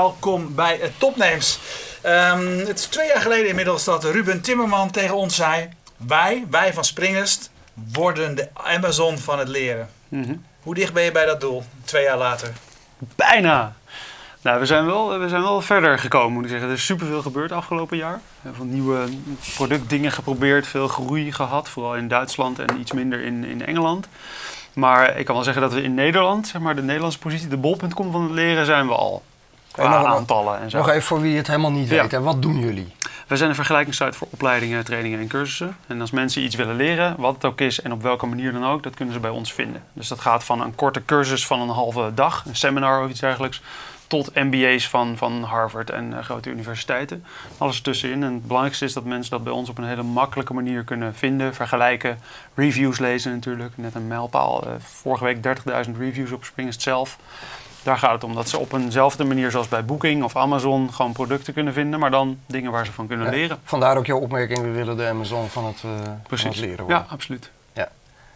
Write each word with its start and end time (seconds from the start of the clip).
Welkom 0.00 0.54
bij 0.54 0.78
het 0.80 0.92
Topnames. 0.98 1.58
Ehm, 2.00 2.58
het 2.58 2.78
is 2.78 2.84
twee 2.86 3.06
jaar 3.06 3.20
geleden 3.20 3.48
inmiddels 3.48 3.84
dat 3.84 4.04
Ruben 4.04 4.40
Timmerman 4.40 4.90
tegen 4.90 5.16
ons 5.16 5.34
zei: 5.34 5.68
Wij, 5.96 6.44
wij 6.50 6.72
van 6.72 6.84
Springest, 6.84 7.50
worden 7.92 8.34
de 8.34 8.48
Amazon 8.52 9.18
van 9.18 9.38
het 9.38 9.48
leren. 9.48 9.88
Mhm. 10.08 10.34
Hoe 10.62 10.74
dicht 10.74 10.92
ben 10.92 11.02
je 11.02 11.12
bij 11.12 11.24
dat 11.24 11.40
doel, 11.40 11.62
twee 11.84 12.02
jaar 12.02 12.18
later? 12.18 12.52
Bijna. 12.98 13.72
Nou, 14.42 14.60
we 14.60 14.66
zijn, 14.66 14.86
wel, 14.86 15.18
we 15.18 15.28
zijn 15.28 15.42
wel 15.42 15.60
verder 15.60 15.98
gekomen, 15.98 16.32
moet 16.32 16.44
ik 16.44 16.50
zeggen. 16.50 16.68
Er 16.68 16.74
is 16.74 16.84
superveel 16.84 17.22
gebeurd 17.22 17.52
afgelopen 17.52 17.96
jaar. 17.96 18.20
Heel 18.42 18.54
veel 18.54 18.64
nieuwe 18.64 19.04
productdingen 19.54 20.12
geprobeerd, 20.12 20.66
veel 20.66 20.88
groei 20.88 21.32
gehad. 21.32 21.68
Vooral 21.68 21.96
in 21.96 22.08
Duitsland 22.08 22.58
en 22.58 22.80
iets 22.80 22.92
minder 22.92 23.22
in, 23.22 23.44
in 23.44 23.66
Engeland. 23.66 24.08
Maar 24.72 25.18
ik 25.18 25.24
kan 25.24 25.34
wel 25.34 25.44
zeggen 25.44 25.62
dat 25.62 25.72
we 25.72 25.82
in 25.82 25.94
Nederland, 25.94 26.46
zeg 26.48 26.60
maar 26.60 26.76
de 26.76 26.82
Nederlandse 26.82 27.18
positie, 27.18 27.48
de 27.48 27.56
bol.com 27.56 28.12
van 28.12 28.22
het 28.22 28.32
leren 28.32 28.66
zijn 28.66 28.86
we 28.86 28.94
al. 28.94 29.22
Qua 29.72 29.84
En 29.84 29.90
nog- 29.90 30.04
aantallen 30.16 30.60
en 30.60 30.70
zo. 30.70 30.78
Nog 30.78 30.88
even 30.88 31.02
voor 31.02 31.20
wie 31.20 31.36
het 31.36 31.46
helemaal 31.46 31.72
niet 31.72 31.88
Ja. 31.88 32.02
weet. 32.02 32.10
Hè. 32.10 32.20
Wat 32.20 32.42
doen 32.42 32.58
jullie? 32.58 32.94
We 33.26 33.36
zijn 33.36 33.48
een 33.48 33.54
vergelijkingssite 33.54 34.12
voor 34.12 34.28
opleidingen, 34.30 34.84
trainingen 34.84 35.20
en 35.20 35.26
cursussen. 35.28 35.76
En 35.86 36.00
als 36.00 36.10
mensen 36.10 36.42
iets 36.42 36.54
willen 36.56 36.76
leren, 36.76 37.14
wat 37.18 37.34
het 37.34 37.44
ook 37.44 37.60
is 37.60 37.82
en 37.82 37.92
op 37.92 38.02
welke 38.02 38.26
manier 38.26 38.52
dan 38.52 38.66
ook, 38.66 38.82
dat 38.82 38.94
kunnen 38.94 39.14
ze 39.14 39.20
bij 39.20 39.30
ons 39.30 39.52
vinden. 39.52 39.82
Dus 39.92 40.08
dat 40.08 40.20
gaat 40.20 40.44
van 40.44 40.60
een 40.60 40.74
korte 40.74 41.04
cursus 41.04 41.46
van 41.46 41.60
een 41.60 41.68
halve 41.68 42.10
dag, 42.14 42.44
een 42.46 42.56
seminar 42.56 43.04
of 43.04 43.10
iets 43.10 43.20
dergelijks, 43.20 43.62
tot 44.06 44.34
MBA's 44.34 44.88
van, 44.88 45.16
van 45.16 45.42
Harvard 45.42 45.90
en 45.90 46.18
eh, 46.18 46.24
grote 46.24 46.50
universiteiten. 46.50 47.24
Alles 47.58 47.76
ertussenin. 47.76 48.22
En 48.22 48.32
het 48.32 48.42
belangrijkste 48.46 48.84
is 48.84 48.92
dat 48.92 49.04
mensen 49.04 49.30
dat 49.30 49.44
bij 49.44 49.52
ons 49.52 49.68
op 49.68 49.78
een 49.78 49.84
hele 49.84 50.02
makkelijke 50.02 50.54
manier 50.54 50.84
kunnen 50.84 51.14
vinden, 51.14 51.54
vergelijken, 51.54 52.18
reviews 52.54 52.98
lezen 52.98 53.32
natuurlijk. 53.32 53.72
Net 53.74 53.94
een 53.94 54.06
mijlpaal. 54.06 54.62
eh, 54.66 54.72
vorige 54.78 55.24
week 55.24 55.42
30.000 55.42 55.96
reviews 55.98 56.30
op 56.32 56.44
Springest 56.44 56.82
zelf. 56.82 57.18
Daar 57.82 57.98
gaat 57.98 58.12
het 58.12 58.24
om 58.24 58.34
dat 58.34 58.48
ze 58.48 58.58
op 58.58 58.72
eenzelfde 58.72 59.24
manier 59.24 59.50
zoals 59.50 59.68
bij 59.68 59.84
Booking 59.84 60.22
of 60.22 60.36
Amazon 60.36 60.92
gewoon 60.92 61.12
producten 61.12 61.52
kunnen 61.52 61.72
vinden, 61.72 62.00
maar 62.00 62.10
dan 62.10 62.38
dingen 62.46 62.70
waar 62.72 62.86
ze 62.86 62.92
van 62.92 63.06
kunnen 63.06 63.26
Ja. 63.26 63.32
leren. 63.32 63.58
Vandaar 63.64 63.96
ook 63.96 64.06
jouw 64.06 64.18
opmerking, 64.18 64.58
we 64.60 64.70
willen 64.70 64.96
de 64.96 65.06
Amazon 65.08 65.48
van 65.48 65.64
het, 65.66 65.82
eh, 65.84 65.90
van 66.38 66.48
het 66.48 66.56
leren 66.56 66.76
worden. 66.84 66.96
Ja, 66.96 67.06
absoluut. 67.08 67.50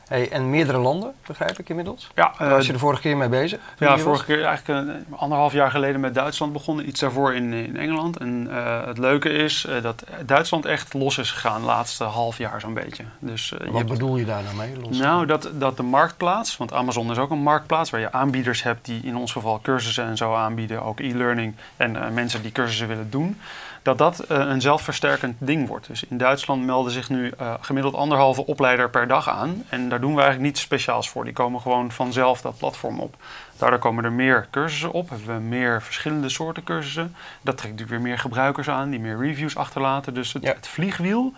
Hey, 0.09 0.31
en 0.31 0.51
meerdere 0.51 0.79
landen, 0.79 1.13
begrijp 1.27 1.59
ik 1.59 1.69
inmiddels? 1.69 2.11
Ja, 2.15 2.35
Daar 2.39 2.49
was 2.49 2.61
eh, 2.61 2.67
je 2.67 2.73
de 2.73 2.79
vorige 2.79 3.01
keer 3.01 3.17
mee 3.17 3.29
bezig? 3.29 3.61
ja 3.79 3.99
vorige 3.99 4.25
keer 4.25 4.45
eigenlijk 4.45 4.91
anderhalf 5.11 5.53
jaar 5.53 5.71
geleden 5.71 6.01
met 6.01 6.15
Duitsland 6.15 6.53
begonnen. 6.53 6.89
Iets 6.89 7.01
daarvoor 7.01 7.35
in, 7.35 7.53
in 7.53 7.77
Engeland. 7.77 8.17
En 8.17 8.49
eh, 8.51 8.87
het 8.87 8.99
leuke 8.99 9.29
is 9.29 9.65
eh, 9.65 9.83
dat 9.83 10.05
Duitsland 10.27 10.67
echt 10.67 10.95
los 10.95 11.19
is 11.19 11.31
gegaan 11.31 11.61
de 11.61 11.67
laatste 11.67 12.05
half 12.05 12.39
jaar 12.39 12.61
zo'n 12.61 12.75
beetje. 12.75 13.05
Dus 13.19 13.49
je 13.49 13.71
Wat 13.71 13.87
bedoel 13.87 14.17
je 14.17 14.25
daar 14.25 14.43
nou 14.43 14.57
mee? 14.57 14.81
Los? 14.81 14.99
nou, 14.99 15.27
dat, 15.27 15.51
dat 15.53 15.77
de 15.77 15.83
marktplaats, 15.83 16.57
want 16.57 16.73
Amazon 16.73 17.11
is 17.11 17.19
ook 17.19 17.31
een 17.31 17.43
marktplaats 17.43 17.91
waar 17.91 18.01
je 18.01 18.13
aanbieders 18.13 18.63
hebt 18.63 18.85
die 18.85 19.03
in 19.03 19.17
ons 19.17 19.33
geval 19.33 19.61
cursussen 19.63 20.05
en 20.05 20.17
zo 20.17 20.35
aanbieden, 20.35 20.83
ook 20.83 21.01
e-learning 21.01 21.55
en 21.77 22.15
mensen 22.15 22.43
die 22.43 22.53
cursussen 22.53 22.89
willen 22.89 23.11
doen, 23.11 23.39
dat 23.85 23.99
dat 23.99 24.19
eh, 24.19 24.39
een 24.39 24.61
zelfversterkend 24.61 25.37
ding 25.39 25.69
wordt. 25.69 25.87
Dus 25.87 26.05
in 26.05 26.19
Duitsland 26.19 26.65
melden 26.65 26.93
zich 26.93 27.09
nu 27.09 27.31
eh, 27.39 27.55
gemiddeld 27.61 27.95
anderhalve 27.95 28.47
opleider 28.47 28.91
per 28.91 29.07
dag 29.07 29.29
aan 29.29 29.65
en 29.69 29.89
daar 29.89 30.01
doen 30.01 30.15
we 30.15 30.21
eigenlijk 30.21 30.51
niets 30.51 30.61
speciaals 30.61 31.09
voor. 31.09 31.25
Die 31.25 31.33
komen 31.33 31.61
gewoon 31.61 31.93
vanzelf 31.93 32.41
dat 32.41 32.59
platform 32.59 33.01
op. 33.01 33.17
Daardoor 33.59 33.79
komen 33.79 34.05
er 34.05 34.13
meer 34.13 34.49
cursussen 34.51 34.93
op, 34.93 35.09
hebben 35.09 35.35
we 35.35 35.41
meer 35.41 35.83
verschillende 35.83 36.29
soorten 36.29 36.65
cursussen. 36.65 37.15
Dat 37.41 37.57
trekt 37.57 37.73
natuurlijk 37.73 38.01
weer 38.03 38.11
meer 38.11 38.19
gebruikers 38.19 38.69
aan 38.69 38.91
die 38.91 39.01
meer 39.01 39.19
reviews 39.19 39.57
achterlaten. 39.57 40.15
Dus 40.15 40.33
het, 40.33 40.43
Ja. 40.43 40.53
het 40.55 40.67
vliegwiel, 40.69 41.33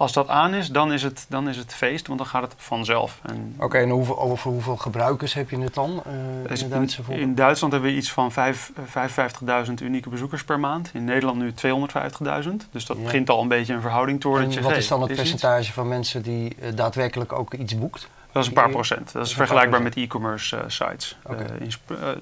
als 0.00 0.12
dat 0.12 0.28
aan 0.28 0.54
is, 0.54 0.68
dan 0.68 0.92
is, 0.92 1.02
het, 1.02 1.26
dan 1.28 1.48
is 1.48 1.56
het 1.56 1.74
feest, 1.74 2.06
want 2.06 2.18
dan 2.18 2.28
gaat 2.28 2.42
het 2.42 2.54
vanzelf. 2.56 3.20
En 3.22 3.54
Oké, 3.58 3.78
en 3.78 3.90
hoeveel, 3.90 4.18
over 4.18 4.50
hoeveel 4.50 4.76
gebruikers 4.76 5.34
heb 5.34 5.50
je 5.50 5.58
het 5.60 5.74
dan 5.74 6.02
eh, 6.06 6.12
in 6.60 6.68
Duitse 6.68 7.34
Duitsland 7.34 7.72
hebben 7.72 7.90
we 7.90 7.96
iets 7.96 8.12
van 8.12 8.32
vijf- 8.32 8.72
eh, 8.76 9.66
55.000 9.66 9.72
unieke 9.82 10.08
bezoekers 10.08 10.44
per 10.44 10.60
maand. 10.60 10.90
In 10.94 11.04
Nederland 11.04 11.38
nu 11.38 11.52
250.000. 11.52 12.68
Dus 12.70 12.86
dat 12.86 12.96
Ja. 12.96 13.02
begint 13.02 13.30
al 13.30 13.42
een 13.42 13.48
beetje 13.48 13.74
een 13.74 13.80
verhouding 13.80 14.20
te 14.20 14.28
worden. 14.28 14.48
En 14.50 14.54
wat 14.54 14.64
zegt, 14.64 14.76
is 14.76 14.88
dan 14.88 15.00
het 15.02 15.14
percentage 15.14 15.72
van 15.72 15.88
mensen 15.88 16.22
die 16.22 16.56
eh, 16.60 16.68
daadwerkelijk 16.74 17.32
ook 17.32 17.54
iets 17.54 17.78
boekt? 17.78 18.08
Dat 18.32 18.42
is 18.42 18.48
een 18.48 18.54
paar 18.54 18.70
procent. 18.70 19.12
Dat 19.12 19.26
is 19.26 19.34
vergelijkbaar 19.34 19.82
met 19.82 19.96
e-commerce 19.96 20.64
sites. 20.66 21.18
In 21.58 21.70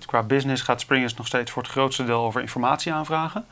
qua 0.06 0.22
business 0.22 0.62
gaat 0.62 0.80
Springers 0.80 1.14
nog 1.14 1.26
steeds 1.26 1.50
voor 1.50 1.62
het 1.62 1.70
grootste 1.70 2.04
deel 2.04 2.20
over 2.20 2.40
informatie 2.40 2.92
aanvragen. 2.92 3.44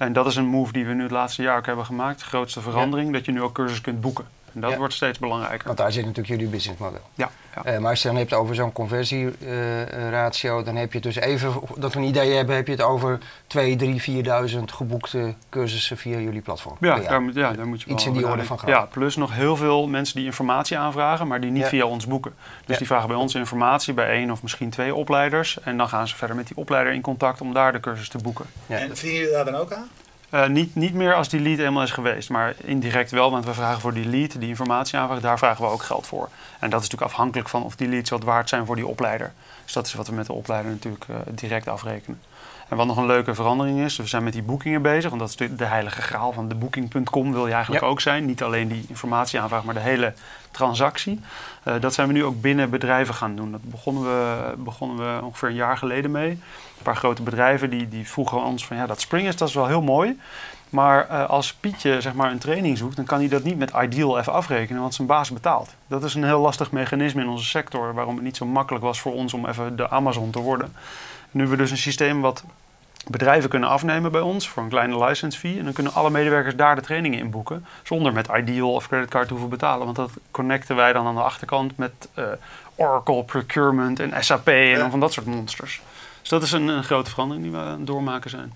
En 0.00 0.12
dat 0.12 0.26
is 0.26 0.36
een 0.36 0.46
move 0.46 0.72
die 0.72 0.86
we 0.86 0.92
nu 0.92 1.02
het 1.02 1.10
laatste 1.10 1.42
jaar 1.42 1.58
ook 1.58 1.66
hebben 1.66 1.84
gemaakt. 1.84 2.18
De 2.18 2.24
grootste 2.24 2.60
verandering, 2.60 3.12
dat 3.12 3.24
je 3.24 3.32
nu 3.32 3.42
ook 3.42 3.54
cursus 3.54 3.80
kunt 3.80 4.00
boeken. 4.00 4.24
En 4.54 4.60
dat 4.60 4.70
Ja. 4.70 4.76
wordt 4.76 4.94
steeds 4.94 5.18
belangrijker. 5.18 5.66
Want 5.66 5.78
daar 5.78 5.92
zit 5.92 6.02
natuurlijk 6.04 6.28
jullie 6.28 6.48
businessmodel. 6.48 7.00
Ja, 7.14 7.30
ja. 7.54 7.64
Eh, 7.64 7.78
maar 7.78 7.90
als 7.90 8.02
je 8.02 8.08
het 8.08 8.16
dan 8.16 8.26
hebt 8.26 8.42
over 8.42 8.54
zo'n 8.54 8.72
conversieratio, 8.72 10.62
dan 10.62 10.76
heb 10.76 10.88
je 10.92 10.98
het 10.98 11.02
dus 11.14 11.16
even, 11.16 11.52
dat 11.76 11.92
we 11.92 11.98
een 11.98 12.04
idee 12.06 12.32
hebben, 12.34 12.56
heb 12.56 12.66
je 12.66 12.72
het 12.72 12.82
over 12.82 13.18
2, 13.46 13.76
3, 13.76 14.00
4.000 14.02 14.72
geboekte 14.72 15.34
cursussen 15.48 15.96
via 15.96 16.18
jullie 16.18 16.40
platform. 16.40 16.76
Ja, 16.80 16.96
daar, 16.98 17.22
moet, 17.22 17.34
ja, 17.34 17.52
daar 17.52 17.66
moet 17.66 17.82
je 17.82 17.90
Iets 17.90 18.04
wel 18.04 18.12
in 18.14 18.18
die 18.18 18.28
orde 18.28 18.44
van 18.44 18.56
nadenken. 18.56 18.82
Ja, 18.82 18.88
plus 18.90 19.16
nog 19.16 19.34
heel 19.34 19.56
veel 19.56 19.88
mensen 19.88 20.16
die 20.16 20.24
informatie 20.24 20.78
aanvragen, 20.78 21.26
maar 21.26 21.40
die 21.40 21.50
niet 21.50 21.62
Ja. 21.62 21.68
via 21.68 21.84
ons 21.84 22.06
boeken. 22.06 22.34
Dus 22.60 22.66
Ja. 22.66 22.76
die 22.76 22.86
vragen 22.86 23.08
bij 23.08 23.16
ons 23.16 23.34
informatie 23.34 23.94
bij 23.94 24.08
één 24.10 24.30
of 24.30 24.42
misschien 24.42 24.70
twee 24.70 24.94
opleiders. 24.94 25.60
En 25.60 25.76
dan 25.76 25.88
gaan 25.88 26.08
ze 26.08 26.16
verder 26.16 26.36
met 26.36 26.46
die 26.46 26.56
opleider 26.56 26.92
in 26.92 27.00
contact 27.00 27.40
om 27.40 27.52
daar 27.54 27.72
de 27.72 27.80
cursus 27.80 28.08
te 28.08 28.18
boeken. 28.18 28.44
Ja. 28.66 28.76
En 28.76 28.86
verdienen 28.96 29.18
jullie 29.20 29.32
daar 29.32 29.44
dan 29.44 29.54
ook 29.54 29.72
aan? 29.72 29.88
Eh, 30.30 30.46
niet, 30.46 30.74
niet 30.74 30.94
meer 30.94 31.14
als 31.14 31.28
die 31.28 31.40
lead 31.40 31.58
eenmaal 31.58 31.82
is 31.82 31.90
geweest, 31.90 32.30
maar 32.30 32.54
indirect 32.64 33.10
wel, 33.10 33.30
want 33.30 33.44
we 33.44 33.54
vragen 33.54 33.80
voor 33.80 33.94
die 33.94 34.06
lead, 34.06 34.40
die 34.40 34.48
informatie 34.48 34.98
aanvraagt, 34.98 35.22
daar 35.22 35.38
vragen 35.38 35.64
we 35.64 35.70
ook 35.70 35.82
geld 35.82 36.06
voor. 36.06 36.28
En 36.58 36.70
dat 36.70 36.80
is 36.80 36.88
natuurlijk 36.88 37.12
afhankelijk 37.12 37.48
van 37.48 37.62
of 37.62 37.76
die 37.76 37.88
leads 37.88 38.10
wat 38.10 38.22
waard 38.22 38.48
zijn 38.48 38.66
voor 38.66 38.76
die 38.76 38.86
opleider. 38.86 39.32
Dus 39.64 39.72
dat 39.72 39.86
is 39.86 39.94
wat 39.94 40.08
we 40.08 40.14
met 40.14 40.26
de 40.26 40.32
opleider 40.32 40.70
natuurlijk 40.70 41.04
eh, 41.08 41.16
direct 41.30 41.68
afrekenen. 41.68 42.20
En 42.70 42.76
wat 42.76 42.86
nog 42.86 42.96
een 42.96 43.06
leuke 43.06 43.34
verandering 43.34 43.80
is, 43.80 43.96
we 43.96 44.06
zijn 44.06 44.24
met 44.24 44.32
die 44.32 44.42
boekingen 44.42 44.82
bezig, 44.82 45.08
want 45.10 45.20
dat 45.20 45.30
is 45.30 45.36
de, 45.36 45.54
de 45.56 45.64
heilige 45.64 46.02
graal 46.02 46.32
van 46.32 46.48
de 46.48 46.54
booking.com 46.54 47.32
wil 47.32 47.46
je 47.46 47.52
eigenlijk 47.52 47.84
Ja. 47.84 47.90
ook 47.90 48.00
zijn. 48.00 48.26
Niet 48.26 48.42
alleen 48.42 48.68
die 48.68 48.84
informatieaanvraag, 48.88 49.64
maar 49.64 49.74
de 49.74 49.80
hele 49.80 50.12
transactie. 50.50 51.20
Eh, 51.62 51.74
dat 51.80 51.94
zijn 51.94 52.06
we 52.06 52.12
nu 52.12 52.24
ook 52.24 52.40
binnen 52.40 52.70
bedrijven 52.70 53.14
gaan 53.14 53.36
doen. 53.36 53.50
Dat 53.52 53.62
begonnen 53.62 54.02
we, 54.02 54.52
begonnen 54.56 54.96
we 54.96 55.24
ongeveer 55.24 55.48
een 55.48 55.54
jaar 55.54 55.76
geleden 55.76 56.10
mee. 56.10 56.30
Een 56.30 56.82
paar 56.82 56.96
grote 56.96 57.22
bedrijven 57.22 57.70
die, 57.70 57.88
die 57.88 58.08
vroegen 58.08 58.44
ons 58.44 58.66
van 58.66 58.76
ja, 58.76 58.86
dat 58.86 59.00
Springers 59.00 59.36
dat 59.36 59.48
is 59.48 59.54
wel 59.54 59.66
heel 59.66 59.82
mooi. 59.82 60.18
Maar 60.68 61.08
eh, 61.08 61.28
als 61.28 61.54
Pietje 61.54 62.00
zeg 62.00 62.14
maar, 62.14 62.30
een 62.30 62.38
training 62.38 62.78
zoekt, 62.78 62.96
dan 62.96 63.04
kan 63.04 63.18
hij 63.18 63.28
dat 63.28 63.42
niet 63.42 63.58
met 63.58 63.72
Ideal 63.82 64.18
even 64.18 64.32
afrekenen, 64.32 64.80
want 64.80 64.94
zijn 64.94 65.06
baas 65.08 65.30
betaalt. 65.30 65.74
Dat 65.86 66.04
is 66.04 66.14
een 66.14 66.24
heel 66.24 66.40
lastig 66.40 66.70
mechanisme 66.72 67.22
in 67.22 67.28
onze 67.28 67.44
sector, 67.44 67.94
waarom 67.94 68.14
het 68.14 68.24
niet 68.24 68.36
zo 68.36 68.46
makkelijk 68.46 68.84
was 68.84 69.00
voor 69.00 69.12
ons 69.14 69.34
om 69.34 69.46
even 69.46 69.76
de 69.76 69.90
Amazon 69.90 70.30
te 70.30 70.38
worden. 70.38 70.72
Nu 71.30 71.46
we 71.46 71.56
dus 71.56 71.70
een 71.70 71.76
systeem 71.76 72.20
wat 72.20 72.44
bedrijven 73.06 73.50
kunnen 73.50 73.68
afnemen 73.68 74.12
bij 74.12 74.20
ons 74.20 74.48
voor 74.48 74.62
een 74.62 74.68
kleine 74.68 75.04
license 75.04 75.38
fee. 75.38 75.58
En 75.58 75.64
dan 75.64 75.72
kunnen 75.72 75.92
alle 75.92 76.10
medewerkers 76.10 76.56
daar 76.56 76.74
de 76.74 76.82
trainingen 76.82 77.18
in 77.18 77.30
boeken. 77.30 77.66
Zonder 77.82 78.12
met 78.12 78.28
Ideal 78.36 78.72
of 78.72 78.88
creditcard 78.88 79.26
te 79.26 79.32
hoeven 79.32 79.50
betalen. 79.50 79.84
Want 79.84 79.96
dat 79.96 80.10
connecten 80.30 80.76
wij 80.76 80.92
dan 80.92 81.06
aan 81.06 81.14
de 81.14 81.20
achterkant 81.22 81.76
met 81.76 81.92
eh, 82.14 82.24
Oracle, 82.74 83.24
Procurement 83.24 84.00
en 84.00 84.24
SAP 84.24 84.48
en 84.48 84.54
Ja. 84.54 84.90
van 84.90 85.00
dat 85.00 85.12
soort 85.12 85.26
monsters. 85.26 85.80
Dus 86.20 86.28
dat 86.28 86.42
is 86.42 86.52
een, 86.52 86.68
een 86.68 86.84
grote 86.84 87.10
verandering 87.10 87.44
die 87.44 87.52
we 87.54 87.58
aan 87.58 87.78
het 87.78 87.86
doormaken 87.86 88.30
zijn. 88.30 88.52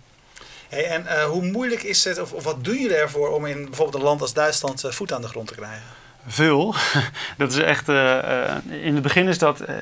Hey, 0.68 0.84
en 0.86 1.06
eh, 1.06 1.24
hoe 1.24 1.42
moeilijk 1.42 1.82
is 1.82 2.04
het, 2.04 2.20
of, 2.20 2.32
of 2.32 2.44
wat 2.44 2.64
doen 2.64 2.76
jullie 2.76 2.96
ervoor 2.96 3.28
om 3.28 3.46
in 3.46 3.64
bijvoorbeeld 3.64 3.96
een 3.96 4.08
land 4.08 4.20
als 4.20 4.32
Duitsland 4.32 4.84
eh, 4.84 4.90
voet 4.90 5.12
aan 5.12 5.20
de 5.20 5.28
grond 5.28 5.46
te 5.48 5.54
krijgen? 5.54 5.82
Veel. 6.26 6.74
Dat 7.38 7.52
is 7.52 7.58
echt. 7.58 7.88
eh, 7.88 8.48
eh, 8.48 8.56
in 8.82 8.94
het 8.94 9.02
begin 9.02 9.28
is 9.28 9.38
dat. 9.38 9.60
eh, 9.60 9.76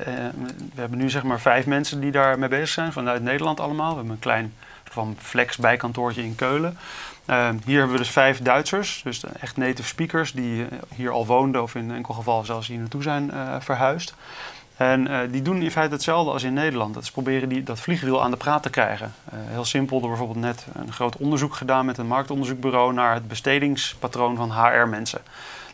we 0.73 0.79
hebben 0.81 0.97
nu 0.97 1.09
zeg 1.09 1.23
maar 1.23 1.39
vijf 1.39 1.65
mensen 1.65 1.99
die 1.99 2.11
daar 2.11 2.39
mee 2.39 2.49
bezig 2.49 2.67
zijn 2.69 2.91
vanuit 2.93 3.23
Nederland 3.23 3.59
allemaal. 3.59 3.89
We 3.89 3.95
hebben 3.95 4.13
een 4.13 4.19
klein 4.19 4.53
van 4.83 5.15
flex 5.19 5.57
bijkantoortje 5.57 6.23
in 6.23 6.35
Keulen. 6.35 6.77
Eh, 7.25 7.49
hier 7.65 7.77
hebben 7.77 7.95
we 7.95 8.01
dus 8.01 8.11
vijf 8.11 8.41
Duitsers, 8.41 9.01
dus 9.03 9.23
echt 9.39 9.57
native 9.57 9.87
speakers 9.87 10.31
die 10.31 10.65
hier 10.95 11.11
al 11.11 11.25
woonden 11.25 11.61
of 11.61 11.75
in 11.75 11.91
enkel 11.91 12.13
geval 12.13 12.45
zelfs 12.45 12.67
hier 12.67 12.79
naartoe 12.79 13.01
zijn 13.01 13.31
verhuisd. 13.59 14.15
En 14.77 15.29
die 15.31 15.41
doen 15.41 15.61
in 15.61 15.71
feite 15.71 15.93
hetzelfde 15.93 16.31
als 16.31 16.43
in 16.43 16.53
Nederland. 16.53 16.93
Dat 16.93 17.05
ze 17.05 17.11
proberen 17.11 17.49
die, 17.49 17.63
dat 17.63 17.79
vliegwiel 17.79 18.23
aan 18.23 18.31
de 18.31 18.37
praat 18.37 18.63
te 18.63 18.69
krijgen. 18.69 19.13
Heel 19.33 19.65
simpel, 19.65 19.99
door 19.99 20.09
bijvoorbeeld 20.09 20.39
net 20.39 20.65
een 20.73 20.93
groot 20.93 21.17
onderzoek 21.17 21.55
gedaan 21.55 21.85
met 21.85 21.97
een 21.97 22.07
marktonderzoekbureau 22.07 22.93
naar 22.93 23.13
het 23.13 23.27
bestedingspatroon 23.27 24.35
van 24.35 24.51
HR-mensen. 24.51 25.21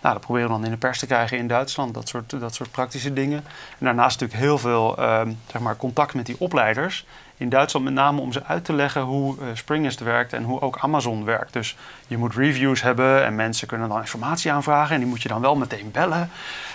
Nou, 0.01 0.13
dat 0.13 0.23
proberen 0.23 0.47
we 0.47 0.53
dan 0.53 0.65
in 0.65 0.71
de 0.71 0.77
pers 0.77 0.99
te 0.99 1.05
krijgen 1.05 1.37
in 1.37 1.47
Duitsland, 1.47 1.93
dat 1.93 2.07
soort, 2.07 2.39
dat 2.39 2.55
soort 2.55 2.71
praktische 2.71 3.13
dingen. 3.13 3.37
En 3.79 3.85
daarnaast 3.85 4.19
natuurlijk 4.19 4.47
heel 4.47 4.57
veel 4.57 4.97
ehm, 4.97 5.31
zeg 5.51 5.61
maar, 5.61 5.75
contact 5.75 6.13
met 6.13 6.25
die 6.25 6.35
opleiders. 6.39 7.05
In 7.37 7.49
Duitsland 7.49 7.85
met 7.85 7.93
name 7.93 8.21
om 8.21 8.31
ze 8.31 8.43
uit 8.43 8.65
te 8.65 8.73
leggen 8.73 9.01
hoe 9.01 9.35
Springest 9.53 9.99
werkt 9.99 10.33
en 10.33 10.43
hoe 10.43 10.61
ook 10.61 10.77
Amazon 10.79 11.25
werkt. 11.25 11.53
Dus 11.53 11.77
je 12.07 12.17
moet 12.17 12.35
reviews 12.35 12.81
hebben 12.81 13.25
en 13.25 13.35
mensen 13.35 13.67
kunnen 13.67 13.89
dan 13.89 13.99
informatie 13.99 14.51
aanvragen 14.51 14.93
en 14.93 15.01
die 15.01 15.09
moet 15.09 15.21
je 15.21 15.29
dan 15.29 15.41
wel 15.41 15.55
meteen 15.55 15.91
bellen. 15.91 16.29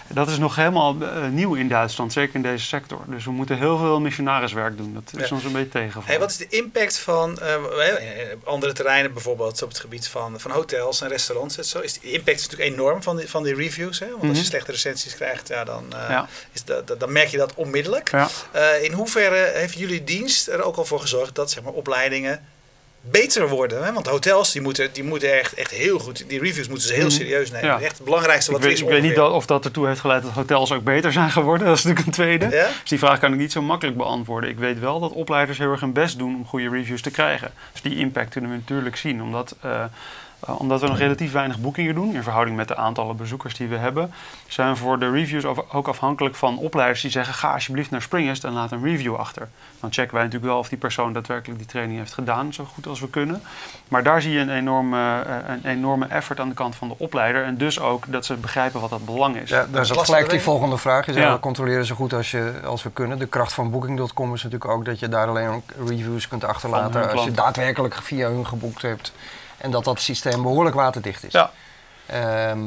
Dat 0.09 0.29
is 0.29 0.39
nog 0.39 0.57
helemaal 0.57 0.97
eh, 1.01 1.29
nieuw 1.29 1.55
in 1.55 1.69
Duitsland, 1.69 2.13
zeker 2.13 2.35
in 2.35 2.43
deze 2.43 2.65
sector. 2.65 3.01
Dus 3.07 3.25
we 3.25 3.31
moeten 3.31 3.59
heel 3.59 3.79
veel 3.79 4.01
missionariswerk 4.01 4.77
doen. 4.77 4.95
Dat 4.95 5.21
is 5.23 5.29
Ja. 5.29 5.35
ons 5.35 5.45
een 5.45 5.53
beetje. 5.53 5.89
Hey, 6.05 6.19
wat 6.19 6.31
is 6.31 6.37
de 6.37 6.47
impact 6.49 6.99
van 6.99 7.39
eh, 7.39 7.55
eh, 7.55 8.37
andere 8.45 8.73
terreinen, 8.73 9.13
bijvoorbeeld 9.13 9.63
op 9.63 9.69
het 9.69 9.79
gebied 9.79 10.09
van, 10.09 10.41
van 10.41 10.51
hotels 10.51 11.01
en 11.01 11.09
restaurants 11.09 11.57
en 11.59 11.65
zo? 11.65 11.79
Is 11.81 11.93
de 12.01 12.11
impact 12.11 12.39
is 12.39 12.43
natuurlijk 12.49 12.73
enorm 12.79 13.03
van 13.03 13.17
die, 13.17 13.29
van 13.31 13.43
die 13.43 13.55
reviews. 13.55 13.99
Hè? 13.99 14.07
Want 14.07 14.21
als 14.23 14.31
je 14.31 14.37
Mhm. 14.39 14.45
slechte 14.45 14.71
recensies 14.73 15.15
krijgt, 15.15 15.49
ja, 15.49 15.65
dan, 15.65 15.85
Ja. 15.91 16.29
is 16.53 16.65
dat, 16.65 16.87
dat- 16.87 17.01
dan 17.01 17.13
merk 17.13 17.29
je 17.29 17.37
dat 17.37 17.55
onmiddellijk. 17.55 18.13
In 18.83 18.93
hoeverre 18.93 19.51
heeft 19.55 19.75
jullie 19.79 20.05
dienst 20.05 20.49
er 20.49 20.63
ook 20.63 20.77
al 20.77 20.85
voor 20.85 21.01
gezorgd 21.01 21.35
dat 21.35 21.51
zeg 21.51 21.63
maar, 21.63 21.73
opleidingen 21.73 22.45
beter 23.11 23.49
worden? 23.49 23.85
Hè? 23.85 23.93
Want 23.93 24.07
hotels 24.07 24.53
die 24.53 24.63
moeten, 24.63 24.89
die 24.93 25.05
moeten 25.05 25.39
echt, 25.39 25.55
echt 25.55 25.71
heel 25.71 25.99
goed, 25.99 26.25
die 26.29 26.41
reviews 26.41 26.69
moeten 26.69 26.89
ze 26.89 26.95
heel 26.95 27.03
Mhm. 27.07 27.13
serieus 27.15 27.51
nemen. 27.51 27.69
Ja. 27.69 27.81
Echt 27.81 27.97
het 27.97 28.05
belangrijkste 28.05 28.51
Ik 28.51 28.57
wat 28.57 28.61
er 28.65 28.69
weet, 28.71 28.77
is 28.79 28.85
ik 28.85 28.91
weet 28.93 29.03
niet 29.03 29.19
ongeveer. 29.19 29.37
of 29.37 29.47
dat 29.47 29.65
ertoe 29.65 29.87
heeft 29.87 30.01
geleid 30.01 30.23
dat 30.23 30.33
hotels 30.33 30.73
ook 30.73 30.85
beter 30.85 31.13
zijn 31.13 31.31
geworden. 31.31 31.67
Dat 31.67 31.77
is 31.79 31.83
natuurlijk 31.85 32.07
een 32.17 32.25
tweede. 32.25 32.57
Ja? 32.57 32.67
Dus 32.81 32.89
die 32.91 32.99
vraag 32.99 33.19
kan 33.19 33.33
ik 33.33 33.39
niet 33.39 33.53
zo 33.53 33.63
makkelijk 33.63 33.97
beantwoorden. 33.97 34.51
Ik 34.51 34.59
weet 34.59 34.79
wel 34.79 35.01
dat 35.01 35.13
opleiders 35.13 35.59
heel 35.59 35.71
erg 35.71 35.81
hun 35.81 35.93
best 35.93 36.19
doen 36.19 36.35
om 36.35 36.47
goede 36.47 36.69
reviews 36.69 37.03
te 37.03 37.11
krijgen. 37.11 37.51
Dus 37.73 37.83
die 37.83 37.97
impact 37.99 38.29
kunnen 38.31 38.51
we 38.51 38.57
natuurlijk 38.57 38.97
zien. 38.97 39.23
Omdat, 39.23 39.57
eh, 39.61 39.85
omdat 40.47 40.81
we 40.81 40.87
nog 40.87 40.99
relatief 40.99 41.33
weinig 41.33 41.59
boekingen 41.61 41.95
doen 41.95 42.15
in 42.15 42.23
verhouding 42.23 42.57
met 42.57 42.69
de 42.69 42.77
aantallen 42.77 43.17
bezoekers 43.17 43.55
die 43.55 43.69
we 43.69 43.77
hebben, 43.77 44.13
zijn 44.47 44.73
we 44.73 44.77
voor 44.77 44.99
de 44.99 45.11
reviews 45.11 45.45
ook 45.73 45.89
afhankelijk 45.89 46.35
van 46.35 46.59
opleiders 46.59 47.01
die 47.01 47.11
zeggen: 47.11 47.35
ga 47.35 47.53
alsjeblieft 47.53 47.91
naar 47.91 48.03
Springest 48.03 48.45
en 48.45 48.53
laat 48.53 48.73
een 48.73 48.83
review 48.85 49.15
achter. 49.15 49.49
Dan 49.81 49.93
checken 49.93 50.15
wij 50.15 50.25
natuurlijk 50.25 50.51
wel 50.53 50.61
of 50.61 50.69
die 50.69 50.79
persoon 50.79 51.13
daadwerkelijk 51.13 51.59
die 51.59 51.69
training 51.69 51.99
heeft 51.99 52.13
gedaan, 52.15 52.53
zo 52.53 52.65
goed 52.65 52.87
als 52.87 53.01
we 53.01 53.09
kunnen. 53.11 53.43
Maar 53.89 54.03
daar 54.03 54.23
zie 54.23 54.33
je 54.33 54.41
een 54.41 54.51
enorme, 54.51 55.21
eh, 55.21 55.35
een 55.47 55.71
enorme 55.71 56.07
effort 56.07 56.41
aan 56.41 56.49
de 56.49 56.55
kant 56.55 56.77
van 56.77 56.89
de 56.89 56.95
opleider. 56.99 57.45
En 57.45 57.57
dus 57.57 57.81
ook 57.81 58.05
dat 58.13 58.25
ze 58.25 58.35
begrijpen 58.35 58.81
wat 58.81 58.91
dat 58.91 59.05
belang 59.05 59.37
is. 59.37 59.49
Ja, 59.49 59.67
daar 59.71 59.83
is 59.83 59.93
ook 59.99 60.05
gelijk 60.05 60.31
die 60.31 60.41
volgende 60.41 60.79
vraag. 60.79 61.07
Je 61.07 61.13
zei, 61.13 61.25
Ja. 61.25 61.33
we 61.33 61.41
controleren 61.41 61.85
zo 61.85 61.95
goed 61.95 62.13
als, 62.13 62.31
je, 62.31 62.53
als 62.65 62.83
we 62.83 62.91
kunnen. 62.91 63.19
De 63.19 63.27
kracht 63.27 63.53
van 63.53 63.71
Booking.com 63.71 64.35
is 64.35 64.43
natuurlijk 64.43 64.71
ook 64.71 64.85
dat 64.85 64.99
je 64.99 65.09
daar 65.09 65.29
alleen 65.29 65.49
ook 65.49 65.63
reviews 65.87 66.29
kunt 66.29 66.45
achterlaten 66.45 67.11
als 67.11 67.25
je 67.25 67.31
daadwerkelijk 67.31 67.95
via 67.95 68.29
hun 68.29 68.47
geboekt 68.47 68.83
hebt. 68.83 69.13
En 69.59 69.71
dat 69.71 69.85
dat 69.85 70.01
systeem 70.01 70.43
behoorlijk 70.43 70.75
waterdicht 70.77 71.25
is. 71.25 71.33
Ja. 71.33 71.51
Ehm, 72.07 72.61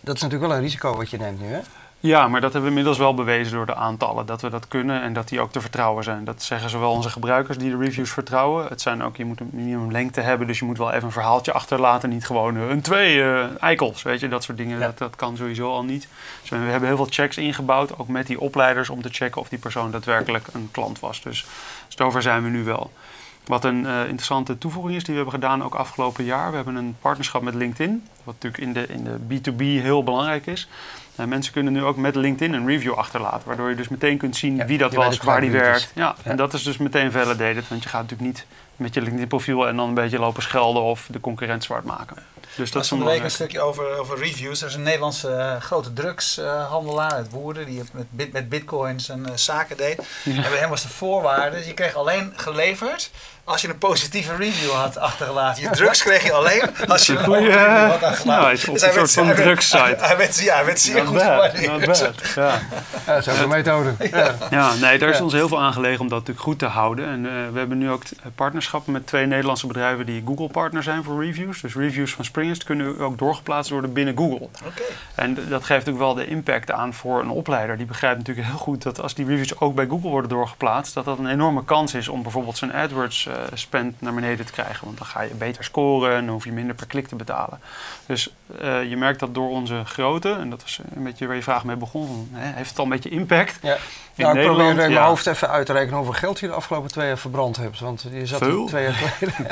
dat 0.00 0.14
is 0.16 0.22
natuurlijk 0.22 0.50
wel 0.50 0.58
een 0.58 0.64
risico 0.64 0.96
wat 0.96 1.10
je 1.10 1.16
neemt 1.18 1.40
nu, 1.40 1.46
hè? 1.46 1.60
Ja, 2.00 2.28
maar 2.28 2.40
dat 2.40 2.52
hebben 2.52 2.62
we 2.62 2.76
inmiddels 2.76 2.98
wel 2.98 3.14
bewezen 3.14 3.52
door 3.52 3.66
de 3.66 3.74
aantallen. 3.74 4.26
Dat 4.26 4.40
we 4.42 4.50
dat 4.50 4.68
kunnen 4.68 5.02
en 5.02 5.12
dat 5.12 5.28
die 5.28 5.40
ook 5.40 5.52
te 5.52 5.60
vertrouwen 5.60 6.04
zijn. 6.04 6.24
Dat 6.24 6.42
zeggen 6.42 6.70
zowel 6.70 6.90
onze 6.90 7.10
gebruikers 7.10 7.58
die 7.58 7.70
de 7.70 7.76
reviews 7.76 8.10
vertrouwen. 8.10 8.66
Het 8.66 8.80
zijn 8.80 9.02
ook, 9.02 9.16
je 9.16 9.24
moet 9.24 9.40
een 9.40 9.50
minimum 9.52 9.92
lengte 9.92 10.20
hebben. 10.20 10.46
Dus 10.46 10.58
je 10.58 10.64
moet 10.64 10.78
wel 10.78 10.90
even 10.92 11.04
een 11.04 11.12
verhaaltje 11.12 11.52
achterlaten. 11.52 12.08
Niet 12.08 12.26
gewoon 12.26 12.56
eh, 12.56 12.68
een 12.68 12.80
twee 12.80 13.22
eh, 13.22 13.44
eikels, 13.62 14.02
weet 14.02 14.20
je. 14.20 14.28
Dat 14.28 14.42
soort 14.44 14.58
dingen, 14.58 14.78
Ja. 14.78 14.84
dat, 14.86 14.98
dat 14.98 15.16
kan 15.16 15.36
sowieso 15.36 15.70
al 15.70 15.84
niet. 15.84 16.08
Dus 16.40 16.50
we 16.50 16.56
hebben 16.56 16.88
heel 16.88 16.96
veel 16.96 17.06
checks 17.10 17.36
ingebouwd. 17.36 17.98
Ook 17.98 18.08
met 18.08 18.26
die 18.26 18.40
opleiders 18.40 18.90
om 18.90 19.02
te 19.02 19.08
checken 19.12 19.40
of 19.40 19.48
die 19.48 19.58
persoon 19.58 19.90
daadwerkelijk 19.90 20.46
een 20.52 20.68
klant 20.72 21.00
was. 21.00 21.22
Dus 21.22 21.46
zover 21.88 22.22
zijn 22.22 22.42
we 22.42 22.48
nu 22.48 22.64
wel. 22.64 22.90
Wat 23.46 23.64
een 23.64 23.86
eh, 23.86 24.00
interessante 24.00 24.58
toevoeging 24.58 24.96
is 24.96 25.04
die 25.04 25.14
we 25.14 25.20
hebben 25.22 25.40
gedaan 25.40 25.64
ook 25.64 25.74
afgelopen 25.74 26.24
jaar. 26.24 26.50
We 26.50 26.56
hebben 26.56 26.74
een 26.74 26.96
partnerschap 27.00 27.42
met 27.42 27.54
LinkedIn. 27.54 28.06
Wat 28.24 28.34
natuurlijk 28.40 28.62
in 28.62 28.72
de, 28.72 28.86
in 28.86 29.04
de 29.04 29.50
B2B 29.52 29.82
heel 29.82 30.04
belangrijk 30.04 30.46
is. 30.46 30.68
Eh, 31.14 31.26
mensen 31.26 31.52
kunnen 31.52 31.72
nu 31.72 31.84
ook 31.84 31.96
met 31.96 32.14
LinkedIn 32.14 32.54
een 32.54 32.66
review 32.66 32.92
achterlaten. 32.92 33.42
Waardoor 33.46 33.68
je 33.68 33.76
dus 33.76 33.88
meteen 33.88 34.18
kunt 34.18 34.36
zien 34.36 34.56
Ja, 34.56 34.66
wie 34.66 34.78
dat 34.78 34.94
was, 34.94 35.18
waar 35.18 35.40
die 35.40 35.50
werkt. 35.50 35.90
Ja, 35.94 36.02
Ja. 36.24 36.30
en 36.30 36.36
dat 36.36 36.54
is 36.54 36.62
dus 36.62 36.76
meteen 36.76 37.12
validated. 37.12 37.68
Want 37.68 37.82
je 37.82 37.88
gaat 37.88 38.02
natuurlijk 38.02 38.30
niet 38.30 38.46
met 38.76 38.94
je 38.94 39.00
LinkedIn 39.00 39.28
profiel 39.28 39.68
en 39.68 39.76
dan 39.76 39.88
een 39.88 39.94
beetje 39.94 40.18
lopen 40.18 40.42
schelden 40.42 40.82
of 40.82 41.08
de 41.10 41.20
concurrent 41.20 41.64
zwart 41.64 41.84
maken. 41.84 42.16
Dus 42.56 42.70
dat 42.70 42.82
is 42.82 42.88
van 42.88 42.98
een 42.98 43.04
de 43.04 43.10
week 43.10 43.22
een 43.22 43.30
stukje 43.30 43.60
over, 43.60 43.98
over 43.98 44.18
reviews. 44.18 44.60
Er 44.62 44.68
is 44.68 44.74
een 44.74 44.82
Nederlandse 44.82 45.30
eh, 45.30 45.60
grote 45.60 45.92
drugshandelaar 45.92 47.12
uit 47.12 47.30
Woerden 47.30 47.66
die 47.66 47.82
met, 47.92 48.06
bit, 48.10 48.32
met 48.32 48.48
bitcoins 48.48 49.08
en 49.08 49.26
zaken 49.34 49.76
deed. 49.76 49.98
En 50.24 50.34
bij 50.50 50.58
hem 50.58 50.68
was 50.68 50.82
de 50.82 50.88
voorwaarde, 50.88 51.66
je 51.66 51.74
kreeg 51.74 51.94
alleen 51.94 52.32
geleverd 52.36 53.10
als 53.46 53.60
je 53.62 53.68
een 53.68 53.78
positieve 53.78 54.36
review 54.36 54.70
had 54.70 54.98
achtergelaten. 54.98 55.62
Je 55.62 55.70
drugs 55.70 56.02
kreeg 56.02 56.22
je 56.24 56.32
alleen 56.32 56.62
als 56.88 57.06
je 57.06 57.12
een 57.12 57.24
goede 57.24 57.40
review 57.40 57.58
had 57.60 58.00
ja, 58.00 58.06
achtergelaten. 58.08 58.52
iets 58.52 58.68
op 58.68 58.72
Dus 58.74 58.82
een 58.82 58.88
hij 58.88 58.96
werd- 58.96 59.10
soort 59.10 59.26
van 59.26 59.26
hij 59.26 59.44
werd- 59.44 59.46
drugssite. 59.48 60.04
Hij 60.06 60.16
werd, 60.16 60.38
ja, 60.38 60.54
hij 60.54 60.64
werd 60.64 60.80
zeer 60.80 60.94
Not 60.96 61.06
goed 61.06 61.20
gewaardeerd. 61.22 62.32
Ja. 62.34 62.44
Ja, 63.06 63.14
dat 63.14 63.26
is 63.26 63.32
ook 63.32 63.38
een 63.42 63.48
methode. 63.48 63.94
Ja. 64.10 64.34
Ja, 64.50 64.74
nee, 64.74 64.98
daar 64.98 65.08
is 65.08 65.16
Ja. 65.18 65.22
ons 65.24 65.32
heel 65.32 65.48
veel 65.48 65.60
aan 65.60 65.72
gelegen 65.72 66.00
om 66.00 66.08
dat 66.08 66.18
natuurlijk 66.18 66.46
goed 66.46 66.58
te 66.58 66.66
houden. 66.66 67.08
En 67.08 67.26
eh, 67.26 67.32
we 67.52 67.58
hebben 67.58 67.78
nu 67.78 67.90
ook 67.90 68.04
t- 68.04 68.12
partnerschappen 68.34 68.92
met 68.92 69.06
twee 69.06 69.26
Nederlandse 69.26 69.66
bedrijven 69.66 70.06
die 70.06 70.22
Google-partner 70.26 70.82
zijn 70.82 71.04
voor 71.04 71.24
reviews. 71.24 71.60
Dus 71.60 71.74
reviews 71.74 72.12
van 72.12 72.24
Springest 72.24 72.64
kunnen 72.64 72.98
ook 72.98 73.18
doorgeplaatst 73.18 73.70
worden 73.70 73.92
binnen 73.92 74.16
Google. 74.16 74.48
Oké. 74.66 74.82
En 75.14 75.38
dat 75.48 75.64
geeft 75.64 75.88
ook 75.88 75.98
wel 75.98 76.14
de 76.14 76.26
impact 76.26 76.70
aan 76.70 76.94
voor 76.94 77.20
een 77.20 77.30
opleider. 77.30 77.76
Die 77.76 77.86
begrijpt 77.86 78.18
natuurlijk 78.18 78.46
heel 78.46 78.58
goed 78.58 78.82
dat 78.82 79.00
als 79.00 79.14
die 79.14 79.26
reviews 79.26 79.60
ook 79.60 79.74
bij 79.74 79.86
Google 79.86 80.10
worden 80.10 80.30
doorgeplaatst, 80.30 80.94
dat 80.94 81.04
dat 81.04 81.18
een 81.18 81.26
enorme 81.30 81.64
kans 81.64 81.94
is 81.94 82.08
om 82.08 82.22
bijvoorbeeld 82.22 82.56
zijn 82.58 82.72
AdWords 82.74 83.26
eh, 83.26 83.34
spend 83.54 84.00
naar 84.00 84.14
beneden 84.14 84.46
te 84.46 84.52
krijgen. 84.52 84.84
Want 84.84 84.98
dan 84.98 85.06
ga 85.06 85.20
je 85.20 85.34
beter 85.34 85.64
scoren 85.64 86.14
en 86.16 86.24
dan 86.24 86.34
hoef 86.34 86.44
je 86.44 86.52
minder 86.52 86.74
per 86.74 86.86
klik 86.86 87.08
te 87.08 87.16
betalen. 87.16 87.60
Dus 88.06 88.34
eh, 88.60 88.84
je 88.84 88.96
merkt 88.96 89.20
dat 89.20 89.34
door 89.34 89.48
onze 89.50 89.82
grootte, 89.84 90.32
en 90.32 90.50
dat 90.50 90.62
was 90.62 90.80
een 90.94 91.02
beetje 91.04 91.26
waar 91.26 91.36
je 91.36 91.42
vraag 91.42 91.64
mee 91.64 91.76
begon, 91.76 92.06
van, 92.06 92.28
hè, 92.32 92.52
heeft 92.54 92.68
het 92.68 92.78
al 92.78 92.84
een 92.84 92.90
beetje 92.90 93.10
impact? 93.10 93.58
Ja. 93.62 93.76
In 94.14 94.24
Nou, 94.24 94.38
ik 94.38 94.44
probeer 94.46 94.74
mijn 94.74 94.96
hoofd 94.96 95.26
even 95.26 95.48
uit 95.50 95.66
te 95.66 95.72
rekenen 95.72 95.94
hoeveel 95.96 96.14
geld 96.14 96.40
je 96.40 96.46
de 96.46 96.52
afgelopen 96.52 96.90
twee 96.90 97.06
jaar 97.06 97.18
verbrand 97.18 97.56
hebt. 97.56 97.80
Want 97.80 98.06
je 98.12 98.26
zat 98.26 98.38
Veel. 98.38 98.66
twee 98.66 98.82
jaar 98.84 98.92
geleden. 98.92 99.46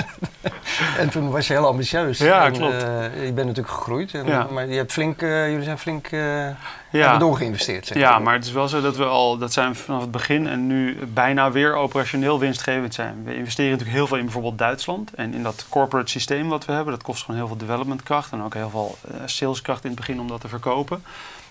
en 0.98 1.08
toen 1.10 1.30
was 1.30 1.46
je 1.46 1.52
heel 1.52 1.66
ambitieus. 1.66 2.18
Ja, 2.18 2.44
En, 2.46 2.52
klopt. 2.52 2.82
eh, 2.82 3.24
je 3.24 3.32
bent 3.32 3.46
natuurlijk 3.46 3.74
gegroeid. 3.74 4.14
En, 4.14 4.26
Ja. 4.26 4.46
Maar 4.50 4.66
je 4.68 4.76
hebt 4.76 4.92
flink, 4.92 5.22
eh, 5.22 5.48
jullie 5.48 5.64
zijn 5.64 5.78
flink 5.78 6.06
eh 6.06 6.46
Ja. 6.90 7.16
doorgeïnvesteerd. 7.16 7.86
Zeg 7.86 7.96
Ja, 7.98 8.10
maar. 8.10 8.22
maar 8.22 8.34
het 8.34 8.44
is 8.44 8.52
wel 8.52 8.68
zo 8.68 8.80
dat 8.80 8.96
we 8.96 9.04
al, 9.04 9.38
dat 9.38 9.52
zijn 9.52 9.74
vanaf 9.74 10.00
het 10.00 10.10
begin 10.10 10.46
en 10.48 10.66
nu 10.66 10.98
bijna 11.06 11.50
weer 11.50 11.74
operationeel 11.74 12.38
winstgevend 12.38 12.94
zijn. 12.94 13.22
We 13.24 13.36
investeren 13.36 13.73
natuurlijk 13.78 13.98
heel 13.98 14.06
veel 14.06 14.16
in 14.16 14.24
bijvoorbeeld 14.24 14.58
Duitsland 14.58 15.14
en 15.14 15.34
in 15.34 15.42
dat 15.42 15.66
corporate 15.68 16.10
systeem 16.10 16.48
wat 16.48 16.64
we 16.64 16.72
hebben. 16.72 16.92
Dat 16.92 17.02
kost 17.02 17.20
gewoon 17.24 17.36
heel 17.40 17.46
veel 17.48 17.56
developmentkracht 17.56 18.32
en 18.32 18.42
ook 18.42 18.54
heel 18.54 18.70
veel 18.70 18.96
eh, 19.10 19.16
saleskracht 19.24 19.82
in 19.84 19.90
het 19.90 19.98
begin 19.98 20.20
om 20.20 20.28
dat 20.28 20.40
te 20.40 20.48
verkopen. 20.48 21.02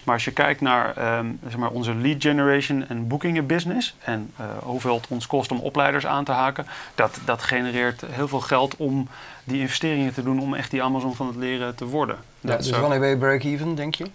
Maar 0.04 0.14
als 0.16 0.26
je 0.26 0.32
kijkt 0.32 0.62
naar 0.62 0.98
ehm, 0.98 1.26
zeg 1.44 1.58
maar 1.58 1.70
onze 1.70 1.96
lead 1.96 2.22
generation 2.22 2.88
en 2.88 3.08
boekingen 3.08 3.46
business 3.48 3.96
en 4.04 4.32
eh, 4.38 4.46
hoeveel 4.64 4.96
het 4.96 5.08
ons 5.10 5.28
kost 5.28 5.52
om 5.52 5.60
opleiders 5.60 6.06
aan 6.06 6.24
te 6.24 6.32
haken, 6.32 6.66
dat, 6.96 7.20
dat 7.26 7.42
genereert 7.44 8.04
heel 8.08 8.28
veel 8.28 8.40
geld 8.40 8.76
om 8.78 9.08
die 9.44 9.60
investeringen 9.60 10.14
te 10.14 10.24
doen 10.24 10.40
om 10.40 10.54
echt 10.54 10.72
die 10.72 10.84
Amazon 10.84 11.16
van 11.16 11.28
het 11.28 11.36
leren 11.36 11.76
te 11.76 11.86
worden. 11.86 12.16
Ja, 12.40 12.50
Dat 12.50 12.58
dus 12.58 12.68
is 12.68 12.74
ook- 12.74 12.82
wanneer 12.82 13.00
ben 13.00 13.10
je 13.10 13.18
break-even, 13.18 13.76
denk 13.76 13.96
je? 13.96 14.06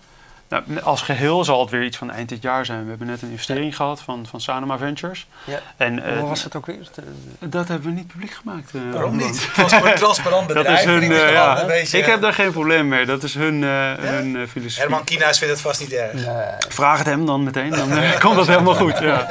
Nou, 0.48 0.62
als 0.82 1.02
geheel 1.02 1.44
zal 1.44 1.60
het 1.60 1.70
weer 1.70 1.84
iets 1.84 1.96
van 1.96 2.10
eind 2.10 2.28
dit 2.28 2.42
jaar 2.42 2.64
zijn. 2.66 2.82
We 2.82 2.88
hebben 2.88 3.06
net 3.06 3.22
een 3.22 3.30
investering 3.30 3.76
gehad 3.76 4.00
van, 4.00 4.26
van 4.30 4.40
Sanoma 4.40 4.78
Ventures. 4.78 5.26
Ja. 5.44 5.58
En 5.76 6.04
eh, 6.04 6.18
Hoe 6.18 6.28
was 6.28 6.44
het 6.44 6.56
ook 6.56 6.66
weer? 6.66 6.76
dat 7.38 7.68
hebben 7.68 7.87
we 7.88 7.94
niet 7.94 8.06
publiek 8.06 8.30
gemaakt. 8.42 8.75
eh, 8.75 8.80
Waarom 8.92 9.16
niet? 9.16 9.49
Transparant, 9.54 9.96
transparant 9.96 10.49
Dat 10.49 10.56
bedrijf. 10.56 10.78
is 10.78 10.84
hun, 10.84 11.02
eh, 11.12 11.32
ja. 11.32 11.64
beetje- 11.66 11.99
Ik 11.99 12.04
heb 12.04 12.20
daar 12.20 12.32
geen 12.32 12.52
probleem 12.52 12.88
mee. 12.88 13.06
Dat 13.06 13.23
is 13.23 13.34
hun, 13.34 13.64
eh, 13.64 13.92
hun 13.99 14.37
eh, 14.37 14.42
filosofie. 14.49 14.80
Herman 14.80 15.04
Kienhuis 15.04 15.38
vindt 15.38 15.52
het 15.54 15.62
vast 15.62 15.80
niet 15.80 15.92
erg. 15.92 16.12
Nee. 16.12 16.25
Vraag 16.68 16.99
het 16.99 17.06
hem 17.06 17.26
dan 17.26 17.42
meteen, 17.42 17.70
dan 17.70 17.92
eh, 17.99 18.20
komt 18.20 18.37
dat 18.37 18.46
helemaal 18.46 18.75
goed. 18.75 18.99
Ja. 18.99 19.26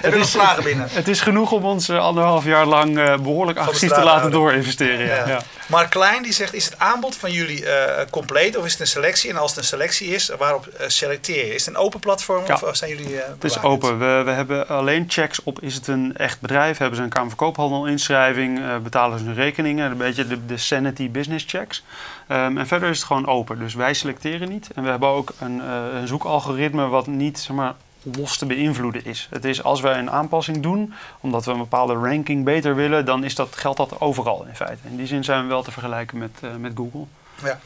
Heb 0.00 0.12
je 0.12 0.18
nog 0.18 0.28
vragen 0.30 0.62
binnen? 0.64 0.86
Het 0.90 1.08
is 1.08 1.20
genoeg 1.20 1.52
om 1.52 1.64
ons 1.64 1.88
eh, 1.88 1.98
anderhalf 1.98 2.44
jaar 2.44 2.66
lang 2.66 2.98
eh, 2.98 3.16
behoorlijk 3.18 3.58
agressief 3.58 3.92
te 3.92 4.02
laten 4.02 4.30
doorinvesteren. 4.30 5.06
Ja. 5.06 5.14
Ja. 5.16 5.26
Ja. 5.28 5.40
Mark 5.66 5.90
Klein 5.90 6.22
die 6.22 6.32
zegt, 6.32 6.54
is 6.54 6.64
het 6.64 6.78
aanbod 6.78 7.16
van 7.16 7.30
jullie 7.32 7.66
eh, 7.66 8.04
compleet 8.10 8.56
of 8.56 8.64
is 8.64 8.72
het 8.72 8.80
een 8.80 8.86
selectie? 8.86 9.30
En 9.30 9.36
als 9.36 9.50
het 9.50 9.58
een 9.58 9.64
selectie 9.64 10.08
is, 10.14 10.30
waarop 10.38 10.61
eh, 10.66 10.88
selecteer 10.88 11.46
je? 11.46 11.54
Is 11.54 11.66
het 11.66 11.74
een 11.74 11.80
open 11.80 12.00
platform 12.00 12.46
Ja. 12.46 12.58
of 12.64 12.76
zijn 12.76 12.90
jullie 12.90 13.20
eh 13.20 13.28
Het 13.28 13.44
is 13.44 13.62
open. 13.62 13.98
We, 13.98 14.22
we 14.24 14.30
hebben 14.30 14.68
alleen 14.68 15.04
checks 15.08 15.42
op 15.42 15.60
is 15.60 15.74
het 15.74 15.86
een 15.88 16.16
echt 16.16 16.40
bedrijf, 16.40 16.78
hebben 16.78 16.96
ze 16.96 17.02
een 17.02 17.08
Kamer 17.10 17.28
van 17.28 17.38
Koophandel 17.38 17.86
inschrijving, 17.86 18.58
eh, 18.58 18.76
betalen 18.78 19.18
ze 19.18 19.24
hun 19.24 19.34
rekeningen, 19.34 19.90
een 19.90 19.96
beetje 19.96 20.26
de, 20.26 20.46
de 20.46 20.56
sanity 20.56 21.10
business 21.10 21.44
checks. 21.48 21.84
Ehm, 22.28 22.58
en 22.58 22.66
verder 22.66 22.88
is 22.88 22.96
het 22.98 23.06
gewoon 23.06 23.26
open, 23.26 23.58
dus 23.58 23.74
wij 23.74 23.94
selecteren 23.94 24.48
niet. 24.48 24.68
En 24.74 24.82
we 24.82 24.88
hebben 24.90 25.08
ook 25.08 25.32
een, 25.40 25.60
eh, 25.60 26.00
een 26.00 26.06
zoekalgoritme 26.08 26.86
wat 26.88 27.06
niet 27.06 27.38
zeg 27.38 27.56
maar, 27.56 27.74
los 28.16 28.36
te 28.36 28.46
beïnvloeden 28.46 29.04
is. 29.04 29.26
Het 29.30 29.44
is 29.44 29.62
als 29.62 29.80
wij 29.80 29.98
een 29.98 30.10
aanpassing 30.10 30.62
doen, 30.62 30.94
omdat 31.20 31.44
we 31.44 31.50
een 31.52 31.58
bepaalde 31.58 31.92
ranking 31.94 32.44
beter 32.44 32.74
willen, 32.74 33.04
dan 33.04 33.24
is 33.24 33.34
dat, 33.34 33.56
geldt 33.56 33.76
dat 33.76 34.00
overal 34.00 34.44
in 34.48 34.54
feite. 34.56 34.88
In 34.88 34.96
die 34.96 35.06
zin 35.06 35.24
zijn 35.24 35.42
we 35.42 35.48
wel 35.48 35.62
te 35.62 35.70
vergelijken 35.70 36.18
met, 36.18 36.30
eh, 36.40 36.50
met 36.58 36.72
Google. 36.76 37.04
Ja. 37.44 37.60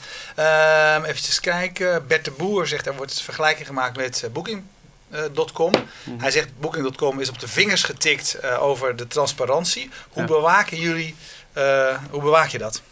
Ehm 0.96 1.04
even 1.04 1.40
kijken. 1.40 2.06
Bert 2.06 2.24
de 2.24 2.30
Boer 2.30 2.66
zegt, 2.66 2.86
er 2.86 2.96
wordt 2.96 3.20
vergelijking 3.22 3.66
gemaakt 3.66 3.96
met 3.96 4.22
eh, 4.22 4.30
Booking.com. 4.30 5.72
Mhm. 6.04 6.20
Hij 6.20 6.30
zegt, 6.30 6.48
Booking.com 6.60 7.20
is 7.20 7.28
op 7.28 7.38
de 7.38 7.48
vingers 7.48 7.82
getikt 7.82 8.34
eh, 8.34 8.62
over 8.62 8.96
de 8.96 9.06
transparantie. 9.08 9.90
Hoe 10.08 10.22
Ja. 10.22 10.28
bewaken 10.28 10.76
jullie, 10.76 11.16
eh, 11.52 11.98
hoe 12.10 12.22
bewaak 12.22 12.48
je 12.48 12.58
dat? 12.58 12.82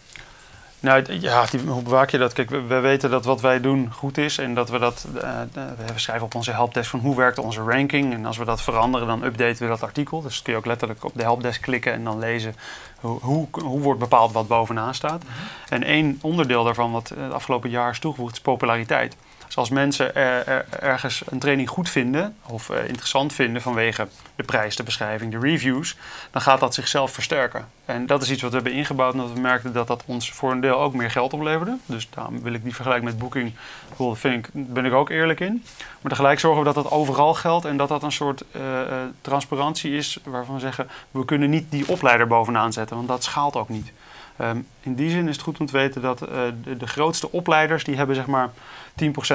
Nou, 0.84 1.04
ja, 1.20 1.46
die- 1.50 1.60
hoe 1.60 1.82
bewaak 1.82 2.10
je 2.10 2.18
dat? 2.18 2.32
Kijk, 2.32 2.50
we, 2.50 2.60
we 2.62 2.78
weten 2.80 3.10
dat 3.10 3.24
wat 3.24 3.40
wij 3.40 3.60
doen 3.60 3.92
goed 3.92 4.18
is 4.18 4.38
en 4.38 4.54
dat 4.54 4.68
we 4.70 4.78
dat. 4.78 5.06
eh, 5.22 5.40
eh, 5.40 5.46
we 5.92 5.98
schrijven 5.98 6.26
op 6.26 6.34
onze 6.34 6.50
helpdesk 6.52 6.90
van 6.90 7.00
hoe 7.00 7.16
werkt 7.16 7.38
onze 7.38 7.60
ranking. 7.62 8.12
En 8.14 8.26
als 8.26 8.36
we 8.36 8.44
dat 8.44 8.62
veranderen, 8.62 9.06
dan 9.06 9.22
updaten 9.22 9.62
we 9.62 9.68
dat 9.68 9.82
artikel. 9.82 10.20
Dus 10.22 10.42
kun 10.42 10.52
je 10.52 10.58
ook 10.58 10.66
letterlijk 10.66 11.04
op 11.04 11.12
de 11.14 11.22
helpdesk 11.22 11.62
klikken 11.62 11.92
en 11.92 12.04
dan 12.04 12.18
lezen 12.18 12.54
hoe, 13.00 13.18
hoe, 13.20 13.46
hoe 13.62 13.80
wordt 13.80 14.00
bepaald 14.00 14.32
wat 14.32 14.48
bovenaan 14.48 14.94
staat. 14.94 15.22
En 15.68 15.82
één 15.82 16.18
onderdeel 16.22 16.64
daarvan, 16.64 16.92
wat 16.92 17.10
eh, 17.10 17.22
het 17.22 17.32
afgelopen 17.32 17.70
jaar 17.70 17.90
is 17.90 17.98
toegevoegd, 17.98 18.32
is 18.34 18.40
populariteit. 18.40 19.16
Dus 19.54 19.62
als 19.62 19.73
mensen 19.73 20.14
er, 20.14 20.46
er- 20.46 20.66
ergens 20.80 21.23
een 21.26 21.38
training 21.38 21.68
goed 21.68 21.90
vinden 21.90 22.37
of 22.46 22.70
eh, 22.70 22.88
interessant 22.88 23.32
vinden 23.32 23.62
vanwege 23.62 24.08
de 24.37 24.42
prijs, 24.42 24.76
de 24.76 24.82
beschrijving, 24.82 25.32
de 25.32 25.38
reviews, 25.38 25.96
dan 26.30 26.42
gaat 26.42 26.61
dat 26.61 26.75
zichzelf 26.75 27.12
versterken. 27.12 27.68
En 27.84 28.06
dat 28.06 28.23
is 28.23 28.30
iets 28.30 28.42
wat 28.42 28.50
we 28.50 28.56
hebben 28.56 28.75
ingebouwd 28.76 29.12
omdat 29.12 29.32
we 29.32 29.40
merkten 29.40 29.73
dat 29.73 29.87
dat 29.87 30.02
ons 30.06 30.32
voor 30.32 30.50
een 30.52 30.61
deel 30.61 30.80
ook 30.80 30.94
meer 30.94 31.11
geld 31.11 31.32
opleverde. 31.32 31.76
Dus 31.87 32.08
daarom 32.11 32.42
wil 32.42 32.52
ik 32.52 32.62
die 32.62 32.75
vergelijking 32.75 33.11
met 33.11 33.18
Booking, 33.20 33.52
ik, 34.23 34.49
ben 34.52 34.84
ik 34.84 34.92
ook 34.92 35.11
eerlijk 35.11 35.40
in. 35.40 35.64
Maar 36.00 36.11
tegelijk 36.12 36.40
zorgen 36.40 36.58
we 36.58 36.73
dat 36.73 36.82
dat 36.82 36.92
overal 36.92 37.34
geldt 37.34 37.64
en 37.64 37.76
dat 37.76 37.88
dat 37.88 38.02
een 38.02 38.12
soort 38.12 38.44
eh, 38.50 38.80
eh, 38.80 38.88
transparantie 39.20 39.96
is 39.96 40.18
waarvan 40.25 40.54
we 40.54 40.61
zeggen, 40.61 40.88
we 41.11 41.25
kunnen 41.25 41.50
niet 41.50 41.70
die 41.70 41.88
opleider 41.88 42.26
bovenaan 42.26 42.73
zetten, 42.73 42.96
want 42.96 43.08
dat 43.08 43.25
schaalt 43.25 43.56
ook 43.56 43.68
niet. 43.68 43.92
Ehm, 44.36 44.58
in 44.80 44.94
die 44.94 45.10
zin 45.10 45.28
is 45.28 45.34
het 45.34 45.44
goed 45.44 45.60
om 45.60 45.66
te 45.66 45.72
weten 45.72 46.02
dat 46.02 46.22
eh, 46.22 46.38
de, 46.64 46.76
de 46.76 46.86
grootste 46.86 47.32
opleiders, 47.32 47.84
die 47.84 47.96
hebben 47.96 48.16
zeg 48.16 48.26
maar 48.26 48.50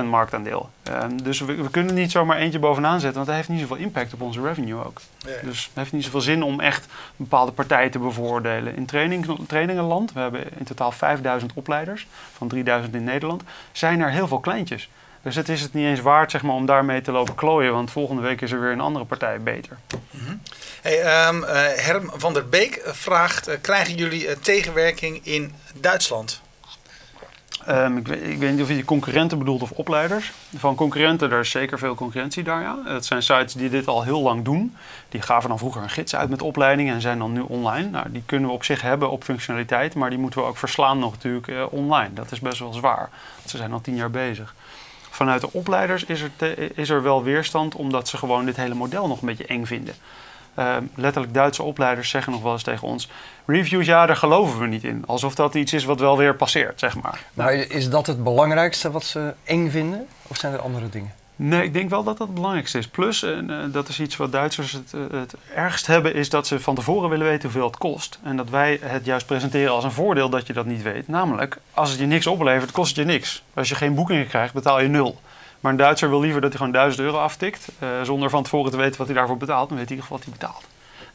10% 0.02 0.06
marktaandeel. 0.06 0.70
Ehm, 0.84 1.18
dus 1.24 1.40
we, 1.40 1.56
we 1.56 1.70
kunnen 1.70 1.94
niet 1.94 2.12
zomaar 2.12 2.38
eentje 2.38 2.60
bovenaan 2.60 3.00
zetten, 3.00 3.14
want 3.14 3.28
dat 3.28 3.36
heeft 3.36 3.50
niet 3.50 3.60
zoveel 3.60 3.86
impact 3.86 4.14
op 4.14 4.22
onze 4.22 4.42
revenue 4.42 4.86
ook. 4.86 5.02
Dus 5.44 5.64
het 5.66 5.72
heeft 5.74 5.92
niet 5.92 6.04
zoveel 6.04 6.22
zin 6.22 6.44
om 6.44 6.60
echt 6.60 6.88
bepaalde 7.16 7.52
partijen 7.52 7.92
te 7.92 8.00
bevoordelen. 8.00 8.76
In 8.76 8.86
training, 8.86 9.38
trainingenland, 9.48 10.14
we 10.14 10.20
hebben 10.20 10.44
in 10.58 10.66
totaal 10.66 10.92
5000 10.92 11.52
opleiders, 11.54 12.08
van 12.34 12.48
3000 12.48 12.96
in 12.96 13.04
Nederland, 13.04 13.44
zijn 13.72 14.02
er 14.02 14.12
heel 14.12 14.28
veel 14.28 14.40
kleintjes. 14.40 14.90
Dus 15.22 15.36
het 15.36 15.50
is 15.50 15.62
het 15.62 15.74
niet 15.74 15.86
eens 15.86 16.02
waard 16.02 16.32
zeg 16.32 16.42
maar, 16.42 16.56
om 16.56 16.66
daarmee 16.66 17.02
te 17.02 17.12
lopen 17.12 17.36
klooien, 17.36 17.74
want 17.74 17.92
volgende 17.92 18.22
week 18.22 18.42
is 18.42 18.52
er 18.52 18.62
weer 18.62 18.72
een 18.72 18.82
andere 18.82 19.06
partij 19.06 19.42
beter. 19.42 19.78
Hey, 20.82 21.02
ehm, 21.02 21.44
eh, 21.44 21.86
Herm 21.86 22.12
van 22.14 22.34
der 22.34 22.50
Beek 22.50 22.82
vraagt: 22.86 23.48
eh, 23.48 23.58
krijgen 23.62 23.96
jullie 23.96 24.28
eh, 24.28 24.36
tegenwerking 24.42 25.26
in 25.26 25.54
Duitsland? 25.74 26.42
Ehm, 27.66 27.98
ik, 27.98 28.08
weet, 28.08 28.24
ik 28.24 28.38
weet 28.38 28.52
niet 28.52 28.62
of 28.62 28.70
je 28.70 28.86
concurrenten 28.86 29.38
bedoelt 29.38 29.62
of 29.62 29.72
opleiders. 29.72 30.32
Van 30.58 30.76
concurrenten, 30.76 31.32
er 31.32 31.40
is 31.40 31.50
zeker 31.50 31.80
veel 31.80 31.96
concurrentie 31.96 32.44
daar. 32.44 32.62
Ja. 32.62 32.80
Het 32.86 33.06
zijn 33.06 33.24
sites 33.24 33.54
die 33.54 33.70
dit 33.70 33.88
al 33.88 34.04
heel 34.04 34.22
lang 34.22 34.46
doen. 34.46 34.76
Die 35.10 35.22
gaven 35.22 35.50
dan 35.50 35.58
vroeger 35.58 35.82
een 35.82 35.90
gids 35.90 36.16
uit 36.16 36.30
met 36.30 36.42
opleidingen 36.42 36.94
en 36.94 37.02
zijn 37.02 37.20
dan 37.20 37.34
nu 37.34 37.40
online. 37.40 37.90
Nou, 37.90 38.12
die 38.12 38.24
kunnen 38.26 38.50
we 38.50 38.56
op 38.56 38.64
zich 38.64 38.82
hebben 38.82 39.10
op 39.10 39.24
functionaliteit, 39.24 39.96
maar 39.96 40.10
die 40.10 40.20
moeten 40.20 40.42
we 40.42 40.48
ook 40.48 40.58
verslaan 40.58 41.00
nog 41.00 41.12
natuurlijk 41.12 41.72
online. 41.72 42.14
Dat 42.14 42.32
is 42.32 42.40
best 42.40 42.60
wel 42.60 42.74
zwaar. 42.74 43.10
Ze 43.46 43.58
zijn 43.58 43.74
al 43.74 43.82
tien 43.82 43.96
jaar 43.96 44.12
bezig. 44.12 44.54
Vanuit 45.20 45.42
de 45.42 45.54
opleiders 45.54 46.04
is 46.04 46.22
er, 46.38 46.78
is 46.78 46.90
er 46.90 47.04
wel 47.04 47.24
weerstand 47.24 47.76
omdat 47.76 48.08
ze 48.08 48.18
gewoon 48.18 48.46
dit 48.46 48.56
hele 48.56 48.74
model 48.74 49.08
nog 49.08 49.22
een 49.22 49.28
beetje 49.28 49.46
eng 49.46 49.66
vinden. 49.66 49.94
Ehm, 50.56 50.84
letterlijk 50.96 51.34
Duitse 51.34 51.64
opleiders 51.64 52.10
zeggen 52.10 52.32
nog 52.32 52.42
wel 52.42 52.52
eens 52.52 52.64
tegen 52.64 52.88
ons: 52.88 53.10
reviews, 53.46 53.86
ja, 53.86 54.06
daar 54.06 54.16
geloven 54.16 54.60
we 54.60 54.68
niet 54.68 54.84
in. 54.84 55.04
Alsof 55.06 55.36
dat 55.36 55.56
iets 55.56 55.74
is 55.74 55.84
wat 55.86 56.00
wel 56.00 56.18
weer 56.18 56.36
passeert, 56.36 56.80
zeg 56.80 57.02
maar. 57.02 57.24
Maar 57.34 57.54
is 57.54 57.90
dat 57.90 58.08
het 58.08 58.24
belangrijkste 58.24 58.92
wat 58.92 59.04
ze 59.04 59.34
eng 59.44 59.70
vinden? 59.70 60.08
Of 60.28 60.38
zijn 60.38 60.54
er 60.54 60.60
andere 60.60 60.90
dingen? 60.90 61.14
Nee, 61.42 61.64
ik 61.64 61.74
denk 61.74 61.90
wel 61.90 62.04
dat 62.04 62.18
dat 62.18 62.28
het 62.28 62.36
belangrijkste 62.36 62.78
is. 62.78 62.88
Plus, 62.88 63.24
en, 63.24 63.50
eh, 63.50 63.74
dat 63.74 63.88
is 63.88 64.00
iets 64.00 64.18
wat 64.18 64.32
Duitsers 64.32 64.72
het, 64.72 64.94
eh, 64.94 65.20
het 65.20 65.36
ergst 65.56 65.88
hebben, 65.88 66.14
is 66.14 66.30
dat 66.30 66.48
ze 66.48 66.60
van 66.60 66.76
tevoren 66.76 67.10
willen 67.10 67.28
weten 67.28 67.44
hoeveel 67.44 67.68
het 67.68 67.78
kost. 67.78 68.20
En 68.24 68.38
dat 68.38 68.50
wij 68.50 68.80
het 68.82 69.06
juist 69.06 69.26
presenteren 69.26 69.72
als 69.72 69.84
een 69.84 69.92
voordeel 69.92 70.30
dat 70.30 70.48
je 70.48 70.54
dat 70.54 70.66
niet 70.66 70.82
weet. 70.82 71.08
Namelijk, 71.08 71.58
als 71.74 71.90
het 71.90 72.00
je 72.00 72.06
niks 72.06 72.28
oplevert, 72.28 72.72
kost 72.72 72.96
het 72.96 73.06
je 73.06 73.12
niks. 73.12 73.44
Als 73.54 73.70
je 73.70 73.76
geen 73.76 73.96
boekingen 73.96 74.28
krijgt, 74.28 74.54
betaal 74.54 74.82
je 74.82 74.88
nul. 74.88 75.20
Maar 75.60 75.72
een 75.72 75.78
Duitser 75.78 76.10
wil 76.10 76.20
liever 76.20 76.42
dat 76.42 76.50
hij 76.50 76.58
gewoon 76.58 76.74
1000 76.74 77.04
euro 77.04 77.18
aftikt, 77.18 77.68
eh, 77.80 77.88
zonder 78.04 78.30
van 78.30 78.44
tevoren 78.44 78.72
te 78.72 78.78
weten 78.78 78.98
wat 78.98 79.08
hij 79.08 79.16
daarvoor 79.16 79.38
betaalt. 79.38 79.70
Dan 79.70 79.78
weet 79.78 79.88
hij 79.90 79.98
in 79.98 80.04
ieder 80.04 80.18
geval 80.18 80.18
wat 80.18 80.26
hij 80.26 80.48
betaalt. 80.48 80.66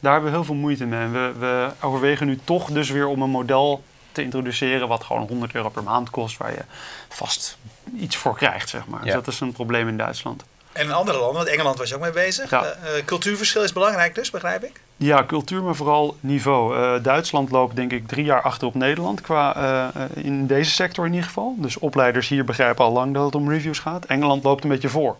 Daar 0.01 0.13
hebben 0.13 0.31
we 0.31 0.37
heel 0.37 0.47
veel 0.47 0.55
moeite 0.55 0.87
mee. 0.87 1.09
We, 1.09 1.33
we 1.39 1.71
overwegen 1.81 2.27
nu 2.27 2.39
toch 2.45 2.71
dus 2.71 2.91
weer 2.91 3.07
om 3.07 3.23
een 3.23 3.31
model 3.31 3.83
te 4.13 4.23
introduceren 4.23 4.89
wat 4.89 5.05
gewoon 5.05 5.27
100 5.29 5.55
euro 5.55 5.69
per 5.69 5.83
maand 5.83 6.11
kost, 6.11 6.37
waar 6.37 6.53
je 6.53 6.65
vast 7.09 7.59
iets 7.99 8.17
voor 8.17 8.37
krijgt, 8.37 8.69
zeg 8.69 8.87
maar. 8.87 9.03
Dus 9.03 9.13
dat 9.13 9.27
is 9.27 9.41
een 9.41 9.53
probleem 9.53 9.89
in 9.89 9.97
Duitsland. 9.97 10.45
En 10.73 10.85
in 10.85 10.93
andere 10.93 11.19
landen, 11.19 11.37
want 11.37 11.49
Engeland 11.49 11.79
was 11.79 11.89
je 11.89 11.95
ook 11.95 12.01
mee 12.01 12.13
bezig. 12.13 12.51
Ja. 12.51 12.65
Eh, 12.65 12.99
eh, 12.99 13.05
cultuurverschil 13.05 13.63
is 13.63 13.73
belangrijk 13.73 14.15
dus, 14.15 14.31
begrijp 14.31 14.65
ik? 14.65 14.81
Ja, 14.97 15.25
cultuur, 15.25 15.63
maar 15.63 15.75
vooral 15.75 16.17
niveau. 16.21 16.77
Eh, 16.77 17.03
Duitsland 17.03 17.51
loopt 17.51 17.77
denk 17.77 17.93
ik 17.93 18.09
drie 18.09 18.25
jaar 18.25 18.43
achter 18.43 18.67
op 18.67 18.75
Nederland, 18.75 19.21
qua, 19.21 19.93
in 20.15 20.47
deze 20.47 20.71
sector 20.71 21.07
in 21.07 21.13
ieder 21.13 21.27
geval. 21.27 21.55
Dus 21.59 21.79
opleiders 21.79 22.29
hier 22.29 22.45
begrijpen 22.45 22.85
al 22.85 22.93
lang 22.93 23.15
dat 23.15 23.25
het 23.25 23.35
om 23.35 23.51
reviews 23.51 23.79
gaat. 23.79 24.05
Engeland 24.05 24.43
loopt 24.43 24.63
een 24.63 24.71
beetje 24.71 24.89
voor. 24.89 25.17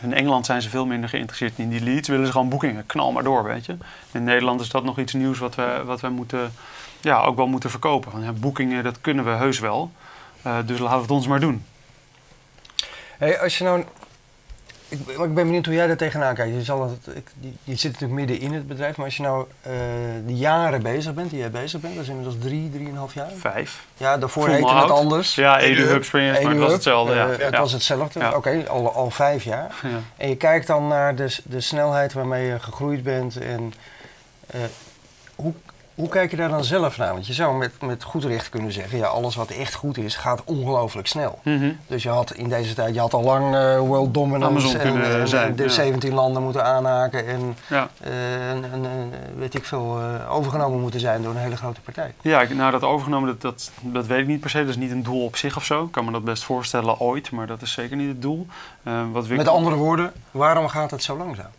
In 0.00 0.14
Engeland 0.14 0.46
zijn 0.46 0.62
ze 0.62 0.68
veel 0.68 0.86
minder 0.86 1.08
geïnteresseerd 1.08 1.52
in 1.56 1.68
die 1.68 1.80
leads, 1.80 2.08
willen 2.08 2.26
ze 2.26 2.32
gewoon 2.32 2.48
boekingen, 2.48 2.86
knal 2.86 3.12
maar 3.12 3.22
door, 3.22 3.44
weet 3.44 3.66
je. 3.66 3.76
In 4.12 4.24
Nederland 4.24 4.60
is 4.60 4.68
dat 4.68 4.84
nog 4.84 4.98
iets 4.98 5.12
nieuws 5.12 5.38
wat 5.38 5.54
we, 5.54 5.82
wat 5.84 6.00
wij 6.00 6.10
moeten, 6.10 6.52
ja, 7.00 7.20
ook 7.22 7.36
wel 7.36 7.46
moeten 7.46 7.70
verkopen. 7.70 8.12
Want 8.12 8.24
ja, 8.24 8.32
boekingen, 8.32 8.84
dat 8.84 9.00
kunnen 9.00 9.24
we 9.24 9.30
heus 9.30 9.58
wel, 9.58 9.90
Eh, 10.42 10.56
dus 10.66 10.78
laten 10.78 10.96
we 10.96 11.02
het 11.02 11.10
ons 11.10 11.26
maar 11.26 11.40
doen. 11.40 11.64
Hey, 13.20 13.40
als 13.40 13.58
je 13.58 13.64
nou... 13.64 13.84
Ik, 14.88 14.98
ik 15.08 15.16
ben 15.16 15.34
benieuwd 15.34 15.66
hoe 15.66 15.74
jij 15.74 15.86
daar 15.86 15.96
tegenaan 15.96 16.34
kijkt. 16.34 16.54
Je, 16.54 16.62
zal 16.62 16.98
ik, 17.14 17.30
je, 17.40 17.52
je 17.64 17.76
zit 17.76 17.92
natuurlijk 17.92 18.20
midden 18.20 18.40
in 18.40 18.52
het 18.52 18.68
bedrijf, 18.68 18.96
maar 18.96 19.06
als 19.06 19.16
je 19.16 19.22
nou 19.22 19.46
eh 19.62 19.72
de 20.26 20.36
jaren 20.36 20.82
bezig 20.82 21.14
bent, 21.14 21.30
die 21.30 21.38
jij 21.38 21.50
bezig 21.50 21.80
bent, 21.80 21.94
dat 21.94 22.02
is 22.02 22.08
inmiddels 22.08 22.36
drie, 22.40 22.70
drieënhalf 22.70 23.14
jaar. 23.14 23.30
Vijf. 23.36 23.84
Ja, 23.96 24.18
daarvoor 24.18 24.44
Voel 24.44 24.54
heette 24.54 24.74
het 24.74 24.90
anders. 24.90 25.34
Ja, 25.34 25.58
EduHub. 25.58 25.78
EduHub, 25.78 26.04
Springers, 26.04 26.40
maar 26.40 26.52
het 26.52 26.60
was 26.60 26.72
hetzelfde. 26.72 27.14
Ja. 27.14 27.30
eh, 27.30 27.38
ja. 27.38 27.44
Het 27.44 27.56
was 27.56 27.72
hetzelfde. 27.72 28.20
Ja. 28.20 28.34
Oké, 28.34 28.64
al, 28.68 28.92
al 28.92 29.10
vijf 29.10 29.44
jaar. 29.44 29.74
Ja. 29.82 29.88
En 30.16 30.28
je 30.28 30.36
kijkt 30.36 30.66
dan 30.66 30.88
naar 30.88 31.14
de, 31.14 31.36
de 31.44 31.60
snelheid 31.60 32.12
waarmee 32.12 32.46
je 32.46 32.58
gegroeid 32.58 33.02
bent. 33.02 33.36
En 33.36 33.74
eh, 34.46 34.60
hoe, 35.34 35.52
hoe 36.00 36.08
kijk 36.08 36.30
je 36.30 36.36
daar 36.36 36.48
dan 36.48 36.64
zelf 36.64 36.96
naar? 36.96 37.12
Want 37.12 37.26
je 37.26 37.32
zou 37.32 37.56
met, 37.56 37.72
met 37.80 38.02
goed 38.02 38.24
recht 38.24 38.48
kunnen 38.48 38.72
zeggen, 38.72 38.98
ja, 38.98 39.06
alles 39.06 39.36
wat 39.36 39.50
echt 39.50 39.74
goed 39.74 39.98
is, 39.98 40.16
gaat 40.16 40.44
ongelooflijk 40.44 41.06
snel. 41.06 41.38
Mhm. 41.42 41.70
Dus 41.86 42.02
je 42.02 42.08
had 42.08 42.32
in 42.32 42.48
deze 42.48 42.74
tijd, 42.74 42.94
je 42.94 43.00
had 43.00 43.14
al 43.14 43.22
lang 43.22 43.54
eh, 43.54 43.78
world 43.78 44.14
dominance 44.14 44.78
en, 44.78 44.90
kunnen 44.90 45.20
en 45.20 45.28
zijn, 45.28 45.56
de 45.56 45.62
ja. 45.62 45.68
17 45.68 46.14
landen 46.14 46.42
moeten 46.42 46.64
aanhaken 46.64 47.26
en 47.26 47.56
ja. 47.66 47.88
eh, 48.00 48.50
en, 48.50 48.64
en, 48.72 48.84
eh, 48.84 48.90
weet 49.38 49.54
ik 49.54 49.64
veel, 49.64 49.98
eh, 50.00 50.36
overgenomen 50.36 50.80
moeten 50.80 51.00
zijn 51.00 51.22
door 51.22 51.30
een 51.34 51.40
hele 51.40 51.56
grote 51.56 51.80
partij. 51.80 52.14
Ja, 52.20 52.42
nou 52.42 52.70
dat 52.70 52.82
overgenomen, 52.82 53.28
dat, 53.28 53.40
dat, 53.40 53.70
dat 53.80 54.06
weet 54.06 54.20
ik 54.20 54.26
niet 54.26 54.40
per 54.40 54.50
se. 54.50 54.58
Dat 54.58 54.68
is 54.68 54.76
niet 54.76 54.90
een 54.90 55.02
doel 55.02 55.24
op 55.24 55.36
zich 55.36 55.56
of 55.56 55.64
zo. 55.64 55.84
Ik 55.84 55.92
kan 55.92 56.04
me 56.04 56.12
dat 56.12 56.24
best 56.24 56.44
voorstellen 56.44 57.00
ooit, 57.00 57.30
maar 57.30 57.46
dat 57.46 57.62
is 57.62 57.72
zeker 57.72 57.96
niet 57.96 58.08
het 58.08 58.22
doel. 58.22 58.46
Eh, 58.82 59.02
wat 59.12 59.26
we 59.26 59.34
Met 59.34 59.48
andere 59.48 59.76
woorden, 59.76 60.12
waarom 60.30 60.68
gaat 60.68 60.90
het 60.90 61.02
zo 61.02 61.16
langzaam? 61.16 61.50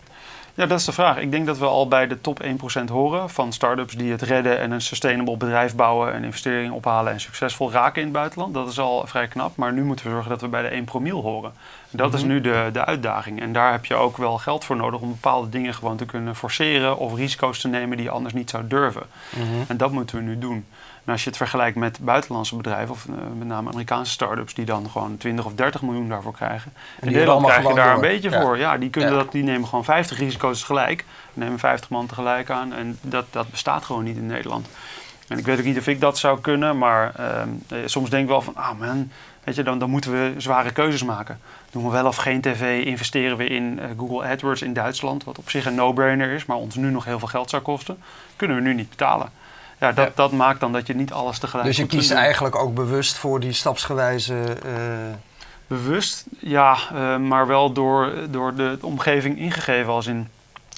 Ja, 0.55 0.65
dat 0.65 0.79
is 0.79 0.86
de 0.86 0.91
vraag. 0.91 1.17
Ik 1.17 1.31
denk 1.31 1.46
dat 1.46 1.58
we 1.58 1.65
al 1.65 1.88
bij 1.88 2.08
de 2.08 2.22
top 2.22 2.43
1% 2.43 2.84
horen 2.91 3.29
van 3.29 3.53
start-ups 3.53 3.96
die 3.96 4.12
het 4.12 4.22
redden 4.22 4.60
en 4.60 4.72
een 4.72 4.81
sustainable 4.81 5.38
bedrijf 5.38 5.75
bouwen 5.75 6.13
en 6.13 6.24
investeringen 6.24 6.72
ophalen 6.72 7.13
en 7.13 7.20
succesvol 7.20 7.72
raken 7.72 8.00
in 8.01 8.08
het 8.08 8.17
buitenland. 8.17 8.53
Dat 8.53 8.67
is 8.70 8.79
al 8.79 9.08
vrij 9.08 9.27
knap. 9.27 9.55
Maar 9.55 9.74
nu 9.74 9.84
moeten 9.84 10.05
we 10.05 10.12
zorgen 10.12 10.29
dat 10.29 10.41
we 10.41 10.48
bij 10.48 10.62
de 10.62 10.67
1 10.67 10.84
promiel 10.84 11.22
horen. 11.22 11.51
Dat 11.89 12.13
is 12.13 12.20
Mhm. 12.22 12.29
nu 12.29 12.41
de, 12.41 12.70
de 12.74 12.86
uitdaging. 12.86 13.41
En 13.41 13.53
daar 13.53 13.72
heb 13.72 13.86
je 13.86 13.96
ook 13.96 14.17
wel 14.17 14.38
geld 14.38 14.65
voor 14.65 14.75
nodig 14.75 15.00
om 15.00 15.10
bepaalde 15.10 15.50
dingen 15.50 15.74
gewoon 15.74 15.98
te 15.98 16.05
kunnen 16.05 16.36
forceren 16.36 16.98
of 16.98 17.15
risico's 17.15 17.60
te 17.60 17.67
nemen 17.67 17.98
die 17.98 18.05
je 18.05 18.12
anders 18.12 18.34
niet 18.34 18.50
zou 18.50 18.67
durven. 18.67 19.03
En 19.67 19.77
dat 19.77 19.91
moeten 19.91 20.15
we 20.17 20.22
nu 20.24 20.38
doen. 20.39 20.65
En 21.05 21.12
als 21.12 21.24
je 21.24 21.29
het 21.29 21.38
vergelijkt 21.38 21.77
met 21.77 22.00
buitenlandse 22.00 22.55
bedrijven, 22.55 22.93
of 22.93 23.05
eh, 23.05 23.13
met 23.38 23.48
name 23.48 23.70
Amerikaanse 23.70 24.12
start-ups, 24.12 24.53
die 24.53 24.65
dan 24.65 24.89
gewoon 24.89 25.17
20 25.17 25.46
of 25.46 25.53
30 25.53 25.81
miljoen 25.81 26.10
daarvoor 26.10 26.34
krijgen. 26.34 26.74
In 26.75 27.08
die 27.08 27.15
Nederland 27.17 27.46
krijg 27.46 27.67
je 27.67 27.74
daar 27.74 27.93
een 27.96 28.01
beetje 28.01 28.29
Ja. 28.29 28.41
voor. 28.41 28.58
Ja, 28.58 28.77
die, 28.77 28.89
kunnen 28.89 29.12
Ja. 29.12 29.17
dat, 29.17 29.31
die 29.31 29.43
nemen 29.43 29.67
gewoon 29.67 29.84
50 29.84 30.17
risico's 30.17 30.60
tegelijk. 30.60 31.05
Nemen 31.34 31.60
50 31.60 31.89
man 31.89 32.05
tegelijk 32.08 32.50
aan. 32.50 32.74
En 32.74 32.98
dat, 33.01 33.25
dat 33.29 33.51
bestaat 33.51 33.86
gewoon 33.86 34.03
niet 34.03 34.17
in 34.17 34.25
Nederland. 34.25 34.67
En 35.27 35.38
ik 35.38 35.46
weet 35.46 35.58
ook 35.60 35.65
niet 35.65 35.77
of 35.77 35.88
ik 35.88 36.00
dat 36.00 36.17
zou 36.17 36.39
kunnen, 36.41 36.77
maar 36.77 37.15
ehm, 37.15 37.50
eh, 37.70 37.77
soms 37.86 38.10
denk 38.10 38.24
ik 38.24 38.29
wel 38.29 38.41
van, 38.41 38.55
ah 38.55 38.79
man, 38.79 39.12
weet 39.43 39.55
je, 39.55 39.63
dan, 39.63 39.79
dan 39.79 39.89
moeten 39.89 40.12
we 40.12 40.34
zware 40.38 40.72
keuzes 40.72 41.03
maken. 41.03 41.39
Doen 41.72 41.84
we 41.84 41.89
wel 41.89 42.05
of 42.05 42.15
geen 42.15 42.41
tv, 42.41 42.86
investeren 42.86 43.38
we 43.38 43.46
in 43.48 43.79
eh, 43.79 43.86
Google 43.98 44.29
AdWords 44.29 44.62
in 44.62 44.74
Duitsland, 44.74 45.24
wat 45.24 45.38
op 45.38 45.50
zich 45.50 45.65
een 45.65 45.75
no-brainer 45.75 46.31
is, 46.31 46.46
maar 46.46 46.58
ons 46.58 46.75
nu 46.75 46.89
nog 46.89 47.05
heel 47.05 47.20
veel 47.20 47.27
geld 47.27 47.50
zou 47.50 47.62
kosten. 47.62 47.98
Kunnen 48.36 48.58
we 48.58 48.63
nu 48.63 48.74
niet 48.74 48.89
betalen. 48.89 49.31
Ja, 49.81 49.91
dat, 49.91 50.05
Ja. 50.05 50.11
dat 50.15 50.31
maakt 50.31 50.59
dan 50.59 50.71
dat 50.73 50.88
je 50.88 50.95
niet 50.95 51.11
alles 51.13 51.39
tegelijk 51.39 51.67
Dus 51.67 51.77
je 51.77 51.85
kiest 51.85 52.09
doen. 52.09 52.17
eigenlijk 52.17 52.55
ook 52.55 52.73
bewust 52.73 53.17
voor 53.17 53.39
die 53.39 53.51
stapsgewijze. 53.53 54.35
eh, 54.63 54.71
Bewust, 55.67 56.25
ja, 56.39 56.77
eh, 56.93 57.17
maar 57.17 57.47
wel 57.47 57.71
door, 57.71 58.13
door 58.29 58.55
de 58.55 58.77
omgeving 58.81 59.38
ingegeven. 59.38 59.93
Als 59.93 60.07
in, 60.07 60.27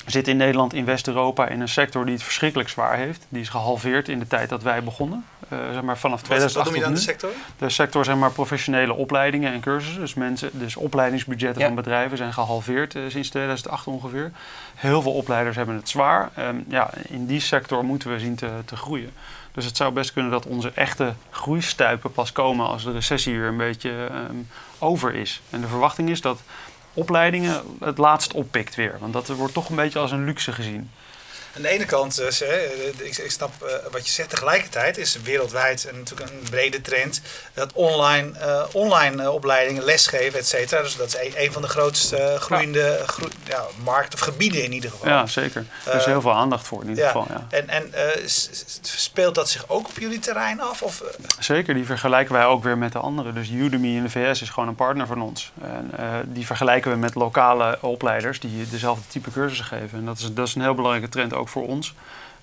we 0.03 0.11
zitten 0.11 0.31
in 0.31 0.37
Nederland, 0.37 0.73
in 0.73 0.85
West-Europa, 0.85 1.47
in 1.47 1.61
een 1.61 1.69
sector 1.69 2.05
die 2.05 2.13
het 2.13 2.23
verschrikkelijk 2.23 2.69
zwaar 2.69 2.97
heeft. 2.97 3.25
Die 3.29 3.41
is 3.41 3.49
gehalveerd 3.49 4.09
in 4.09 4.19
de 4.19 4.27
tijd 4.27 4.49
dat 4.49 4.63
wij 4.63 4.83
begonnen. 4.83 5.25
Eh, 5.49 5.57
zeg 5.73 5.81
maar 5.81 5.97
vanaf 5.97 6.21
Wat, 6.21 6.29
wat 6.29 6.37
2008 6.39 6.65
noem 6.65 6.75
je 6.75 6.81
dan 6.81 6.93
tot 6.93 7.05
de 7.05 7.11
sector? 7.11 7.29
De 7.57 7.69
sector, 7.69 8.05
zeg 8.05 8.15
maar, 8.15 8.31
professionele 8.31 8.93
opleidingen 8.93 9.53
en 9.53 9.59
cursussen. 9.59 10.01
Dus, 10.01 10.13
mensen, 10.13 10.49
dus 10.53 10.75
opleidingsbudgetten 10.75 11.61
Ja. 11.61 11.67
van 11.67 11.75
bedrijven 11.75 12.17
zijn 12.17 12.33
gehalveerd 12.33 12.95
eh, 12.95 13.01
sinds 13.07 13.29
2008 13.29 13.87
ongeveer. 13.87 14.31
Heel 14.75 15.01
veel 15.01 15.13
opleiders 15.13 15.55
hebben 15.55 15.75
het 15.75 15.89
zwaar. 15.89 16.29
Ehm, 16.35 16.55
ja, 16.67 16.89
in 17.07 17.25
die 17.25 17.39
sector 17.39 17.85
moeten 17.85 18.11
we 18.11 18.19
zien 18.19 18.35
te, 18.35 18.49
te 18.65 18.75
groeien. 18.75 19.11
Dus 19.51 19.65
het 19.65 19.77
zou 19.77 19.93
best 19.93 20.13
kunnen 20.13 20.31
dat 20.31 20.45
onze 20.45 20.71
echte 20.75 21.13
groeistuipen 21.29 22.11
pas 22.11 22.31
komen 22.31 22.67
als 22.67 22.83
de 22.83 22.91
recessie 22.91 23.39
weer 23.39 23.47
een 23.47 23.57
beetje 23.57 24.07
ehm, 24.09 24.35
over 24.79 25.15
is. 25.15 25.41
En 25.49 25.61
de 25.61 25.67
verwachting 25.67 26.09
is 26.09 26.21
dat 26.21 26.41
opleidingen 26.93 27.61
het 27.79 27.97
laatst 27.97 28.33
oppikt 28.33 28.75
weer. 28.75 28.95
Want 28.99 29.13
dat 29.13 29.27
wordt 29.27 29.53
toch 29.53 29.69
een 29.69 29.75
beetje 29.75 29.99
als 29.99 30.11
een 30.11 30.25
luxe 30.25 30.51
gezien. 30.51 30.89
Aan 31.55 31.61
de 31.61 31.67
ene 31.67 31.85
kant, 31.85 32.21
uh, 32.21 32.27
ik, 32.97 33.17
ik, 33.17 33.31
snap 33.31 33.51
uh, 33.63 33.69
wat 33.91 34.05
je 34.05 34.11
zegt, 34.11 34.29
tegelijkertijd 34.29 34.97
is 34.97 35.21
wereldwijd 35.23 35.87
een, 35.89 35.97
natuurlijk 35.97 36.29
een 36.29 36.49
brede 36.49 36.81
trend 36.81 37.21
dat 37.53 37.73
online, 37.73 38.31
uh, 38.39 38.63
online 38.71 39.31
opleidingen, 39.31 39.83
lesgeven, 39.83 40.39
et 40.39 40.47
cetera. 40.47 40.81
Dus 40.81 40.95
dat 40.95 41.07
is 41.07 41.35
een, 41.35 41.51
van 41.51 41.61
de 41.61 41.67
grootste 41.67 42.35
groeiende 42.39 43.03
groe 43.05 43.29
ja, 43.43 43.63
markten 43.83 44.19
of 44.19 44.25
gebieden 44.25 44.63
in 44.63 44.71
ieder 44.71 44.89
geval. 44.89 45.07
Ja, 45.07 45.25
zeker. 45.25 45.65
Er 45.85 45.95
is 45.95 46.05
heel 46.05 46.21
veel 46.21 46.33
aandacht 46.33 46.67
voor 46.67 46.81
in 46.81 46.89
ieder 46.89 47.03
ja. 47.03 47.11
geval. 47.11 47.27
Ja. 47.29 47.47
En, 47.49 47.69
en 47.69 47.91
speelt 48.81 49.35
dat 49.35 49.49
zich 49.49 49.69
ook 49.69 49.87
op 49.87 49.99
jullie 49.99 50.19
terrein 50.19 50.61
af? 50.61 50.81
Of? 50.81 51.03
Zeker, 51.39 51.73
die 51.73 51.85
vergelijken 51.85 52.33
wij 52.33 52.45
ook 52.45 52.63
weer 52.63 52.77
met 52.77 52.91
de 52.91 52.99
anderen. 52.99 53.33
Dus 53.33 53.49
Udemy 53.49 53.87
in 53.87 54.03
de 54.03 54.09
VS 54.09 54.41
is 54.41 54.49
gewoon 54.49 54.69
een 54.69 54.75
partner 54.75 55.07
van 55.07 55.21
ons. 55.21 55.51
En 55.61 55.91
die 56.25 56.45
vergelijken 56.45 56.91
we 56.91 56.97
met 56.97 57.15
lokale 57.15 57.77
opleiders 57.81 58.39
die 58.39 58.69
dezelfde 58.69 59.03
type 59.07 59.31
cursussen 59.31 59.65
geven. 59.65 59.99
En 59.99 60.05
dat 60.05 60.19
is, 60.19 60.33
dat 60.33 60.47
is 60.47 60.55
een 60.55 60.61
heel 60.61 60.75
belangrijke 60.75 61.09
trend 61.09 61.33
ook 61.33 61.42
voor 61.49 61.67
ons. 61.67 61.93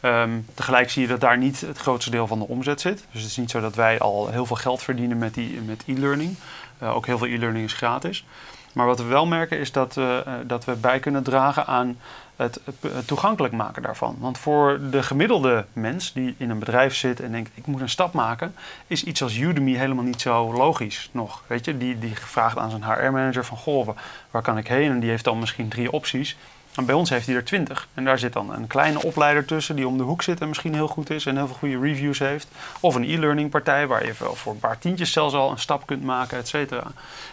Um, 0.02 0.46
tegelijk 0.54 0.90
zie 0.90 1.02
je 1.02 1.08
dat 1.08 1.20
daar 1.20 1.38
niet 1.38 1.60
het 1.60 1.78
grootste 1.78 2.10
deel 2.10 2.26
van 2.26 2.38
de 2.38 2.48
omzet 2.48 2.80
zit. 2.80 3.04
Dus 3.12 3.20
het 3.20 3.30
is 3.30 3.36
niet 3.36 3.50
zo 3.50 3.60
dat 3.60 3.74
wij 3.74 3.98
al 3.98 4.28
heel 4.28 4.46
veel 4.46 4.56
geld 4.56 4.82
verdienen 4.82 5.18
met, 5.18 5.34
die, 5.34 5.60
met 5.60 5.82
e-learning. 5.86 6.36
Uh, 6.82 6.96
ook 6.96 7.06
heel 7.06 7.18
veel 7.18 7.28
e-learning 7.28 7.64
is 7.64 7.72
gratis. 7.72 8.24
Maar 8.72 8.86
wat 8.86 8.98
we 8.98 9.04
wel 9.04 9.26
merken 9.26 9.58
is 9.58 9.72
dat, 9.72 9.96
uh, 9.96 10.18
dat 10.46 10.64
we 10.64 10.74
bij 10.74 11.00
kunnen 11.00 11.22
dragen 11.22 11.66
aan 11.66 11.98
het, 12.36 12.60
het, 12.64 13.06
toegankelijk 13.06 13.54
maken 13.54 13.82
daarvan. 13.82 14.16
Want 14.18 14.38
voor 14.38 14.80
de 14.90 15.02
gemiddelde 15.02 15.64
mens 15.72 16.12
die 16.12 16.34
in 16.38 16.50
een 16.50 16.58
bedrijf 16.58 16.94
zit 16.94 17.20
en 17.20 17.32
denkt: 17.32 17.50
ik 17.54 17.66
moet 17.66 17.80
een 17.80 17.88
stap 17.88 18.12
maken, 18.12 18.54
is 18.86 19.04
iets 19.04 19.22
als 19.22 19.36
Udemy 19.36 19.74
helemaal 19.74 20.04
niet 20.04 20.20
zo 20.20 20.52
logisch 20.52 21.08
nog. 21.12 21.42
Weet 21.46 21.64
je, 21.64 21.78
die, 21.78 21.98
die 21.98 22.14
vraagt 22.16 22.58
aan 22.58 22.70
zijn 22.70 22.84
HR-manager 22.84 23.44
van: 23.44 23.56
goh, 23.56 23.88
waar 24.30 24.42
kan 24.42 24.58
ik 24.58 24.68
heen? 24.68 24.90
En 24.90 25.00
die 25.00 25.10
heeft 25.10 25.24
dan 25.24 25.38
misschien 25.38 25.68
drie 25.68 25.92
opties. 25.92 26.36
En 26.74 26.84
bij 26.84 26.94
ons 26.94 27.10
heeft 27.10 27.26
hij 27.26 27.34
er 27.34 27.44
twintig. 27.44 27.88
En 27.94 28.04
daar 28.04 28.18
zit 28.18 28.32
dan 28.32 28.52
een 28.52 28.66
kleine 28.66 29.02
opleider 29.02 29.44
tussen 29.44 29.76
die 29.76 29.86
om 29.86 29.96
de 29.96 30.02
hoek 30.02 30.22
zit 30.22 30.40
en 30.40 30.48
misschien 30.48 30.74
heel 30.74 30.88
goed 30.88 31.10
is 31.10 31.26
en 31.26 31.36
heel 31.36 31.46
veel 31.46 31.56
goede 31.56 31.78
reviews 31.78 32.18
heeft. 32.18 32.48
Of 32.80 32.94
een 32.94 33.04
e-learning 33.04 33.50
partij 33.50 33.86
waar 33.86 34.06
je 34.06 34.14
voor 34.14 34.52
een 34.52 34.58
paar 34.58 34.78
tientjes 34.78 35.12
zelfs 35.12 35.34
al 35.34 35.50
een 35.50 35.58
stap 35.58 35.86
kunt 35.86 36.04
maken, 36.04 36.38
et 36.38 36.48
cetera. 36.48 36.86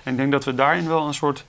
En 0.03 0.11
ik 0.11 0.17
denk 0.17 0.31
dat 0.31 0.43
we 0.43 0.55
daarin 0.55 0.87
wel 0.87 1.07
een 1.07 1.13
soort 1.13 1.45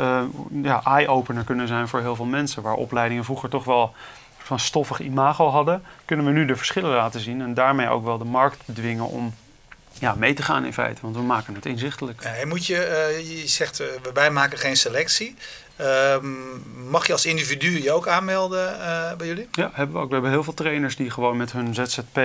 uh, 0.00 0.22
ja, 0.62 0.80
eye-opener 0.84 1.44
kunnen 1.44 1.68
zijn 1.68 1.88
voor 1.88 2.00
heel 2.00 2.16
veel 2.16 2.24
mensen. 2.24 2.62
Waar 2.62 2.74
opleidingen 2.74 3.24
vroeger 3.24 3.48
toch 3.48 3.64
wel 3.64 3.94
van 4.38 4.58
stoffig 4.58 5.00
imago 5.00 5.48
hadden, 5.48 5.82
kunnen 6.04 6.26
we 6.26 6.32
nu 6.32 6.44
de 6.44 6.56
verschillen 6.56 6.90
laten 6.90 7.20
zien 7.20 7.40
en 7.40 7.54
daarmee 7.54 7.88
ook 7.88 8.04
wel 8.04 8.18
de 8.18 8.24
markt 8.24 8.62
dwingen 8.72 9.08
om 9.08 9.34
ja, 9.98 10.14
mee 10.14 10.34
te 10.34 10.42
gaan 10.42 10.64
in 10.64 10.72
feite, 10.72 11.00
want 11.02 11.16
we 11.16 11.22
maken 11.22 11.54
het 11.54 11.66
inzichtelijk. 11.66 12.22
Ja, 12.22 12.34
en 12.34 12.48
moet 12.48 12.66
je, 12.66 12.74
uh, 12.74 13.40
je 13.40 13.48
zegt, 13.48 13.80
uh, 13.80 13.86
wij 14.14 14.30
maken 14.30 14.58
geen 14.58 14.76
selectie. 14.76 15.34
Uh, 15.80 16.16
mag 16.88 17.06
je 17.06 17.12
als 17.12 17.26
individu 17.26 17.82
je 17.82 17.92
ook 17.92 18.08
aanmelden 18.08 18.76
uh, 18.78 19.12
bij 19.12 19.26
jullie? 19.26 19.48
Ja, 19.52 19.70
hebben 19.72 19.96
we 19.96 20.02
ook. 20.02 20.08
We 20.08 20.12
hebben 20.12 20.30
heel 20.30 20.44
veel 20.44 20.54
trainers 20.54 20.96
die 20.96 21.10
gewoon 21.10 21.36
met 21.36 21.52
hun 21.52 21.74
ZZP, 21.74 22.16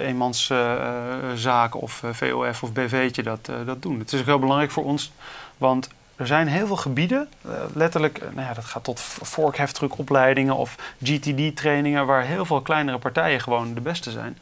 eenmanszaak 0.00 1.74
of 1.74 2.02
VOF 2.12 2.62
of 2.62 2.72
BV'tje 2.72 3.22
dat, 3.22 3.50
dat 3.66 3.82
doen. 3.82 3.98
Het 3.98 4.12
is 4.12 4.20
ook 4.20 4.26
heel 4.26 4.38
belangrijk 4.38 4.70
voor 4.70 4.84
ons, 4.84 5.12
want 5.58 5.88
er 6.16 6.26
zijn 6.26 6.48
heel 6.48 6.66
veel 6.66 6.76
gebieden, 6.76 7.28
letterlijk, 7.74 8.20
nou 8.20 8.46
ja, 8.46 8.54
dat 8.54 8.64
gaat 8.64 8.84
tot 8.84 9.00
vorkheftruckopleidingen 9.00 10.56
of 10.56 10.76
GTD-trainingen, 11.02 12.06
waar 12.06 12.24
heel 12.24 12.44
veel 12.44 12.60
kleinere 12.60 12.98
partijen 12.98 13.40
gewoon 13.40 13.74
de 13.74 13.80
beste 13.80 14.10
zijn. 14.10 14.38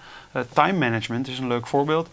time 0.52 0.78
management 0.78 1.28
is 1.28 1.38
een 1.38 1.48
leuk 1.48 1.66
voorbeeld 1.66 2.08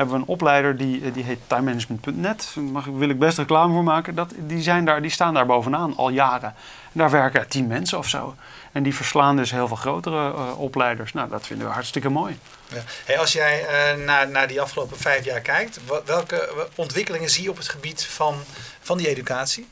hebben 0.00 0.18
we 0.18 0.24
een 0.24 0.36
opleider 0.36 0.76
die, 0.76 1.12
die 1.12 1.24
heet 1.24 1.38
timemanagement.net. 1.46 2.54
Daar 2.72 2.96
wil 2.96 3.08
ik 3.08 3.18
best 3.18 3.38
reclame 3.38 3.72
voor 3.72 3.82
maken. 3.82 4.14
Dat, 4.14 4.32
die, 4.36 4.62
zijn 4.62 4.84
daar, 4.84 5.02
die 5.02 5.10
staan 5.10 5.34
daar 5.34 5.46
bovenaan 5.46 5.96
al 5.96 6.08
jaren. 6.08 6.54
En 6.92 6.98
daar 6.98 7.10
werken 7.10 7.48
tien 7.48 7.66
mensen 7.66 7.98
of 7.98 8.08
zo. 8.08 8.34
En 8.72 8.82
die 8.82 8.94
verslaan 8.94 9.36
dus 9.36 9.50
heel 9.50 9.68
veel 9.68 9.76
grotere 9.76 10.32
uh, 10.32 10.60
opleiders. 10.60 11.12
Nou, 11.12 11.28
dat 11.28 11.46
vinden 11.46 11.66
we 11.66 11.72
hartstikke 11.72 12.08
mooi. 12.08 12.38
Ja. 12.68 12.82
Hey, 13.04 13.18
als 13.18 13.32
jij 13.32 13.62
uh, 13.62 14.04
naar, 14.04 14.28
naar 14.28 14.48
die 14.48 14.60
afgelopen 14.60 14.98
vijf 14.98 15.24
jaar 15.24 15.40
kijkt, 15.40 15.80
welke 16.04 16.66
ontwikkelingen 16.74 17.30
zie 17.30 17.42
je 17.42 17.50
op 17.50 17.56
het 17.56 17.68
gebied 17.68 18.04
van, 18.04 18.34
van 18.80 18.98
die 18.98 19.08
educatie? 19.08 19.68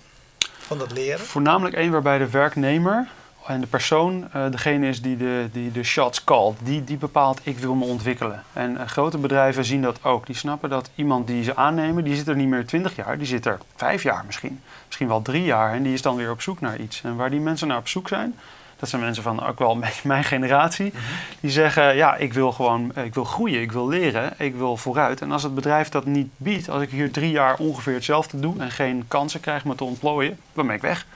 Van 0.58 0.78
dat 0.78 0.92
leren? 0.92 1.26
Voornamelijk 1.26 1.76
één 1.76 1.90
waarbij 1.90 2.18
de 2.18 2.30
werknemer 2.30 3.08
en 3.48 3.60
de 3.60 3.66
persoon 3.66 4.28
uh, 4.36 4.50
degene 4.50 4.88
is 4.88 5.02
die 5.02 5.16
de, 5.16 5.48
die 5.52 5.72
de 5.72 5.82
shots 5.82 6.24
called. 6.24 6.56
Die, 6.62 6.84
die 6.84 6.96
bepaalt, 6.96 7.40
ik 7.42 7.58
wil 7.58 7.74
me 7.74 7.84
ontwikkelen. 7.84 8.42
En 8.52 8.72
uh, 8.72 8.80
grote 8.86 9.18
bedrijven 9.18 9.64
zien 9.64 9.82
dat 9.82 10.04
ook. 10.04 10.26
Die 10.26 10.36
snappen 10.36 10.70
dat 10.70 10.90
iemand 10.94 11.26
die 11.26 11.44
ze 11.44 11.56
aannemen, 11.56 12.04
die 12.04 12.16
zit 12.16 12.28
er 12.28 12.36
niet 12.36 12.48
meer 12.48 12.66
20 12.66 12.96
jaar. 12.96 13.18
Die 13.18 13.26
zit 13.26 13.46
er 13.46 13.58
vijf 13.76 14.02
jaar 14.02 14.22
misschien. 14.26 14.60
Misschien 14.86 15.08
wel 15.08 15.22
drie 15.22 15.44
jaar. 15.44 15.72
En 15.72 15.82
die 15.82 15.92
is 15.92 16.02
dan 16.02 16.16
weer 16.16 16.30
op 16.30 16.42
zoek 16.42 16.60
naar 16.60 16.78
iets. 16.78 17.02
En 17.02 17.16
waar 17.16 17.30
die 17.30 17.40
mensen 17.40 17.68
naar 17.68 17.78
op 17.78 17.88
zoek 17.88 18.08
zijn, 18.08 18.34
dat 18.78 18.88
zijn 18.88 19.02
mensen 19.02 19.22
van 19.22 19.46
ook 19.46 19.58
wel 19.58 19.80
mijn 20.02 20.24
generatie. 20.24 20.84
Mm 20.84 20.90
-hmm. 20.92 21.16
Die 21.40 21.50
zeggen, 21.50 21.96
ja, 21.96 22.16
ik 22.16 22.32
wil 22.32 22.52
gewoon 22.52 22.92
ik 22.96 23.14
wil 23.14 23.24
groeien, 23.24 23.60
ik 23.60 23.72
wil 23.72 23.88
leren, 23.88 24.32
ik 24.38 24.54
wil 24.54 24.76
vooruit. 24.76 25.20
En 25.20 25.32
als 25.32 25.42
het 25.42 25.54
bedrijf 25.54 25.88
dat 25.88 26.04
niet 26.04 26.28
biedt, 26.36 26.70
als 26.70 26.82
ik 26.82 26.90
hier 26.90 27.10
drie 27.10 27.30
jaar 27.30 27.56
ongeveer 27.56 27.94
hetzelfde 27.94 28.40
doe... 28.40 28.54
en 28.58 28.70
geen 28.70 29.04
kansen 29.08 29.40
krijg 29.40 29.64
me 29.64 29.74
te 29.74 29.84
ontplooien, 29.84 30.38
dan 30.52 30.66
ben 30.66 30.76
ik 30.76 30.82
weg. 30.82 31.06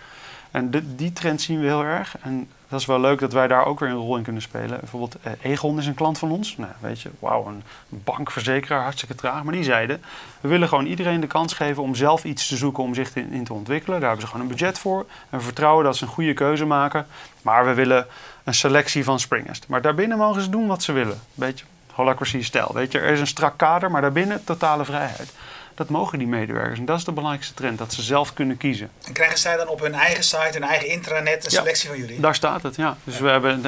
En 0.53 0.71
die 0.97 1.13
trend 1.13 1.41
zien 1.41 1.61
we 1.61 1.67
heel 1.67 1.85
erg. 1.85 2.17
En 2.21 2.49
dat 2.69 2.81
is 2.81 2.87
wel 2.87 3.01
leuk 3.01 3.21
dat 3.21 3.33
wij 3.33 3.47
daar 3.47 3.67
ook 3.67 3.81
weer 3.81 3.89
een 3.89 3.95
rol 3.95 4.17
in 4.17 4.23
kunnen 4.23 4.43
spelen. 4.43 4.81
Bijvoorbeeld 4.81 5.17
uh, 5.27 5.33
Egon 5.43 5.79
is 5.79 5.87
een 5.87 5.95
klant 5.95 6.19
van 6.19 6.31
ons. 6.31 6.57
Nou, 6.57 6.73
weet 6.81 7.01
je, 7.01 7.11
wauw, 7.19 7.47
een 7.47 7.63
bankverzekeraar, 7.89 8.83
hartstikke 8.83 9.15
traag. 9.15 9.43
Maar 9.43 9.55
die 9.55 9.65
zeiden, 9.65 10.03
we 10.41 10.49
willen 10.49 10.69
gewoon 10.69 10.87
iedereen 10.87 11.21
de 11.21 11.27
kans 11.27 11.53
geven 11.53 11.83
om 11.83 11.95
zelf 11.95 12.25
iets 12.25 12.49
te 12.49 12.57
zoeken 12.57 12.83
om 12.83 12.95
zich 12.95 13.17
in, 13.17 13.33
in 13.33 13.45
te 13.45 13.53
ontwikkelen. 13.53 14.01
Daar 14.01 14.09
hebben 14.09 14.27
ze 14.27 14.33
gewoon 14.33 14.51
een 14.51 14.57
budget 14.57 14.79
voor. 14.79 15.07
En 15.31 15.39
we 15.39 15.45
vertrouwen 15.45 15.85
dat 15.85 15.97
ze 15.97 16.05
een 16.05 16.11
goede 16.11 16.35
keuze 16.35 16.65
maken. 16.65 17.07
Maar 17.43 17.65
we 17.67 17.75
willen 17.75 18.07
een 18.45 18.55
selectie 18.55 19.05
van 19.05 19.21
springers. 19.21 19.61
Maar 19.67 19.83
daarbinnen 19.83 20.19
mogen 20.19 20.43
ze 20.43 20.49
doen 20.49 20.67
wat 20.67 20.83
ze 20.83 20.93
willen. 20.93 21.21
Beetje 21.35 21.65
holacracy-stijl. 21.93 22.71
Weet 22.75 22.93
je, 22.93 22.99
er 22.99 23.13
is 23.13 23.21
een 23.21 23.27
strak 23.27 23.57
kader, 23.57 23.91
maar 23.91 24.01
daarbinnen 24.01 24.45
totale 24.45 24.85
vrijheid. 24.85 25.33
Dat 25.75 25.89
mogen 25.89 26.19
die 26.19 26.27
medewerkers. 26.27 26.79
En 26.79 26.85
dat 26.85 26.99
is 26.99 27.05
de 27.05 27.13
belangrijkste 27.13 27.55
trend, 27.55 27.79
dat 27.79 27.93
ze 27.93 28.03
zelf 28.03 28.33
kunnen 28.35 28.57
kiezen. 28.57 28.91
En 29.07 29.13
krijgen 29.13 29.39
zij 29.39 29.57
dan 29.57 29.69
op 29.69 29.81
hun 29.81 29.95
eigen 29.95 30.25
site, 30.25 30.51
hun 30.53 30.63
eigen 30.63 30.89
intranet, 30.89 31.45
een 31.45 31.51
ja, 31.51 31.59
selectie 31.61 31.89
van 31.89 31.99
jullie? 31.99 32.21
Daar 32.21 32.35
staat 32.35 32.63
het, 32.63 32.77
ja. 32.77 32.97
Dus 33.05 33.17
ja. 33.19 33.23
we 33.23 33.29
hebben 33.29 33.61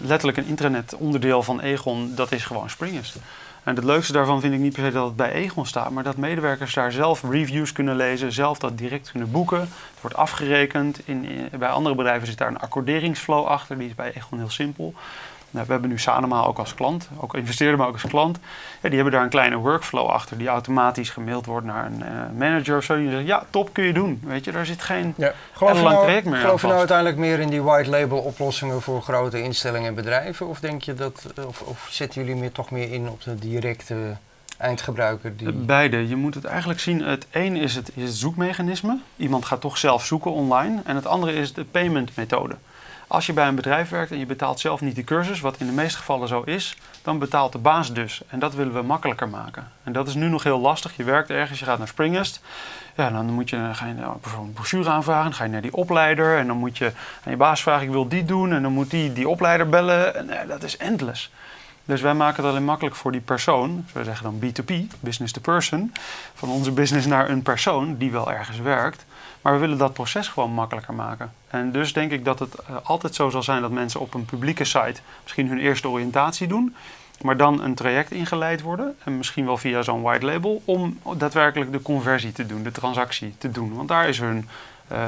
letterlijk 0.00 0.38
een 0.38 0.46
intranet 0.46 0.94
onderdeel 0.94 1.42
van 1.42 1.60
Egon, 1.60 2.12
dat 2.14 2.32
is 2.32 2.44
gewoon 2.44 2.70
Springers. 2.70 3.14
En 3.62 3.74
het 3.74 3.84
leukste 3.84 4.12
daarvan 4.12 4.40
vind 4.40 4.54
ik 4.54 4.60
niet 4.60 4.72
per 4.72 4.84
se 4.84 4.90
dat 4.90 5.06
het 5.06 5.16
bij 5.16 5.32
Egon 5.32 5.66
staat, 5.66 5.90
maar 5.90 6.04
dat 6.04 6.16
medewerkers 6.16 6.74
daar 6.74 6.92
zelf 6.92 7.22
reviews 7.30 7.72
kunnen 7.72 7.96
lezen, 7.96 8.32
zelf 8.32 8.58
dat 8.58 8.78
direct 8.78 9.10
kunnen 9.10 9.30
boeken. 9.30 9.60
Het 9.60 10.00
wordt 10.00 10.16
afgerekend. 10.16 11.00
In, 11.04 11.24
in, 11.24 11.58
bij 11.58 11.68
andere 11.68 11.94
bedrijven 11.94 12.26
zit 12.26 12.38
daar 12.38 12.48
een 12.48 12.58
accorderingsflow 12.58 13.46
achter, 13.46 13.78
die 13.78 13.88
is 13.88 13.94
bij 13.94 14.12
Egon 14.14 14.38
heel 14.38 14.50
simpel. 14.50 14.94
Nou, 15.52 15.66
we 15.66 15.72
hebben 15.72 15.90
nu 15.90 15.98
Sanoma 15.98 16.42
ook 16.42 16.58
als 16.58 16.74
klant, 16.74 17.08
ook 17.16 17.34
investeerder 17.34 17.78
maar 17.78 17.86
ook 17.86 17.92
als 17.92 18.06
klant. 18.08 18.38
Ja, 18.80 18.88
die 18.88 18.94
hebben 18.94 19.12
daar 19.12 19.22
een 19.22 19.28
kleine 19.28 19.56
workflow 19.56 20.06
achter 20.06 20.38
die 20.38 20.48
automatisch 20.48 21.10
gemaild 21.10 21.46
wordt 21.46 21.66
naar 21.66 21.86
een 21.86 22.02
uh, 22.02 22.38
manager 22.38 22.76
of 22.76 22.84
zo. 22.84 22.96
Die 22.96 23.10
zegt, 23.10 23.26
ja, 23.26 23.44
top, 23.50 23.72
kun 23.72 23.84
je 23.84 23.92
doen. 23.92 24.20
Weet 24.24 24.44
je, 24.44 24.52
daar 24.52 24.66
zit 24.66 24.82
geen 24.82 25.14
ja. 25.16 25.32
geloof 25.52 25.80
lang 25.80 25.94
nou, 25.94 26.04
traject 26.04 26.26
meer 26.26 26.38
Geloof 26.38 26.60
je 26.60 26.66
nou 26.66 26.78
uiteindelijk 26.78 27.18
meer 27.18 27.38
in 27.38 27.48
die 27.48 27.62
white 27.62 27.90
label 27.90 28.18
oplossingen 28.18 28.82
voor 28.82 29.02
grote 29.02 29.42
instellingen 29.42 29.88
en 29.88 29.94
bedrijven? 29.94 30.48
Of 30.48 30.60
denk 30.60 30.82
je 30.82 30.94
dat, 30.94 31.26
of, 31.46 31.60
of 31.60 31.86
zetten 31.90 32.24
jullie 32.24 32.40
meer, 32.40 32.52
toch 32.52 32.70
meer 32.70 32.92
in 32.92 33.08
op 33.08 33.22
de 33.22 33.34
directe 33.34 34.16
eindgebruiker? 34.56 35.36
Die... 35.36 35.52
Beide. 35.52 36.08
Je 36.08 36.16
moet 36.16 36.34
het 36.34 36.44
eigenlijk 36.44 36.80
zien. 36.80 37.02
Het 37.02 37.26
een 37.30 37.56
is 37.56 37.74
het, 37.74 37.90
is 37.94 38.02
het 38.02 38.14
zoekmechanisme. 38.14 38.98
Iemand 39.16 39.44
gaat 39.44 39.60
toch 39.60 39.78
zelf 39.78 40.04
zoeken 40.06 40.32
online. 40.32 40.80
En 40.84 40.96
het 40.96 41.06
andere 41.06 41.32
is 41.32 41.52
de 41.52 41.64
payment 41.64 42.16
methode. 42.16 42.54
Als 43.12 43.26
je 43.26 43.32
bij 43.32 43.48
een 43.48 43.54
bedrijf 43.54 43.88
werkt 43.88 44.10
en 44.10 44.18
je 44.18 44.26
betaalt 44.26 44.60
zelf 44.60 44.80
niet 44.80 44.96
de 44.96 45.04
cursus, 45.04 45.40
wat 45.40 45.56
in 45.58 45.66
de 45.66 45.72
meeste 45.72 45.98
gevallen 45.98 46.28
zo 46.28 46.42
is, 46.42 46.76
dan 47.02 47.18
betaalt 47.18 47.52
de 47.52 47.58
baas 47.58 47.92
dus. 47.92 48.22
En 48.28 48.38
dat 48.38 48.54
willen 48.54 48.72
we 48.72 48.82
makkelijker 48.82 49.28
maken. 49.28 49.68
En 49.84 49.92
dat 49.92 50.08
is 50.08 50.14
nu 50.14 50.28
nog 50.28 50.42
heel 50.42 50.60
lastig. 50.60 50.96
Je 50.96 51.04
werkt 51.04 51.30
ergens, 51.30 51.58
je 51.58 51.64
gaat 51.64 51.78
naar 51.78 51.88
Springest. 51.88 52.40
Ja, 52.96 53.10
dan 53.10 53.26
moet 53.26 53.50
je, 53.50 53.70
ga 53.72 53.86
je 53.86 53.94
een 54.36 54.52
brochure 54.52 54.90
aanvragen, 54.90 55.24
dan 55.24 55.34
ga 55.34 55.44
je 55.44 55.50
naar 55.50 55.62
die 55.62 55.74
opleider 55.74 56.38
en 56.38 56.46
dan 56.46 56.56
moet 56.56 56.78
je 56.78 56.92
aan 57.24 57.32
je 57.32 57.36
baas 57.36 57.62
vragen, 57.62 57.86
ik 57.86 57.90
wil 57.90 58.08
die 58.08 58.24
doen. 58.24 58.52
En 58.52 58.62
dan 58.62 58.72
moet 58.72 58.90
die 58.90 59.12
die 59.12 59.28
opleider 59.28 59.68
bellen. 59.68 60.16
En 60.16 60.26
ja, 60.26 60.44
dat 60.44 60.62
is 60.62 60.76
endless. 60.76 61.30
Dus 61.84 62.00
wij 62.00 62.14
maken 62.14 62.42
het 62.42 62.52
alleen 62.52 62.64
makkelijk 62.64 62.96
voor 62.96 63.12
die 63.12 63.20
persoon, 63.20 63.86
wij 63.92 64.04
zeggen 64.04 64.24
dan 64.24 64.50
B2P, 64.50 65.00
business 65.00 65.32
to 65.32 65.40
person, 65.40 65.92
van 66.34 66.48
onze 66.48 66.70
business 66.70 67.06
naar 67.06 67.30
een 67.30 67.42
persoon 67.42 67.96
die 67.96 68.10
wel 68.10 68.32
ergens 68.32 68.58
werkt. 68.58 69.04
Maar 69.42 69.52
we 69.52 69.58
willen 69.58 69.78
dat 69.78 69.92
proces 69.92 70.28
gewoon 70.28 70.52
makkelijker 70.52 70.94
maken. 70.94 71.32
En 71.48 71.72
dus 71.72 71.92
denk 71.92 72.10
ik 72.10 72.24
dat 72.24 72.38
het 72.38 72.54
uh, 72.70 72.76
altijd 72.82 73.14
zo 73.14 73.30
zal 73.30 73.42
zijn 73.42 73.62
dat 73.62 73.70
mensen 73.70 74.00
op 74.00 74.14
een 74.14 74.24
publieke 74.24 74.64
site 74.64 75.00
misschien 75.22 75.48
hun 75.48 75.58
eerste 75.58 75.88
oriëntatie 75.88 76.46
doen, 76.46 76.74
maar 77.20 77.36
dan 77.36 77.62
een 77.62 77.74
traject 77.74 78.10
ingeleid 78.10 78.60
worden, 78.60 78.96
en 79.04 79.16
misschien 79.16 79.46
wel 79.46 79.56
via 79.56 79.82
zo'n 79.82 80.02
white 80.02 80.26
label, 80.26 80.62
om 80.64 80.98
daadwerkelijk 81.16 81.72
de 81.72 81.82
conversie 81.82 82.32
te 82.32 82.46
doen, 82.46 82.62
de 82.62 82.70
transactie 82.70 83.34
te 83.38 83.50
doen. 83.50 83.74
Want 83.74 83.88
daar 83.88 84.08
is 84.08 84.18
hun 84.18 84.48
uh, 84.92 84.98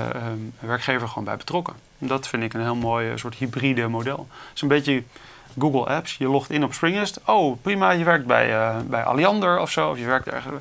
werkgever 0.59 1.09
gewoon 1.09 1.25
bij 1.25 1.37
betrokken. 1.37 1.75
En 1.99 2.07
dat 2.07 2.29
vind 2.29 2.43
ik 2.43 2.55
een 2.55 2.61
heel 2.61 2.75
mooi 2.75 3.19
soort 3.19 3.35
hybride 3.35 3.89
model. 3.89 4.29
Het 4.31 4.55
is 4.55 4.63
een 4.63 4.69
beetje 4.69 5.03
Google 5.59 5.87
Apps. 5.87 6.17
Je 6.17 6.29
logt 6.29 6.51
in 6.51 6.65
op 6.65 6.75
Springest. 6.75 7.21
Oh, 7.27 7.63
prima, 7.63 7.91
je 7.91 8.05
werkt 8.05 8.27
bij, 8.27 8.73
bij 8.87 9.05
Alliander 9.05 9.59
of 9.59 9.71
zo. 9.71 9.91
Of 9.91 9.99
je 9.99 10.07
werkt 10.07 10.29
ergens. 10.29 10.55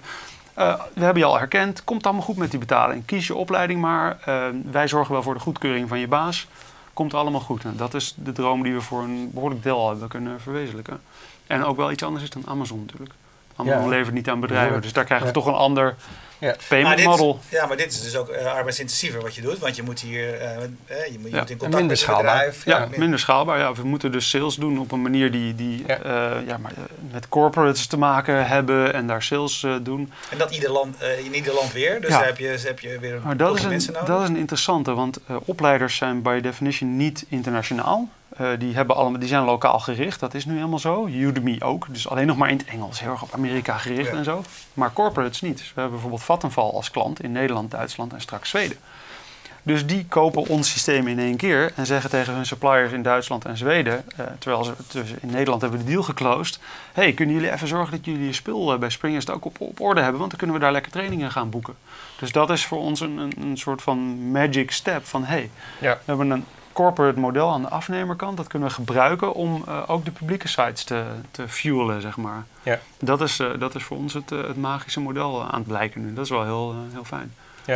Uh, 0.57 0.81
we 0.93 1.03
hebben 1.03 1.21
je 1.21 1.27
al 1.27 1.37
herkend. 1.37 1.83
Komt 1.83 2.05
allemaal 2.05 2.23
goed 2.23 2.37
met 2.37 2.51
die 2.51 2.59
betaling. 2.59 3.05
Kies 3.05 3.27
je 3.27 3.35
opleiding 3.35 3.81
maar. 3.81 4.17
Uh, 4.27 4.45
wij 4.71 4.87
zorgen 4.87 5.13
wel 5.13 5.23
voor 5.23 5.33
de 5.33 5.39
goedkeuring 5.39 5.89
van 5.89 5.99
je 5.99 6.07
baas. 6.07 6.47
komt 6.93 7.13
allemaal 7.13 7.41
goed. 7.41 7.63
En 7.63 7.77
dat 7.77 7.93
is 7.93 8.13
de 8.17 8.31
droom 8.31 8.63
die 8.63 8.73
we 8.73 8.81
voor 8.81 9.03
een 9.03 9.31
behoorlijk 9.33 9.63
deel 9.63 9.89
hebben 9.89 10.07
kunnen 10.07 10.41
verwezenlijken. 10.41 11.01
En 11.47 11.63
ook 11.63 11.77
wel 11.77 11.91
iets 11.91 12.03
anders 12.03 12.23
is 12.23 12.29
dan 12.29 12.47
Amazon 12.47 12.79
natuurlijk. 12.79 13.13
Amazon 13.55 13.81
Ja. 13.83 13.87
levert 13.87 14.13
niet 14.15 14.29
aan 14.29 14.39
bedrijven, 14.39 14.73
Ja. 14.75 14.79
dus 14.81 14.93
daar 14.93 15.05
krijgen 15.05 15.27
we 15.27 15.33
Ja. 15.33 15.39
toch 15.41 15.53
een 15.53 15.59
ander 15.59 15.95
Ja. 16.39 16.49
Maar 16.49 16.57
payment 16.67 16.97
dit- 16.97 17.05
model. 17.05 17.39
Ja, 17.49 17.65
maar 17.65 17.77
dit 17.77 17.91
is 17.91 18.01
dus 18.03 18.15
ook 18.15 18.29
eh, 18.29 18.45
arbeidsintensiever 18.53 19.21
wat 19.21 19.35
je 19.35 19.41
doet. 19.41 19.59
Want 19.59 19.75
je 19.75 19.83
moet 19.83 19.99
hier 19.99 20.33
eh, 20.39 20.55
eh, 20.55 20.63
je 20.87 21.17
moet, 21.19 21.29
je 21.29 21.35
Ja. 21.35 21.39
moet 21.39 21.49
in 21.49 21.57
contact 21.57 21.59
minder 21.59 21.79
met 21.81 21.89
het 21.89 21.99
schaalbaar. 21.99 22.23
bedrijf. 22.33 22.65
Ja, 22.65 22.85
min- 22.89 22.99
minder 22.99 23.19
schaalbaar. 23.19 23.57
Ja, 23.59 23.73
we 23.73 23.83
moeten 23.83 24.11
dus 24.11 24.29
sales 24.29 24.55
doen 24.55 24.79
op 24.79 24.91
een 24.91 25.01
manier 25.01 25.31
die, 25.31 25.55
die 25.55 25.83
Ja. 25.87 25.97
eh, 25.99 26.47
ja, 26.47 26.57
maar, 26.57 26.71
met 27.11 27.29
corporates 27.29 27.87
te 27.87 27.97
maken 27.97 28.47
hebben 28.47 28.93
en 28.93 29.07
daar 29.07 29.23
sales 29.23 29.63
eh, 29.63 29.73
doen. 29.81 30.11
En 30.29 30.37
dat 30.37 30.51
ieder 30.51 30.71
land, 30.71 30.95
eh, 31.01 31.25
in 31.25 31.35
ieder 31.35 31.53
land 31.53 31.71
weer. 31.71 32.01
Dus 32.01 32.09
Ja. 32.09 32.17
daar 32.17 32.27
heb 32.27 32.37
je, 32.37 32.57
heb 32.63 32.79
je 32.79 32.99
weer 32.99 33.13
een 33.13 33.21
Maar 33.23 33.37
dat 33.37 33.57
is, 33.57 33.63
een, 33.63 33.69
mensen 33.69 33.93
nodig. 33.93 34.07
dat 34.07 34.21
is 34.21 34.29
een 34.29 34.37
interessante, 34.37 34.93
want 34.93 35.19
eh, 35.27 35.35
opleiders 35.45 35.95
zijn 35.95 36.21
by 36.21 36.39
definition 36.41 36.97
niet 36.97 37.25
internationaal. 37.29 38.09
Eh, 38.37 38.47
die, 38.59 38.75
hebben 38.75 38.95
allemaal, 38.95 39.19
die 39.19 39.27
zijn 39.29 39.43
lokaal 39.43 39.79
gericht, 39.79 40.19
dat 40.19 40.33
is 40.33 40.45
nu 40.45 40.55
helemaal 40.55 40.79
zo. 40.79 41.07
Udemy 41.07 41.57
ook, 41.59 41.85
dus 41.89 42.09
alleen 42.09 42.27
nog 42.27 42.37
maar 42.37 42.49
in 42.49 42.57
het 42.57 42.67
Engels, 42.67 42.99
heel 42.99 43.11
erg 43.11 43.21
op 43.21 43.33
Amerika 43.33 43.77
gericht 43.77 44.11
Ja. 44.11 44.17
en 44.17 44.23
zo. 44.23 44.43
Maar 44.73 44.93
corporates 44.93 45.41
niet. 45.41 45.57
Dus 45.57 45.65
we 45.67 45.71
hebben 45.73 45.91
bijvoorbeeld 45.91 46.23
Vattenfall 46.23 46.69
als 46.69 46.91
klant 46.91 47.23
in 47.23 47.31
Nederland, 47.31 47.71
Duitsland 47.71 48.13
en 48.13 48.21
straks 48.21 48.49
Zweden. 48.49 48.77
Dus 49.65 49.85
die 49.85 50.05
kopen 50.09 50.47
ons 50.47 50.71
systeem 50.71 51.07
in 51.07 51.19
één 51.19 51.37
keer 51.37 51.71
en 51.75 51.85
zeggen 51.85 52.09
tegen 52.09 52.33
hun 52.33 52.45
suppliers 52.45 52.91
in 52.91 53.01
Duitsland 53.01 53.45
en 53.45 53.57
Zweden, 53.57 54.03
eh, 54.17 54.25
terwijl 54.39 54.63
ze 54.63 54.73
dus 54.91 55.09
in 55.21 55.31
Nederland 55.31 55.61
hebben 55.61 55.79
de 55.79 55.85
deal 55.85 56.03
geclosed. 56.03 56.59
hey, 56.93 57.13
kunnen 57.13 57.35
jullie 57.35 57.51
even 57.51 57.67
zorgen 57.67 57.91
dat 57.97 58.05
jullie 58.05 58.25
je 58.25 58.33
spul 58.33 58.73
eh, 58.73 58.79
bij 58.79 58.89
Springers 58.89 59.29
ook 59.29 59.45
op, 59.45 59.61
op 59.61 59.79
orde 59.81 60.01
hebben, 60.01 60.17
want 60.19 60.29
dan 60.29 60.39
kunnen 60.39 60.55
we 60.57 60.61
daar 60.61 60.71
lekker 60.71 60.91
trainingen 60.91 61.31
gaan 61.31 61.49
boeken. 61.49 61.75
Dus 62.19 62.31
dat 62.31 62.49
is 62.49 62.65
voor 62.65 62.79
ons 62.79 62.99
een, 62.99 63.17
een, 63.17 63.33
een 63.41 63.57
soort 63.57 63.81
van 63.81 64.31
magic 64.31 64.71
step 64.71 65.05
van 65.05 65.23
hey, 65.23 65.49
Ja. 65.79 65.93
we 65.93 65.99
hebben 66.05 66.29
een 66.29 66.45
corporate 66.73 67.19
model 67.19 67.51
aan 67.51 67.61
de 67.61 67.69
afnemerkant, 67.69 68.37
dat 68.37 68.47
kunnen 68.47 68.67
we 68.67 68.73
gebruiken 68.73 69.33
om 69.33 69.63
eh, 69.67 69.83
ook 69.87 70.05
de 70.05 70.11
publieke 70.11 70.47
sites 70.47 70.83
te, 70.83 71.03
te 71.31 71.47
fuelen, 71.47 72.01
zeg 72.01 72.17
maar. 72.17 72.43
Ja. 72.63 72.79
Dat, 72.99 73.21
is, 73.21 73.39
eh, 73.39 73.47
dat 73.59 73.75
is 73.75 73.83
voor 73.83 73.97
ons 73.97 74.13
het, 74.13 74.31
eh, 74.31 74.37
het 74.37 74.57
magische 74.57 74.99
model 74.99 75.43
aan 75.43 75.59
het 75.59 75.67
blijken 75.67 76.05
nu. 76.05 76.13
Dat 76.13 76.23
is 76.23 76.29
wel 76.29 76.43
heel, 76.43 76.75
heel 76.91 77.03
fijn. 77.03 77.33
Eh, 77.65 77.75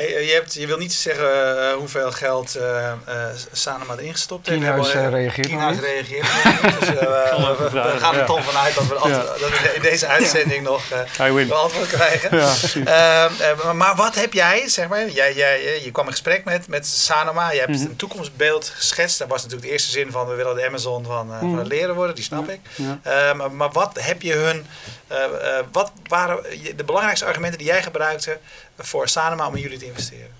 je, 0.00 0.30
hebt, 0.34 0.54
je 0.54 0.66
wil 0.66 0.78
niet 0.78 0.92
zeggen 0.92 1.58
eh, 1.68 1.72
hoeveel 1.72 2.12
geld 2.12 2.54
eh 2.54 2.90
eh 2.90 2.96
Sanema 3.52 3.94
erin 3.98 4.12
gestopt 4.12 4.46
heeft. 4.48 4.60
Kienhuis, 4.60 4.90
eh, 4.92 5.08
reageert 5.08 5.46
Kienhuis 5.46 5.74
niet. 5.76 5.84
reageert 5.84 6.22
nog 6.22 6.62
niet. 6.62 6.80
Dus 6.80 6.88
eh, 6.88 6.98
we, 7.58 7.70
we- 7.70 7.98
gaan 7.98 8.14
er 8.16 8.26
toch 8.26 8.44
vanuit 8.44 8.74
dat 8.74 8.86
we, 8.86 8.94
altijd, 8.94 9.26
dat 9.26 9.38
we 9.50 9.72
in 9.74 9.82
deze 9.82 10.06
uitzending 10.06 10.62
nog 10.64 10.82
eh, 11.18 11.26
een 11.36 11.52
antwoord 11.52 11.86
krijgen. 11.88 12.30
Ehm, 12.30 13.32
eh, 13.40 13.72
maar- 13.72 13.96
wat 13.96 14.14
heb 14.14 14.32
jij, 14.32 14.68
zeg 14.68 14.88
maar, 14.88 15.08
jij, 15.10 15.34
jij, 15.34 15.64
eh, 15.66 15.84
je 15.84 15.90
kwam 15.90 16.04
in 16.06 16.10
gesprek 16.12 16.44
met, 16.44 16.68
met 16.68 16.86
Sanoma, 16.86 17.50
je 17.52 17.58
hebt 17.58 17.70
Mhm. 17.70 17.80
een 17.82 17.96
toekomstbeeld 17.96 18.72
geschetst. 18.76 19.18
Dat 19.18 19.28
was 19.28 19.36
natuurlijk 19.42 19.66
de 19.66 19.72
eerste 19.72 19.90
zin 19.90 20.10
van 20.10 20.28
we 20.28 20.34
willen 20.34 20.56
de 20.56 20.66
Amazon 20.66 21.04
van, 21.04 21.32
eh, 21.32 21.38
van 21.38 21.58
het 21.58 21.66
leren 21.66 21.94
worden, 21.94 22.14
die 22.14 22.24
snap 22.24 22.48
ik. 22.48 22.60
Ja. 22.74 22.98
Eh, 23.02 23.34
maar, 23.34 23.52
maar 23.52 23.70
wat 23.72 23.96
heb 24.00 24.22
je 24.22 24.32
hun, 24.32 24.66
eh, 25.06 25.24
eh, 25.24 25.64
wat 25.72 25.92
waren 26.06 26.38
de 26.76 26.84
belangrijkste 26.84 27.26
argumenten 27.26 27.58
die 27.58 27.66
jij 27.66 27.82
gebruikte 27.82 28.38
voor 28.78 29.08
Sanoma 29.08 29.46
om 29.46 29.54
in 29.54 29.62
jullie 29.62 29.78
te 29.78 29.86
investeren? 29.86 30.30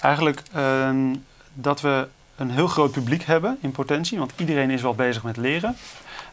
Eigenlijk 0.00 0.42
ehm, 0.52 1.14
dat 1.52 1.80
we 1.80 2.08
een 2.36 2.50
heel 2.50 2.68
groot 2.68 2.92
publiek 2.92 3.22
hebben 3.22 3.58
in 3.60 3.70
potentie, 3.70 4.18
want 4.18 4.32
iedereen 4.36 4.70
is 4.70 4.82
wel 4.82 4.94
bezig 4.94 5.22
met 5.22 5.36
leren. 5.36 5.76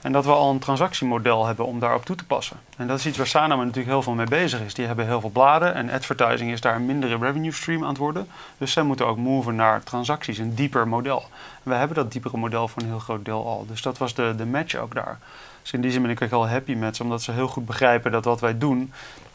En 0.02 0.12
dat 0.12 0.26
we 0.26 0.32
al 0.32 0.52
een 0.52 0.60
transactiemodel 0.60 1.46
hebben 1.46 1.66
om 1.66 1.80
daarop 1.80 2.06
toe 2.06 2.16
te 2.16 2.26
passen. 2.26 2.58
En 2.78 2.88
dat 2.88 3.00
is 3.00 3.06
iets 3.06 3.18
waar 3.18 3.28
Sanoma 3.28 3.64
natuurlijk 3.64 3.88
heel 3.88 4.02
veel 4.02 4.14
mee 4.14 4.26
bezig 4.26 4.62
is. 4.62 4.74
Die 4.74 4.86
hebben 4.86 5.06
heel 5.06 5.22
veel 5.22 5.30
bladen 5.30 5.74
en 5.74 5.90
advertising 5.90 6.52
is 6.52 6.62
daar 6.62 6.76
een 6.76 6.86
mindere 6.86 7.18
revenue 7.18 7.52
stream 7.52 7.84
aan 7.84 7.90
het 7.90 7.98
worden. 7.98 8.28
Dus 8.58 8.72
zij 8.72 8.84
moeten 8.84 9.08
ook 9.08 9.18
moven 9.18 9.56
naar 9.56 9.84
transacties, 9.84 10.38
een 10.38 10.56
dieper 10.56 10.88
model. 10.88 11.20
En 11.64 11.72
we 11.72 11.76
hebben 11.76 11.96
dat 11.96 12.12
diepere 12.12 12.38
model 12.38 12.68
voor 12.68 12.82
een 12.82 12.88
heel 12.88 13.00
groot 13.00 13.26
deel 13.26 13.48
al. 13.48 13.66
Dus 13.68 13.82
dat 13.82 13.98
was 13.98 14.14
de, 14.14 14.34
de 14.38 14.46
match 14.46 14.76
ook 14.76 14.94
daar. 14.94 15.20
Dus 15.62 15.72
in 15.72 15.82
die 15.82 15.92
zin 15.92 16.02
ben 16.02 16.12
ik 16.12 16.22
ook 16.22 16.30
heel 16.30 16.48
happy 16.48 16.74
met 16.74 16.96
ze, 16.96 17.04
omdat 17.04 17.22
ze 17.22 17.32
heel 17.32 17.48
goed 17.48 17.66
begrijpen 17.66 18.12
dat 18.12 18.26
wat 18.26 18.40
wij 18.40 18.58
doen 18.58 18.94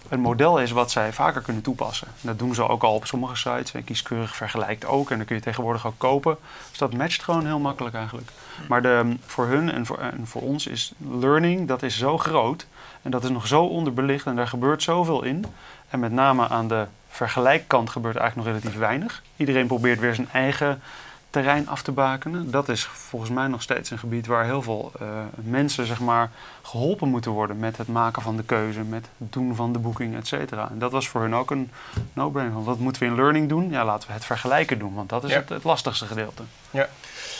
een 0.09 0.21
model 0.21 0.61
is 0.61 0.71
wat 0.71 0.91
zij 0.91 1.13
vaker 1.13 1.43
kunnen 1.43 1.63
toepassen. 1.63 2.07
En 2.07 2.27
dat 2.27 2.39
doen 2.39 2.55
ze 2.55 2.69
ook 2.69 2.83
al 2.83 2.95
op 2.95 3.07
sommige 3.07 3.37
sites. 3.37 3.73
En 3.73 3.85
kieskeurig 3.85 4.37
vergelijkt 4.37 4.87
ook. 4.87 5.11
En 5.11 5.17
dan 5.17 5.27
kun 5.27 5.37
je 5.37 5.43
tegenwoordig 5.43 5.87
ook 5.87 5.99
kopen. 5.99 6.37
Dus 6.69 6.79
dat 6.79 6.93
matcht 6.93 7.23
gewoon 7.23 7.47
heel 7.47 7.59
makkelijk 7.59 7.95
eigenlijk. 7.95 8.31
Maar 8.69 8.83
de, 8.83 9.17
voor 9.27 9.47
hun 9.47 9.73
en 9.73 9.87
voor, 9.87 9.99
en 9.99 10.27
voor 10.27 10.43
ons 10.43 10.67
is 10.67 10.93
learning, 11.21 11.69
dat 11.69 11.83
is 11.83 11.99
zo 11.99 12.19
groot. 12.19 12.67
En 13.03 13.11
dat 13.11 13.25
is 13.25 13.31
nog 13.31 13.47
zo 13.47 13.65
onderbelicht. 13.65 14.27
En 14.27 14.37
daar 14.37 14.49
gebeurt 14.49 14.83
zoveel 14.83 15.23
in. 15.23 15.45
En 15.89 16.01
met 16.01 16.13
name 16.13 16.49
aan 16.49 16.69
de 16.69 16.87
vergelijkkant 17.09 17.91
gebeurt 17.91 18.17
eigenlijk 18.17 18.49
nog 18.49 18.57
relatief 18.57 18.81
weinig. 18.81 19.23
Iedereen 19.37 19.67
probeert 19.67 20.01
weer 20.01 20.15
zijn 20.15 20.29
eigen 20.33 20.83
terrein 21.31 21.69
af 21.69 21.83
te 21.83 21.93
bakenen. 21.93 22.51
Dat 22.51 22.69
is 22.69 22.85
volgens 22.85 23.31
mij 23.31 23.47
nog 23.47 23.63
steeds 23.63 23.91
een 23.91 23.99
gebied 23.99 24.27
waar 24.27 24.45
heel 24.45 24.63
veel 24.63 24.93
eh, 25.01 25.07
mensen 25.35 25.87
zeg 25.87 26.01
maar, 26.01 26.31
geholpen 26.63 27.09
moeten 27.09 27.31
worden 27.31 27.59
met 27.59 27.77
het 27.77 27.89
maken 27.89 28.23
van 28.23 28.37
de 28.37 28.43
keuze, 28.43 28.81
met 28.81 29.07
het 29.19 29.33
doen 29.33 29.55
van 29.55 29.73
de 29.73 29.79
boeking, 29.79 30.17
et 30.17 30.27
cetera. 30.27 30.69
En 30.71 30.79
dat 30.79 30.93
was 30.93 31.09
voor 31.09 31.21
hun 31.21 31.35
ook 31.35 31.51
een 31.51 31.71
no-brainer. 32.13 32.55
Want 32.55 32.67
wat 32.67 32.79
moeten 32.79 33.03
we 33.03 33.09
in 33.09 33.15
learning 33.15 33.49
doen? 33.49 33.71
Ja, 33.71 33.85
laten 33.85 34.09
we 34.09 34.15
het 34.15 34.25
vergelijken 34.25 34.79
doen, 34.79 34.95
want 34.95 35.09
dat 35.09 35.25
is 35.25 35.31
Ja. 35.31 35.37
het, 35.39 35.49
het 35.49 35.65
lastigste 35.65 36.07
gedeelte. 36.07 36.43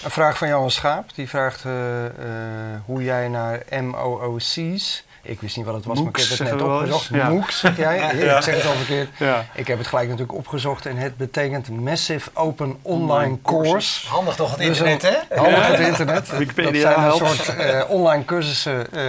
Een 0.05 0.11
vraag 0.11 0.39
van 0.39 0.49
Johan 0.49 0.71
Schaap. 0.71 1.15
Die 1.15 1.29
vraagt 1.29 1.65
eh, 1.65 2.07
eh, 2.07 2.81
hoe 2.85 3.03
jij 3.05 3.29
naar 3.29 3.63
MOOC's... 3.83 5.07
Ik 5.23 5.41
wist 5.41 5.57
niet 5.57 5.67
wat 5.67 5.75
het 5.75 5.85
was, 5.85 5.99
maar 5.99 6.09
ik 6.09 6.17
heb 6.17 6.29
het 6.29 6.39
net 6.39 6.63
opgezocht. 6.63 7.09
Ja. 7.13 7.29
MOOCs, 7.29 7.59
zeg 7.59 7.77
jij? 7.77 7.99
Ik 8.37 8.43
zeg 8.43 8.55
het 8.55 8.67
al 8.67 8.73
verkeerd. 8.73 9.09
Ja. 9.19 9.45
Ik 9.55 9.67
heb 9.67 9.79
het 9.79 9.87
gelijk 9.87 10.09
natuurlijk 10.09 10.39
opgezocht 10.39 10.87
en 10.87 10.97
het 10.97 11.17
betekent 11.17 11.69
Massive 11.69 12.31
Open 12.33 12.79
Online 12.83 13.39
Course. 13.43 14.09
Handig 14.09 14.35
toch 14.35 14.51
het 14.51 14.59
Dus 14.59 14.67
internet, 14.67 15.03
hè? 15.03 15.37
Handig 15.37 15.67
het 15.67 15.79
internet. 15.79 16.29
Wikipedia 16.39 16.73
dat 16.73 17.17
zijn 17.17 17.31
een 17.31 17.37
soort 17.37 17.57
eh, 17.57 17.91
online 17.91 18.25
cursussen 18.25 18.93
eh, 18.93 19.05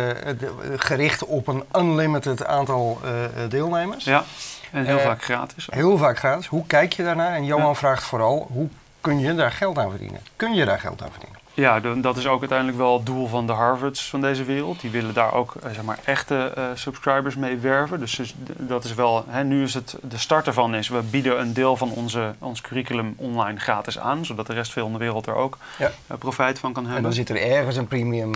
gericht 0.78 1.26
op 1.26 1.48
een 1.48 1.64
unlimited 1.76 2.46
aantal 2.46 3.00
eh, 3.04 3.12
deelnemers. 3.50 4.04
ja, 4.04 4.24
en 4.72 4.86
heel 4.86 5.00
vaak 5.00 5.24
gratis. 5.24 5.68
Heel 5.72 5.98
vaak 5.98 6.18
gratis. 6.18 6.48
Hoe 6.48 6.68
kijk 6.68 6.94
je 6.94 7.04
daarnaar? 7.04 7.36
En 7.36 7.46
Johan 7.46 7.76
vraagt 7.76 8.04
vooral, 8.04 8.48
hoe 8.52 8.68
kun 9.02 9.20
je 9.20 9.36
daar 9.36 9.52
geld 9.52 9.78
aan 9.78 9.90
verdienen? 9.90 10.22
Kun 10.36 10.54
je 10.54 10.66
daar 10.66 10.80
geld 10.80 11.02
aan 11.02 11.12
verdienen? 11.12 11.39
Ja, 11.60 11.80
de- 11.80 12.00
dat 12.00 12.18
is 12.18 12.28
ook 12.28 12.40
uiteindelijk 12.40 12.78
wel 12.78 12.94
het 12.98 13.06
doel 13.06 13.28
van 13.28 13.48
de 13.48 13.54
Harvards 13.54 14.10
van 14.10 14.22
deze 14.22 14.44
wereld. 14.44 14.80
Die 14.82 14.90
willen 14.90 15.14
daar 15.14 15.34
ook 15.34 15.56
eh, 15.56 15.72
zeg 15.74 15.84
maar, 15.84 16.00
echte 16.04 16.52
eh, 16.56 16.64
subscribers 16.74 17.36
mee 17.36 17.58
werven. 17.58 18.00
Dus, 18.00 18.16
dus 18.16 18.34
dat 18.58 18.84
is 18.84 18.94
wel, 18.94 19.26
hè, 19.28 19.44
nu 19.44 19.64
is 19.64 19.74
het, 19.74 19.96
de 20.02 20.18
start 20.18 20.48
ervan 20.48 20.76
is, 20.76 20.88
we 20.88 21.02
bieden 21.10 21.40
een 21.40 21.54
deel 21.54 21.76
van 21.78 21.90
onze, 21.92 22.34
ons 22.40 22.62
curriculum 22.62 23.14
online 23.18 23.60
gratis 23.60 24.00
aan. 24.00 24.26
Zodat 24.26 24.48
de 24.48 24.54
rest 24.54 24.74
van 24.74 24.92
de 24.92 24.98
wereld 24.98 25.28
er 25.28 25.36
ook 25.36 25.58
Ja. 25.78 25.92
eh, 26.08 26.18
profijt 26.18 26.60
van 26.60 26.74
kan 26.74 26.84
En 26.84 26.90
hebben. 26.92 27.04
dan 27.10 27.14
zit 27.26 27.30
er 27.30 27.42
ergens 27.42 27.76
een 27.76 27.88
premium... 27.88 28.32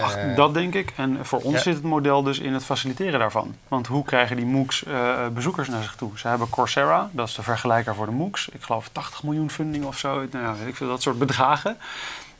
Ach, 0.00 0.16
dat 0.36 0.54
denk 0.54 0.74
ik. 0.74 0.92
En 0.96 1.18
voor 1.22 1.40
ons 1.40 1.54
ja. 1.54 1.60
zit 1.60 1.74
het 1.74 1.82
model 1.84 2.22
dus 2.22 2.38
in 2.38 2.52
het 2.52 2.64
faciliteren 2.64 3.18
daarvan. 3.18 3.54
Want 3.68 3.86
hoe 3.86 4.04
krijgen 4.04 4.36
die 4.36 4.46
MOOCs 4.46 4.84
bezoekers 5.32 5.68
naar 5.68 5.82
zich 5.82 5.94
toe? 5.94 6.10
Ze 6.18 6.28
hebben 6.28 6.50
Coursera, 6.50 7.08
dat 7.12 7.28
is 7.28 7.34
de 7.34 7.42
vergelijker 7.42 7.94
voor 7.94 8.06
de 8.06 8.12
MOOCs. 8.12 8.48
Ik 8.52 8.62
geloof 8.62 8.88
80 8.92 9.22
miljoen 9.22 9.50
funding 9.50 9.84
of 9.84 9.98
zo. 9.98 10.14
Nou 10.30 10.44
ja, 10.44 10.54
weet 10.58 10.68
ik 10.68 10.76
veel, 10.76 10.88
dat 10.88 11.02
soort 11.02 11.18
bedragen. 11.18 11.76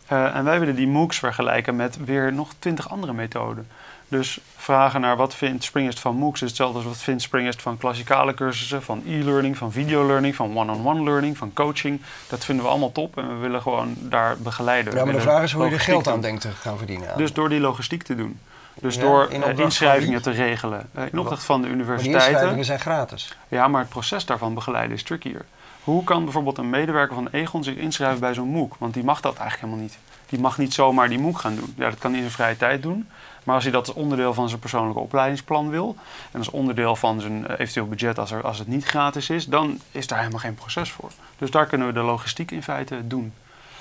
Eh, 0.07 0.37
en 0.37 0.45
wij 0.45 0.59
willen 0.59 0.77
die 0.77 0.89
MOOCs 0.89 1.19
vergelijken 1.19 1.77
met 1.77 2.05
weer 2.05 2.33
nog 2.33 2.53
20 2.59 2.91
andere 2.91 3.13
methoden. 3.13 3.67
Dus 4.09 4.41
vragen 4.57 5.01
naar 5.01 5.17
wat 5.17 5.35
vindt 5.35 5.65
Springest 5.65 6.01
van 6.01 6.17
MOOCs 6.17 6.43
is 6.43 6.49
hetzelfde 6.49 6.77
als 6.77 6.87
wat 6.87 6.97
vindt 6.97 7.23
Springest 7.23 7.63
van 7.63 7.79
klassikale 7.79 8.35
cursussen, 8.35 8.83
van 8.83 9.03
e-learning, 9.07 9.57
van 9.57 9.73
videolearning, 9.73 10.35
van 10.35 10.59
one-on-one 10.59 11.03
learning, 11.03 11.39
van 11.39 11.53
coaching. 11.53 12.01
Dat 12.29 12.45
vinden 12.45 12.65
we 12.65 12.71
allemaal 12.71 12.93
top 12.93 13.19
en 13.19 13.29
we 13.29 13.35
willen 13.35 13.63
gewoon 13.63 13.95
daar 13.99 14.37
begeleiden. 14.39 14.95
ja, 14.95 15.05
maar 15.05 15.15
de 15.15 15.21
vraag 15.21 15.43
is 15.43 15.53
hoe 15.53 15.65
je 15.65 15.71
er 15.71 15.81
geld 15.81 16.09
aan 16.09 16.21
denkt 16.21 16.41
te 16.41 16.51
gaan 16.51 16.79
verdienen. 16.79 17.09
Dus 17.17 17.33
door 17.33 17.49
die 17.49 17.61
logistiek 17.61 18.03
te 18.03 18.15
doen. 18.15 18.39
Dus 18.81 18.95
Ja, 18.95 19.01
door 19.01 19.31
in 19.31 19.43
eh, 19.43 19.59
inschrijvingen 19.59 20.23
te 20.23 20.31
regelen. 20.31 20.89
Eh, 20.95 21.05
in 21.13 21.19
opdracht 21.19 21.45
van 21.45 21.61
de 21.61 21.67
maar 21.67 21.77
die 21.77 21.85
universiteiten. 21.85 22.31
inschrijvingen 22.31 22.65
zijn 22.65 22.81
gratis. 22.81 23.37
Ja, 23.49 23.69
maar 23.69 23.81
het 23.81 23.91
proces 23.91 24.27
daarvan 24.27 24.55
begeleiden 24.55 24.97
is 24.97 25.03
trickier. 25.03 25.45
Hoe 25.85 26.05
kan 26.05 26.25
bijvoorbeeld 26.25 26.59
een 26.59 26.71
medewerker 26.71 27.15
van 27.15 27.29
Egon 27.31 27.65
zich 27.65 27.75
inschrijven 27.75 28.21
bij 28.21 28.35
zo'n 28.35 28.49
MOOC? 28.49 28.75
Want 28.79 28.95
die 28.95 29.05
mag 29.05 29.21
dat 29.21 29.37
eigenlijk 29.37 29.61
helemaal 29.61 29.83
niet. 29.83 29.99
Die 30.27 30.39
mag 30.39 30.59
niet 30.59 30.75
zomaar 30.75 31.09
die 31.09 31.19
MOOC 31.19 31.39
gaan 31.39 31.55
doen. 31.55 31.75
Ja, 31.77 31.91
dat 31.91 31.99
kan 31.99 32.11
hij 32.11 32.21
in 32.21 32.27
zijn 32.27 32.37
vrije 32.37 32.57
tijd 32.57 32.83
doen. 32.83 33.09
Maar 33.45 33.55
als 33.55 33.65
hij 33.65 33.73
dat 33.73 33.89
als 33.89 33.97
onderdeel 33.97 34.35
van 34.35 34.49
zijn 34.49 34.61
persoonlijke 34.61 35.01
opleidingsplan 35.01 35.71
wil... 35.71 35.97
en 36.31 36.39
als 36.39 36.51
onderdeel 36.51 36.97
van 36.97 37.21
zijn 37.21 37.47
eh, 37.47 37.59
eventueel 37.59 37.87
budget 37.89 38.19
als, 38.19 38.31
er, 38.31 38.43
als 38.43 38.59
het 38.59 38.69
niet 38.69 38.85
gratis 38.85 39.31
is... 39.31 39.47
dan 39.47 39.81
is 39.91 40.07
daar 40.07 40.19
helemaal 40.19 40.41
geen 40.41 40.55
proces 40.55 40.91
voor. 40.91 41.11
Dus 41.39 41.51
daar 41.51 41.67
kunnen 41.67 41.87
we 41.87 41.93
de 41.93 42.01
logistiek 42.01 42.51
in 42.51 42.63
feite 42.63 43.07
doen. 43.07 43.33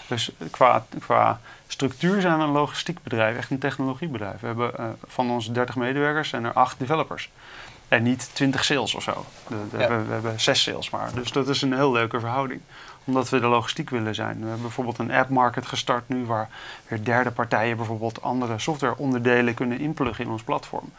Dus 0.08 0.32
qua, 0.52 0.86
qua 1.00 1.39
structuur 1.68 2.22
zijn 2.22 2.38
we 2.38 2.44
een 2.44 2.50
logistiek 2.50 3.04
bedrijf, 3.04 3.38
echt 3.38 3.52
een 3.52 3.60
technologiebedrijf. 3.60 4.39
We 4.39 4.48
hebben 4.48 4.78
eh, 4.78 4.86
van 5.08 5.32
onze 5.32 5.52
30 5.52 5.76
medewerkers 5.76 6.30
zijn 6.30 6.44
er 6.46 6.54
8 6.54 6.80
developers. 6.80 7.30
En 7.88 8.04
niet 8.04 8.30
20 8.34 8.63
sales 8.65 8.96
of 8.96 9.04
zo. 9.04 9.26
De- 9.48 9.56
de- 9.72 9.78
Ja. 9.78 9.88
we, 9.88 10.04
we 10.06 10.13
hebben 10.13 10.39
6 10.39 10.63
sales 10.63 10.89
maar. 10.89 11.10
Dus 11.13 11.32
dat 11.32 11.48
is 11.48 11.62
een 11.62 11.74
heel 11.74 11.91
leuke 11.91 12.20
verhouding. 12.20 12.62
Omdat 13.04 13.30
we 13.30 13.39
de 13.39 13.48
logistiek 13.48 13.89
willen 13.89 14.15
zijn. 14.15 14.36
We 14.39 14.44
hebben 14.46 14.62
bijvoorbeeld 14.62 14.98
een 15.00 15.12
app 15.12 15.30
market 15.30 15.65
gestart 15.65 16.10
nu 16.10 16.26
waar 16.26 16.50
weer 16.88 17.04
derde 17.04 17.32
partijen 17.32 17.78
bijvoorbeeld 17.78 18.22
andere 18.22 18.60
softwareonderdelen 18.60 19.54
kunnen 19.54 19.80
inpluggen 19.80 20.26
in 20.26 20.32
ons 20.32 20.44
platform. 20.44 20.91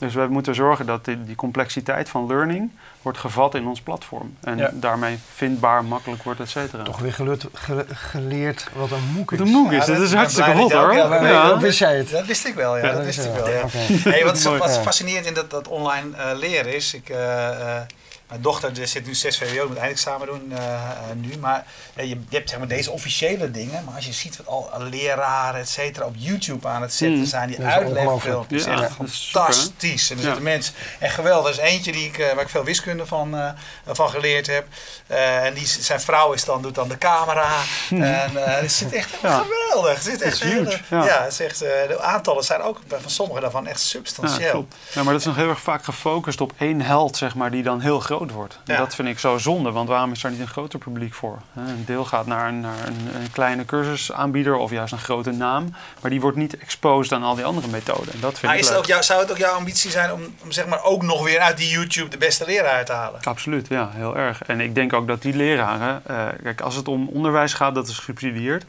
Dus 0.00 0.14
we 0.14 0.26
moeten 0.30 0.54
zorgen 0.54 0.86
dat 0.86 1.04
die, 1.04 1.24
die 1.24 1.34
complexiteit 1.36 2.08
van 2.08 2.26
learning 2.26 2.70
wordt 3.02 3.18
gevat 3.18 3.54
in 3.54 3.66
ons 3.66 3.80
platform. 3.80 4.36
En 4.40 4.56
Ja. 4.58 4.70
daarmee 4.72 5.18
vindbaar, 5.34 5.84
makkelijk 5.84 6.22
wordt, 6.22 6.40
et 6.40 6.48
cetera. 6.48 6.82
Toch 6.82 6.98
weer 6.98 7.12
geleerd, 7.12 7.46
gele- 7.52 7.86
geleerd 7.92 8.68
wat 8.74 8.90
een 8.90 9.12
MOOC 9.14 9.32
is. 9.32 9.38
Wat 9.38 9.46
een 9.46 9.52
MOOC 9.54 9.70
Ja, 9.72 9.78
is, 9.78 9.86
dat- 9.86 9.96
dat 9.96 10.04
is 10.04 10.12
hartstikke 10.14 10.50
hot 10.50 10.72
hoor. 10.72 10.94
Ja. 10.94 11.48
Dat 11.48 11.60
wist 11.60 11.78
jij 11.78 11.96
het. 11.96 12.10
Dat 12.10 12.26
wist 12.26 12.46
ik 12.46 12.54
wel, 12.54 12.76
ja. 12.76 12.82
Ja, 12.84 12.88
dat 12.88 12.96
dat 12.96 13.04
wist 13.04 13.18
is 13.18 13.24
ik 13.24 13.32
wel. 13.34 13.44
wel, 13.44 13.52
ja. 13.54 14.10
Hey, 14.10 14.24
wat, 14.24 14.42
wat 14.42 14.78
fascinerend 14.78 15.26
in 15.26 15.34
dat, 15.34 15.50
dat 15.50 15.68
online 15.68 16.16
eh, 16.16 16.30
leren 16.38 16.74
is. 16.74 16.94
Ik, 16.94 17.08
eh, 17.08 17.48
eh, 17.76 17.82
mijn 18.30 18.42
dochter 18.42 18.72
die 18.74 18.86
zit 18.86 19.06
nu 19.06 19.14
6 19.14 19.38
VWO, 19.38 19.68
moet 19.68 19.76
eindexamen 19.76 20.26
doen 20.26 20.52
eh, 20.52 20.64
eh, 20.74 20.80
nu. 21.14 21.36
Maar 21.38 21.64
ja, 21.96 22.02
je, 22.02 22.08
je 22.08 22.36
hebt 22.36 22.50
zeg 22.50 22.58
maar 22.58 22.68
deze 22.68 22.90
officiële 22.90 23.50
dingen. 23.50 23.84
Maar 23.84 23.94
als 23.94 24.06
je 24.06 24.12
ziet 24.12 24.36
wat 24.36 24.46
al 24.46 24.82
leraren, 24.82 25.60
et 25.60 25.68
cetera, 25.68 26.06
op 26.06 26.14
YouTube 26.16 26.68
aan 26.68 26.82
het 26.82 26.92
zetten 26.94 27.18
Mm. 27.18 27.24
zijn. 27.26 27.48
Die 27.48 27.62
uitlegfilmpjes. 27.64 28.64
Ja, 28.64 28.82
echt 28.82 28.90
super, 28.90 29.08
fantastisch. 29.08 30.10
En 30.10 30.16
er 30.16 30.22
Ja. 30.22 30.26
zitten 30.28 30.42
mensen. 30.44 30.74
En 30.98 31.10
geweldig. 31.10 31.56
Er 31.58 31.64
is 31.64 31.70
eentje 31.72 31.92
die 31.92 32.06
ik, 32.06 32.18
eh, 32.18 32.32
waar 32.34 32.42
ik 32.44 32.48
veel 32.48 32.64
wiskunde 32.64 33.06
van, 33.06 33.36
eh, 33.38 33.50
van 33.86 34.10
geleerd 34.10 34.46
heb. 34.46 34.66
Eh, 35.06 35.44
en 35.44 35.54
die, 35.54 35.66
zijn 35.66 36.00
vrouw 36.00 36.32
is 36.32 36.44
dan, 36.44 36.62
doet 36.62 36.74
dan 36.74 36.88
de 36.88 36.98
camera. 36.98 37.48
En 37.90 38.36
eh, 38.46 38.60
het 38.60 38.72
zit 38.72 38.92
echt 38.92 39.10
Ja. 39.22 39.44
Geweldig. 39.70 40.04
Het 40.04 40.22
echt 40.22 40.32
is 40.34 40.40
huge, 40.42 40.54
hele- 40.88 41.02
ja. 41.02 41.04
ja, 41.04 41.22
het 41.22 41.32
is 41.32 41.40
echt, 41.40 41.62
eh, 41.62 41.70
de 41.88 42.00
aantallen 42.00 42.44
zijn 42.44 42.62
ook 42.62 42.78
van 42.88 43.10
sommige 43.10 43.40
daarvan 43.40 43.66
echt 43.66 43.80
substantieel. 43.80 44.68
Ja, 44.92 45.02
maar 45.02 45.12
dat 45.12 45.20
is 45.20 45.26
nog 45.26 45.36
heel 45.36 45.48
erg 45.48 45.60
vaak 45.60 45.84
gefocust 45.84 46.40
op 46.40 46.52
één 46.58 46.80
held, 46.80 47.16
zeg 47.16 47.34
maar, 47.34 47.50
die 47.50 47.62
dan 47.62 47.80
heel 47.80 48.00
groot 48.00 48.30
wordt. 48.30 48.58
En 48.66 48.76
dat 48.76 48.94
vind 48.94 49.08
ik 49.08 49.18
zo 49.18 49.38
zonde, 49.38 49.70
want 49.70 49.88
waarom 49.88 50.12
is 50.12 50.20
daar 50.20 50.30
niet 50.30 50.40
een 50.40 50.48
groter 50.48 50.78
publiek 50.78 51.14
voor? 51.14 51.38
Een 51.56 51.84
deel 51.86 52.04
gaat 52.04 52.26
naar, 52.26 52.48
een, 52.48 52.60
naar 52.60 52.86
een, 52.86 53.08
een 53.22 53.30
kleine 53.32 53.64
cursusaanbieder 53.64 54.54
of 54.56 54.70
juist 54.70 54.92
een 54.92 54.98
grote 54.98 55.30
naam, 55.30 55.74
maar 56.00 56.10
die 56.10 56.20
wordt 56.20 56.36
niet 56.36 56.58
exposed 56.58 57.12
aan 57.12 57.22
al 57.22 57.34
die 57.34 57.44
andere 57.44 57.68
methoden. 57.68 58.12
En 58.12 58.20
dat 58.20 58.30
vind 58.30 58.42
Maar 58.42 58.54
ik 58.54 58.58
is 58.60 58.64
het 58.66 58.74
leuk. 58.74 58.78
ook 58.84 58.88
jou, 58.90 59.02
zou 59.02 59.20
het 59.20 59.30
ook 59.30 59.36
jouw 59.38 59.54
ambitie 59.54 59.90
zijn 59.90 60.12
om, 60.12 60.34
om 60.42 60.52
zeg 60.52 60.66
maar 60.66 60.82
ook 60.84 61.02
nog 61.02 61.22
weer 61.24 61.40
uit 61.40 61.56
die 61.56 61.68
YouTube 61.70 62.08
de 62.08 62.16
beste 62.18 62.44
leraar 62.46 62.84
te 62.84 62.92
halen? 62.92 63.20
Absoluut, 63.22 63.68
ja, 63.68 63.90
heel 63.92 64.16
erg. 64.16 64.42
En 64.42 64.60
ik 64.60 64.74
denk 64.74 64.92
ook 64.92 65.06
dat 65.06 65.22
die 65.22 65.34
leraren, 65.36 66.02
eh, 66.06 66.26
kijk, 66.42 66.60
als 66.60 66.74
het 66.74 66.88
om 66.88 67.08
onderwijs 67.08 67.52
gaat, 67.54 67.74
dat 67.74 67.88
is 67.88 67.96
gesubsidieerd. 67.96 68.64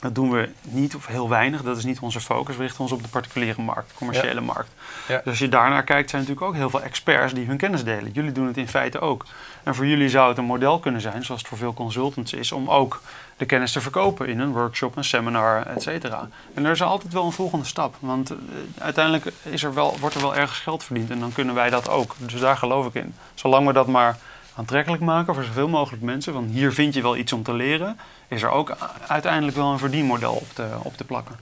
Dat 0.00 0.14
doen 0.14 0.30
we 0.30 0.48
niet 0.62 0.94
of 0.94 1.06
heel 1.06 1.28
weinig, 1.28 1.62
dat 1.62 1.76
is 1.76 1.84
niet 1.84 1.98
onze 1.98 2.20
focus. 2.20 2.56
We 2.56 2.62
richten 2.62 2.80
ons 2.80 2.92
op 2.92 3.02
de 3.02 3.08
particuliere 3.08 3.62
markt, 3.62 3.92
commerciële 3.94 4.40
markt. 4.40 4.70
Ja. 5.08 5.16
Dus 5.16 5.26
als 5.26 5.38
je 5.38 5.48
daarnaar 5.48 5.84
kijkt, 5.84 6.10
zijn 6.10 6.22
natuurlijk 6.22 6.48
ook 6.48 6.56
heel 6.56 6.70
veel 6.70 6.82
experts 6.82 7.32
die 7.32 7.46
hun 7.46 7.56
kennis 7.56 7.84
delen. 7.84 8.12
Jullie 8.12 8.32
doen 8.32 8.46
het 8.46 8.56
in 8.56 8.68
feite 8.68 9.00
ook. 9.00 9.24
En 9.62 9.74
voor 9.74 9.86
jullie 9.86 10.08
zou 10.08 10.28
het 10.28 10.38
een 10.38 10.44
model 10.44 10.78
kunnen 10.78 11.00
zijn, 11.00 11.24
zoals 11.24 11.40
het 11.40 11.48
voor 11.48 11.58
veel 11.58 11.74
consultants 11.74 12.32
is, 12.32 12.52
om 12.52 12.70
ook 12.70 13.00
de 13.36 13.46
kennis 13.46 13.72
te 13.72 13.80
verkopen 13.80 14.28
in 14.28 14.40
een 14.40 14.52
workshop, 14.52 14.96
een 14.96 15.04
seminar, 15.04 15.66
et 15.66 15.82
cetera. 15.82 16.28
En 16.54 16.64
er 16.64 16.70
is 16.70 16.82
altijd 16.82 17.12
wel 17.12 17.24
een 17.24 17.32
volgende 17.32 17.64
stap, 17.64 17.94
want 18.00 18.30
eh, 18.30 18.36
uiteindelijk 18.78 19.32
is 19.42 19.62
er 19.62 19.74
wel, 19.74 19.96
wordt 20.00 20.14
er 20.14 20.20
wel 20.20 20.36
ergens 20.36 20.58
geld 20.58 20.84
verdiend 20.84 21.10
en 21.10 21.20
dan 21.20 21.32
kunnen 21.32 21.54
wij 21.54 21.70
dat 21.70 21.88
ook. 21.88 22.14
Dus 22.18 22.40
daar 22.40 22.56
geloof 22.56 22.86
ik 22.86 22.94
in. 22.94 23.14
Zolang 23.34 23.66
we 23.66 23.72
dat 23.72 23.86
maar 23.86 24.18
aantrekkelijk 24.58 25.02
maken 25.02 25.34
voor 25.34 25.44
zoveel 25.44 25.68
mogelijk 25.68 26.02
mensen, 26.02 26.32
want 26.32 26.50
hier 26.50 26.72
vind 26.72 26.94
je 26.94 27.02
wel 27.02 27.16
iets 27.16 27.32
om 27.32 27.42
te 27.42 27.52
leren, 27.54 27.98
is 28.28 28.42
er 28.42 28.50
ook 28.50 28.76
uiteindelijk 29.06 29.56
wel 29.56 29.72
een 29.72 29.78
verdienmodel 29.78 30.32
op 30.32 30.48
te, 30.54 30.66
op 30.82 30.96
te 30.96 31.04
plakken. 31.04 31.36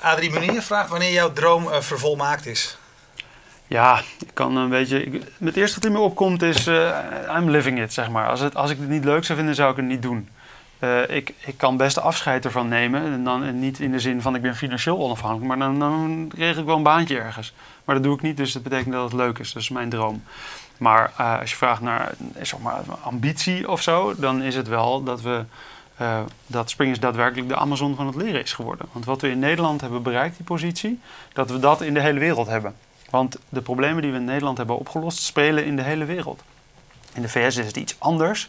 Adrie 0.00 0.30
Munier 0.30 0.62
vraagt 0.62 0.88
wanneer 0.88 1.12
jouw 1.12 1.32
droom 1.32 1.70
eh, 1.70 1.80
vervolmaakt 1.80 2.46
is. 2.46 2.78
Ja, 3.66 4.00
ik 4.18 4.30
kan 4.32 4.56
een 4.56 4.68
beetje. 4.68 5.04
Ik, 5.04 5.22
het 5.38 5.56
eerste 5.56 5.74
wat 5.74 5.84
in 5.84 5.92
me 5.92 5.98
opkomt 5.98 6.42
is. 6.42 6.66
eh, 6.66 6.98
I'm 7.36 7.50
living 7.50 7.80
it, 7.82 7.92
zeg 7.92 8.10
maar. 8.10 8.28
Als, 8.28 8.40
het, 8.40 8.54
als 8.56 8.70
ik 8.70 8.78
het 8.78 8.88
niet 8.88 9.04
leuk 9.04 9.24
zou 9.24 9.38
vinden, 9.38 9.54
zou 9.54 9.70
ik 9.70 9.76
het 9.76 9.86
niet 9.86 10.02
doen. 10.02 10.28
Eh, 10.78 11.08
ik, 11.08 11.34
ik 11.38 11.56
kan 11.56 11.76
best 11.76 11.98
afscheid 11.98 12.44
ervan 12.44 12.68
nemen. 12.68 13.02
En 13.12 13.24
dan 13.24 13.44
en 13.44 13.58
niet 13.58 13.78
in 13.80 13.92
de 13.92 14.00
zin 14.00 14.22
van 14.22 14.34
ik 14.34 14.42
ben 14.42 14.56
financieel 14.56 14.98
onafhankelijk. 14.98 15.46
Maar 15.46 15.58
dan, 15.58 15.78
dan 15.78 16.30
regel 16.36 16.60
ik 16.60 16.66
wel 16.66 16.76
een 16.76 16.82
baantje 16.82 17.18
ergens. 17.18 17.54
Maar 17.84 17.94
dat 17.94 18.04
doe 18.04 18.14
ik 18.14 18.22
niet, 18.22 18.36
dus 18.36 18.52
dat 18.52 18.62
betekent 18.62 18.92
dat 18.92 19.04
het 19.04 19.12
leuk 19.12 19.38
is. 19.38 19.52
Dat 19.52 19.62
is 19.62 19.68
mijn 19.68 19.88
droom. 19.88 20.22
Maar 20.78 21.12
eh, 21.16 21.40
als 21.40 21.50
je 21.50 21.56
vraagt 21.56 21.80
naar 21.80 22.14
zeg 22.42 22.58
maar, 22.58 22.80
ambitie 23.02 23.70
of 23.70 23.82
zo, 23.82 24.14
dan 24.16 24.42
is 24.42 24.54
het 24.54 24.68
wel 24.68 25.02
dat 25.02 25.20
we. 25.20 25.44
eh, 25.96 26.20
dat 26.46 26.70
Springers 26.70 27.00
daadwerkelijk 27.00 27.48
de 27.48 27.56
Amazon 27.56 27.94
van 27.96 28.06
het 28.06 28.14
leren 28.14 28.42
is 28.42 28.52
geworden. 28.52 28.86
Want 28.92 29.04
wat 29.04 29.20
we 29.20 29.30
in 29.30 29.38
Nederland 29.38 29.80
hebben 29.80 30.02
bereikt, 30.02 30.36
die 30.36 30.46
positie, 30.46 31.00
dat 31.32 31.50
we 31.50 31.58
dat 31.58 31.80
in 31.80 31.94
de 31.94 32.00
hele 32.00 32.18
wereld 32.18 32.46
hebben. 32.46 32.74
Want 33.10 33.36
de 33.48 33.60
problemen 33.60 34.02
die 34.02 34.10
we 34.10 34.16
in 34.16 34.24
Nederland 34.24 34.56
hebben 34.56 34.78
opgelost, 34.78 35.18
spelen 35.18 35.64
in 35.64 35.76
de 35.76 35.82
hele 35.82 36.04
wereld. 36.04 36.42
In 37.14 37.22
de 37.22 37.28
VS 37.28 37.56
is 37.56 37.66
het 37.66 37.76
iets 37.76 37.96
anders, 37.98 38.48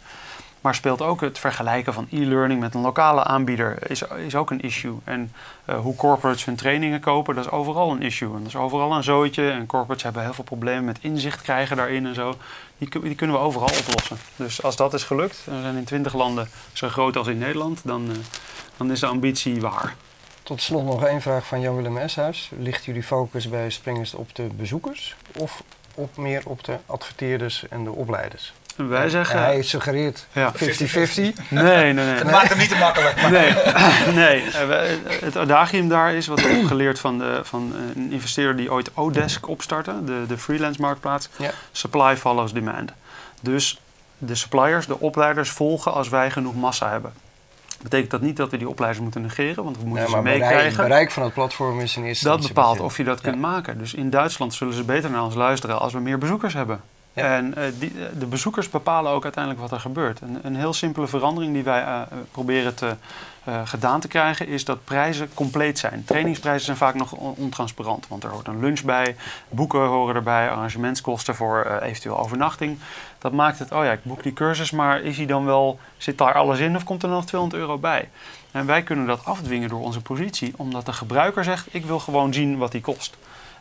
maar 0.62 0.76
speelt 0.76 1.02
ook 1.02 1.22
het 1.22 1.40
vergelijken 1.40 1.94
van 1.94 2.08
e-learning 2.12 2.60
met 2.60 2.74
een 2.74 2.82
lokale 2.82 3.24
aanbieder 3.24 3.90
is, 3.90 4.02
is 4.26 4.36
ook 4.36 4.52
een 4.52 4.62
issue. 4.62 4.98
En 5.04 5.32
eh, 5.66 5.80
hoe 5.80 5.96
corporates 5.96 6.46
hun 6.46 6.56
trainingen 6.56 7.00
kopen, 7.00 7.36
dat 7.36 7.46
is 7.46 7.52
overal 7.52 7.92
een 7.92 8.02
issue. 8.02 8.34
En 8.34 8.38
dat 8.38 8.48
is 8.48 8.56
overal 8.56 8.92
een 8.92 9.04
zooitje. 9.04 9.50
En 9.50 9.66
corporates 9.66 10.04
hebben 10.04 10.24
heel 10.24 10.34
veel 10.34 10.44
problemen 10.44 10.86
met 10.86 10.98
inzicht 11.02 11.42
krijgen 11.42 11.78
daarin 11.78 12.06
en 12.06 12.16
zo. 12.16 12.36
Die, 12.78 12.90
die 13.02 13.16
kunnen 13.16 13.36
we 13.36 13.42
overal 13.42 13.70
oplossen. 13.80 14.18
Dus 14.36 14.64
als 14.64 14.76
dat 14.76 14.94
is 14.94 15.04
gelukt, 15.04 15.44
en 15.46 15.56
we 15.56 15.62
zijn 15.62 15.76
in 15.76 15.84
twintig 15.84 16.14
landen 16.14 16.50
zo 16.74 16.90
groot 16.90 17.16
als 17.18 17.28
in 17.28 17.38
Nederland, 17.38 17.82
dan, 17.84 18.10
eh, 18.12 18.18
dan 18.78 18.92
is 18.92 19.00
de 19.00 19.06
ambitie 19.08 19.62
waar. 19.62 19.96
Tot 20.44 20.62
slot 20.62 20.86
nog 20.86 21.06
één 21.06 21.22
vraag 21.22 21.46
van 21.46 21.62
Jan-Willem 21.62 21.98
Eshuis. 21.98 22.52
Ligt 22.60 22.86
jullie 22.86 23.04
focus 23.04 23.50
bij 23.50 23.70
Springers 23.70 24.14
op 24.14 24.36
de 24.36 24.44
bezoekers 24.44 25.16
of 25.38 25.64
op 25.94 26.18
meer 26.18 26.42
op 26.46 26.64
de 26.64 26.78
adverteerders 26.86 27.68
en 27.70 27.84
de 27.84 27.92
opleiders? 27.92 28.54
En 28.78 28.90
wij 28.90 29.04
En 29.04 29.10
zeggen... 29.10 29.40
hij 29.40 29.62
suggereert 29.62 30.26
50-50. 30.30 30.32
ja. 30.34 30.52
Nee, 31.50 31.94
nee, 31.94 31.94
nee. 31.94 32.04
Het 32.06 32.32
maakt 32.32 32.50
hem 32.50 32.58
niet 32.58 32.70
te 32.70 32.76
makkelijk. 32.76 33.22
maar- 33.22 33.32
Nee, 33.32 33.54
nee. 34.24 34.42
eh, 34.44 34.68
we- 34.68 35.00
het 35.26 35.38
adagium 35.38 35.90
daar 35.90 36.14
is 36.14 36.28
wat 36.28 36.40
ik 36.40 36.46
heb 36.46 36.66
geleerd 36.66 37.00
van, 37.00 37.18
de, 37.18 37.40
van 37.44 37.74
eh, 37.76 37.96
een 38.04 38.12
investeerder 38.12 38.56
die 38.56 38.72
ooit 38.72 38.90
Odesk 38.94 39.48
opstartte, 39.48 40.04
de, 40.06 40.24
de 40.28 40.38
freelance 40.38 40.82
marktplaats. 40.82 41.30
Ja. 41.38 41.52
Supply 41.72 42.18
follows 42.18 42.54
demand. 42.54 42.92
Dus 43.42 43.82
de 44.18 44.36
suppliers, 44.36 44.86
de 44.88 45.00
opleiders 45.00 45.50
volgen 45.50 45.94
als 45.94 46.10
wij 46.10 46.32
genoeg 46.32 46.56
massa 46.56 46.90
hebben. 46.90 47.14
Betekent 47.82 48.12
dat 48.12 48.22
niet 48.22 48.38
dat 48.38 48.52
we 48.52 48.58
die 48.58 48.70
opleiders 48.70 49.02
moeten 49.04 49.22
negeren, 49.22 49.64
want 49.64 49.78
we 49.78 49.86
moeten 49.86 50.04
Nee, 50.06 50.16
ze 50.16 50.22
meekrijgen. 50.22 50.84
bereik 50.84 51.12
van 51.12 51.24
het 51.24 51.34
platform 51.34 51.80
is 51.80 51.98
in 51.98 52.04
eerste 52.04 52.26
Dat 52.26 52.48
bepaalt 52.48 52.80
of 52.80 52.98
je 52.98 53.04
dat 53.04 53.20
Ja. 53.22 53.30
kunt 53.30 53.42
maken. 53.42 53.78
Dus 53.78 53.94
in 53.94 54.10
Duitsland 54.10 54.54
zullen 54.54 54.74
ze 54.74 54.84
beter 54.84 55.10
naar 55.10 55.24
ons 55.24 55.36
luisteren 55.36 55.80
als 55.80 55.94
we 55.94 56.00
meer 56.00 56.18
bezoekers 56.18 56.54
hebben. 56.54 56.82
En 57.18 57.56
eh, 57.56 57.68
eh, 57.68 57.74
de 58.20 58.26
bezoekers 58.26 58.70
bepalen 58.70 59.12
ook 59.12 59.24
uiteindelijk 59.24 59.64
wat 59.64 59.72
er 59.72 59.80
gebeurt. 59.80 60.22
Een, 60.22 60.40
een 60.44 60.56
heel 60.56 60.74
simpele 60.74 61.08
verandering 61.08 61.54
die 61.54 61.64
wij 61.64 61.82
eh, 61.82 62.02
proberen 62.32 62.76
te, 62.76 62.96
gedaan 63.64 64.00
te 64.00 64.08
krijgen 64.08 64.48
is 64.48 64.66
dat 64.66 64.84
prijzen 64.84 65.30
compleet 65.34 65.80
zijn. 65.80 66.04
Trainingsprijzen 66.06 66.66
zijn 66.66 66.78
vaak 66.78 66.94
nog 66.94 67.12
on- 67.12 67.36
ontransparant, 67.38 68.08
want 68.08 68.24
er 68.24 68.30
hoort 68.30 68.48
een 68.48 68.60
lunch 68.60 68.82
bij, 68.82 69.16
boeken 69.50 69.80
horen 69.80 70.16
erbij, 70.16 70.50
arrangementskosten 70.50 71.36
voor 71.36 71.80
eventueel 71.82 72.20
overnachting. 72.20 72.80
Dat 73.18 73.32
maakt 73.32 73.60
het, 73.60 73.72
oh 73.72 73.84
ja, 73.84 73.92
ik 73.92 74.04
boek 74.04 74.24
die 74.24 74.34
cursus, 74.34 74.72
maar 74.72 75.02
is 75.02 75.16
die 75.16 75.28
dan 75.28 75.46
wel, 75.46 75.80
zit 75.98 76.18
daar 76.18 76.34
alles 76.34 76.60
in 76.60 76.76
of 76.76 76.84
komt 76.84 77.04
er 77.04 77.10
nog 77.10 77.26
200 77.26 77.62
euro 77.62 77.78
bij? 77.78 78.10
En 78.52 78.66
wij 78.66 78.84
kunnen 78.84 79.06
dat 79.06 79.26
afdwingen 79.26 79.70
door 79.70 79.82
onze 79.82 80.02
positie, 80.02 80.54
omdat 80.58 80.86
de 80.86 80.94
gebruiker 80.94 81.44
zegt, 81.44 81.68
ik 81.72 81.86
wil 81.86 82.00
gewoon 82.00 82.34
zien 82.34 82.58
wat 82.58 82.72
die 82.72 82.82
kost. 82.82 83.18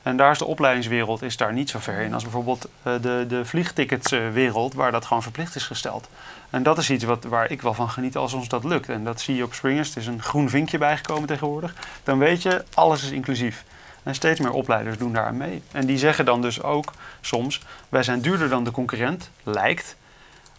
En 0.06 0.16
daar 0.16 0.30
is 0.30 0.38
de 0.38 0.44
opleidingswereld 0.44 1.22
is 1.22 1.36
daar 1.36 1.52
niet 1.52 1.70
zo 1.70 1.78
ver 1.78 2.00
in 2.00 2.14
als 2.14 2.22
bijvoorbeeld 2.22 2.68
eh, 2.82 2.92
de, 3.00 3.24
de 3.28 3.44
vliegticketswereld, 3.44 4.74
waar 4.74 4.92
dat 4.92 5.04
gewoon 5.04 5.22
verplicht 5.22 5.54
is 5.54 5.66
gesteld. 5.66 6.08
En 6.50 6.62
dat 6.62 6.78
is 6.78 6.90
iets 6.90 7.04
wat, 7.04 7.24
waar 7.24 7.50
ik 7.50 7.62
wel 7.62 7.74
van 7.74 7.88
geniet 7.88 8.16
als 8.16 8.32
ons 8.32 8.48
dat 8.48 8.64
lukt. 8.64 8.88
En 8.88 9.04
dat 9.04 9.20
zie 9.20 9.36
je 9.36 9.44
op 9.44 9.54
Springers. 9.54 9.88
Het 9.88 9.96
is 9.96 10.06
een 10.06 10.22
groen 10.22 10.48
vinkje 10.48 10.78
bijgekomen 10.78 11.28
tegenwoordig. 11.28 11.74
Dan 12.04 12.18
weet 12.18 12.42
je, 12.42 12.64
alles 12.74 13.02
is 13.02 13.10
inclusief. 13.10 13.64
En 14.02 14.14
steeds 14.14 14.40
meer 14.40 14.50
opleiders 14.50 14.98
doen 14.98 15.12
daar 15.12 15.26
aan 15.26 15.36
mee. 15.36 15.62
En 15.72 15.86
die 15.86 15.98
zeggen 15.98 16.24
dan 16.24 16.42
dus 16.42 16.62
ook 16.62 16.92
soms, 17.20 17.60
wij 17.88 18.02
zijn 18.02 18.20
duurder 18.20 18.48
dan 18.48 18.64
de 18.64 18.70
concurrent, 18.70 19.30
lijkt. 19.42 19.96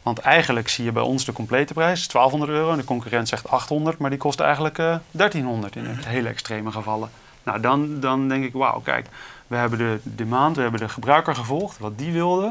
Want 0.02 0.20
eigenlijk 0.20 0.70
zie 0.70 0.86
je 0.86 0.92
bij 0.92 1.04
ons 1.04 1.26
de 1.26 1.34
complete 1.34 1.74
prijs, 1.74 2.00
is 2.00 2.08
1200 2.08 2.60
euro. 2.60 2.72
En 2.72 2.78
de 2.78 2.84
concurrent 2.84 3.28
zegt 3.28 3.50
800, 3.50 3.98
maar 3.98 4.10
die 4.10 4.20
kost 4.20 4.40
eigenlijk 4.40 4.78
eh 4.78 4.96
1300 5.12 5.76
in 5.76 5.86
hele 5.86 6.30
extreme 6.30 6.72
gevallen. 6.72 7.10
Nou, 7.48 7.60
dan, 7.60 8.00
dan 8.00 8.28
denk 8.28 8.44
ik, 8.44 8.54
wauw, 8.54 8.80
kijk, 8.80 9.06
we 9.48 9.56
hebben 9.56 9.80
de 9.80 10.00
demand, 10.04 10.56
we 10.56 10.62
hebben 10.62 10.80
de 10.80 10.90
gebruiker 10.90 11.36
gevolgd, 11.36 11.78
wat 11.78 11.98
die 11.98 12.12
wilde. 12.12 12.46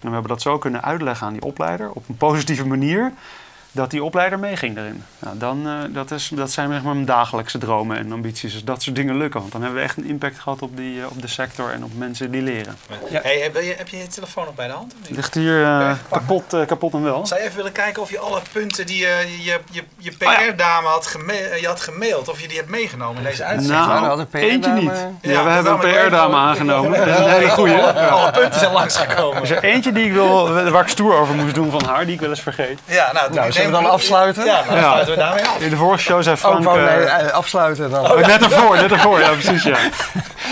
En 0.00 0.08
we 0.08 0.10
hebben 0.10 0.30
dat 0.30 0.42
zo 0.42 0.58
kunnen 0.58 0.82
uitleggen 0.82 1.26
aan 1.26 1.32
die 1.32 1.42
opleider 1.42 1.90
op 1.90 2.08
een 2.08 2.16
positieve 2.16 2.66
manier, 2.66 3.12
dat 3.72 3.90
die 3.90 4.04
opleider 4.04 4.38
meeging 4.38 4.74
daarin. 4.74 5.04
Nou, 5.18 5.38
dan, 5.38 5.66
eh, 5.66 5.72
dat, 5.94 6.10
is, 6.10 6.28
dat 6.34 6.50
zijn 6.50 6.72
zeg 6.72 6.82
maar 6.82 6.94
mijn 6.94 7.06
dagelijkse 7.06 7.58
dromen 7.58 7.96
en 7.96 8.12
ambities, 8.12 8.52
dus 8.52 8.64
dat 8.64 8.82
soort 8.82 8.96
dingen 8.96 9.16
lukken. 9.16 9.40
Want 9.40 9.52
dan 9.52 9.60
hebben 9.62 9.78
we 9.80 9.84
echt 9.86 9.96
een 9.96 10.04
impact 10.08 10.38
gehad 10.38 10.62
op, 10.62 10.76
die, 10.76 11.00
eh, 11.00 11.06
op 11.10 11.20
de 11.22 11.28
sector 11.28 11.70
en 11.70 11.84
op 11.84 11.90
mensen 11.96 12.30
die 12.30 12.42
leren. 12.42 12.76
Ja. 13.10 13.20
Hey, 13.22 13.38
heb, 13.38 13.54
je, 13.54 13.74
heb 13.76 13.88
je 13.88 13.96
je 13.96 14.06
telefoon 14.06 14.44
nog 14.44 14.54
bij 14.54 14.66
de 14.66 14.72
hand? 14.72 14.94
Ligt 15.08 15.34
hier 15.34 15.64
eh, 15.64 15.92
kapot, 16.10 16.52
eh, 16.52 16.66
kapot 16.66 16.92
en 16.94 17.02
wel. 17.02 17.26
Zou 17.26 17.40
je 17.40 17.46
even 17.46 17.56
willen 17.56 17.72
kijken 17.72 18.02
of 18.02 18.10
je 18.10 18.18
alle 18.18 18.40
punten 18.52 18.86
die 18.86 18.98
je, 18.98 19.38
je, 19.42 19.60
je, 19.70 19.82
je 19.98 20.12
ja. 20.18 20.38
PR-dame 20.50 20.86
had, 20.88 21.06
gema- 21.06 21.32
je 21.60 21.66
had 21.66 21.80
gemaild, 21.80 22.28
of 22.28 22.40
je 22.40 22.48
die 22.48 22.56
hebt 22.56 22.70
meegenomen 22.70 23.16
in 23.16 23.22
deze 23.28 23.44
uitzending? 23.44 23.86
Nou, 23.86 24.00
Nou, 24.00 24.20
een 24.20 24.26
PR-dame- 24.26 24.46
eentje 24.50 24.72
niet. 24.72 25.06
Ja, 25.32 25.44
we 25.44 25.50
hebben 25.50 25.72
een 25.72 25.78
PR-dame 25.78 26.36
aangenomen. 26.36 26.98
Dat 26.98 27.06
is 27.08 27.16
een 27.24 27.30
hele 27.30 27.50
goeie. 27.50 27.82
Alle, 27.82 28.30
punten 28.30 28.60
zijn 28.60 28.72
langsgekomen. 28.72 29.36
Er 29.36 29.42
is 29.42 29.50
er 29.50 29.64
eentje 29.64 29.92
die 29.92 30.04
ik 30.06 30.12
wil, 30.12 30.52
waar 30.70 30.82
ik 30.82 30.88
stoer 30.88 31.14
over 31.14 31.34
moest 31.34 31.54
doen 31.54 31.70
van 31.70 31.84
haar, 31.84 32.04
die 32.04 32.14
ik 32.14 32.20
wel 32.20 32.30
eens 32.30 32.40
vergeet. 32.40 32.78
Ja, 32.84 33.12
nou, 33.12 33.52
Zullen 33.62 33.78
we 33.78 33.82
dan 33.84 33.92
afsluiten? 33.92 34.44
Ja, 34.44 34.62
dan 34.68 34.76
Ja. 34.76 34.82
sluiten 34.82 35.14
we 35.14 35.18
daarmee 35.20 35.44
af. 35.46 35.60
In 35.60 35.70
de 35.70 35.76
vorige 35.76 36.02
show 36.02 36.22
zei 36.22 36.34
Oh, 36.34 36.40
Frank... 36.40 36.62
gewoon, 36.62 36.78
nee, 36.84 36.86
eh, 36.88 37.26
eh, 37.26 37.32
afsluiten 37.32 37.90
dan. 37.90 38.10
oh, 38.10 38.26
net 38.26 38.42
ervoor, 38.42 38.76
net 38.76 38.92
ervoor, 38.92 39.20
ja 39.20 39.30
precies 39.30 39.62
ja. 39.62 39.76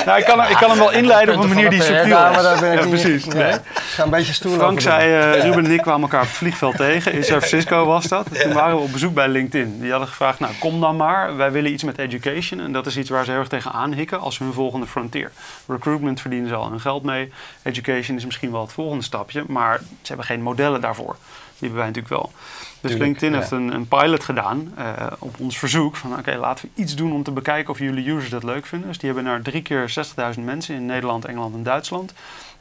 Nou, 0.07 0.18
ik, 0.18 0.25
kan, 0.25 0.40
hem- 0.40 0.51
ik 0.51 0.57
kan 0.57 0.70
hem 0.70 0.79
wel 0.79 0.90
inleiden 0.92 1.35
op 1.37 1.42
een 1.42 1.49
manier 1.49 1.70
die 1.70 1.83
subtiel 1.83 2.07
Ja, 2.07 2.20
maar 2.31 2.37
is. 2.38 2.42
daar 2.42 2.61
ben 2.61 2.73
ik 2.73 2.79
Ja, 2.79 2.85
niet... 2.85 3.01
precies. 3.03 3.25
Nee. 3.25 3.42
Nee. 3.42 3.53
Ik 3.53 3.61
ga 3.75 4.03
een 4.03 4.11
beetje 4.11 4.33
stoer 4.33 4.57
Frank 4.59 4.81
zei, 4.81 5.33
eh, 5.35 5.42
Ruben 5.42 5.64
en 5.64 5.70
ik 5.70 5.81
kwamen 5.83 6.03
elkaar 6.03 6.20
op 6.20 6.27
het 6.27 6.37
vliegveld 6.37 6.77
tegen. 6.77 7.12
In 7.12 7.25
San 7.25 7.37
Francisco 7.42 7.85
was 7.87 8.05
dat. 8.05 8.27
Toen 8.40 8.53
waren 8.53 8.77
we 8.77 8.83
op 8.83 8.92
bezoek 8.92 9.14
bij 9.14 9.29
LinkedIn. 9.29 9.81
Die 9.81 9.90
hadden 9.90 10.09
gevraagd, 10.09 10.38
nou 10.40 10.53
kom 10.59 10.81
dan 10.81 10.96
maar. 10.96 11.37
Wij 11.37 11.53
willen 11.53 11.73
iets 11.73 11.83
met 11.83 11.99
education. 11.99 12.61
En 12.61 12.73
dat 12.73 12.87
is 12.87 12.96
iets 12.96 13.11
waar 13.11 13.25
ze 13.25 13.31
heel 13.31 13.40
erg 13.40 13.49
tegen 13.49 13.73
aanhikken 13.73 14.20
als 14.20 14.38
hun 14.38 14.53
volgende 14.53 14.87
frontier. 14.87 15.31
Recruitment 15.68 16.20
verdienen 16.20 16.49
ze 16.49 16.55
al 16.55 16.70
hun 16.70 16.81
geld 16.81 17.03
mee. 17.03 17.33
Education 17.62 18.16
is 18.16 18.25
misschien 18.25 18.53
wel 18.53 18.61
het 18.61 18.73
volgende 18.73 19.05
stapje. 19.05 19.44
Maar 19.46 19.79
ze 19.79 20.07
hebben 20.09 20.27
geen 20.27 20.42
modellen 20.42 20.81
daarvoor. 20.81 21.16
Die 21.59 21.68
hebben 21.68 21.79
wij 21.79 21.87
natuurlijk 21.87 22.14
wel. 22.23 22.33
Dus 22.81 22.94
LinkedIn 23.04 23.34
heeft 23.34 23.50
een, 23.50 23.74
een 23.74 23.88
pilot 23.88 24.24
gedaan 24.24 24.72
eh, 24.76 25.06
op 25.18 25.34
ons 25.40 25.58
verzoek. 25.58 25.96
Van 25.96 26.18
oké, 26.18 26.36
laten 26.36 26.68
we 26.74 26.82
iets 26.82 26.94
doen 26.94 27.12
om 27.12 27.22
te 27.22 27.30
bekijken 27.30 27.70
of 27.72 27.78
jullie 27.78 28.10
users 28.10 28.30
dat 28.30 28.42
leuk 28.42 28.66
vinden. 28.66 28.88
Dus 28.88 28.98
die 28.98 29.06
hebben 29.12 29.24
naar 29.30 29.42
drie 29.42 29.62
keer 29.62 29.94
60.000 30.36 30.40
mensen 30.44 30.74
in 30.74 30.86
Nederland, 30.86 31.24
Engeland 31.24 31.54
en 31.54 31.62
Duitsland. 31.62 32.12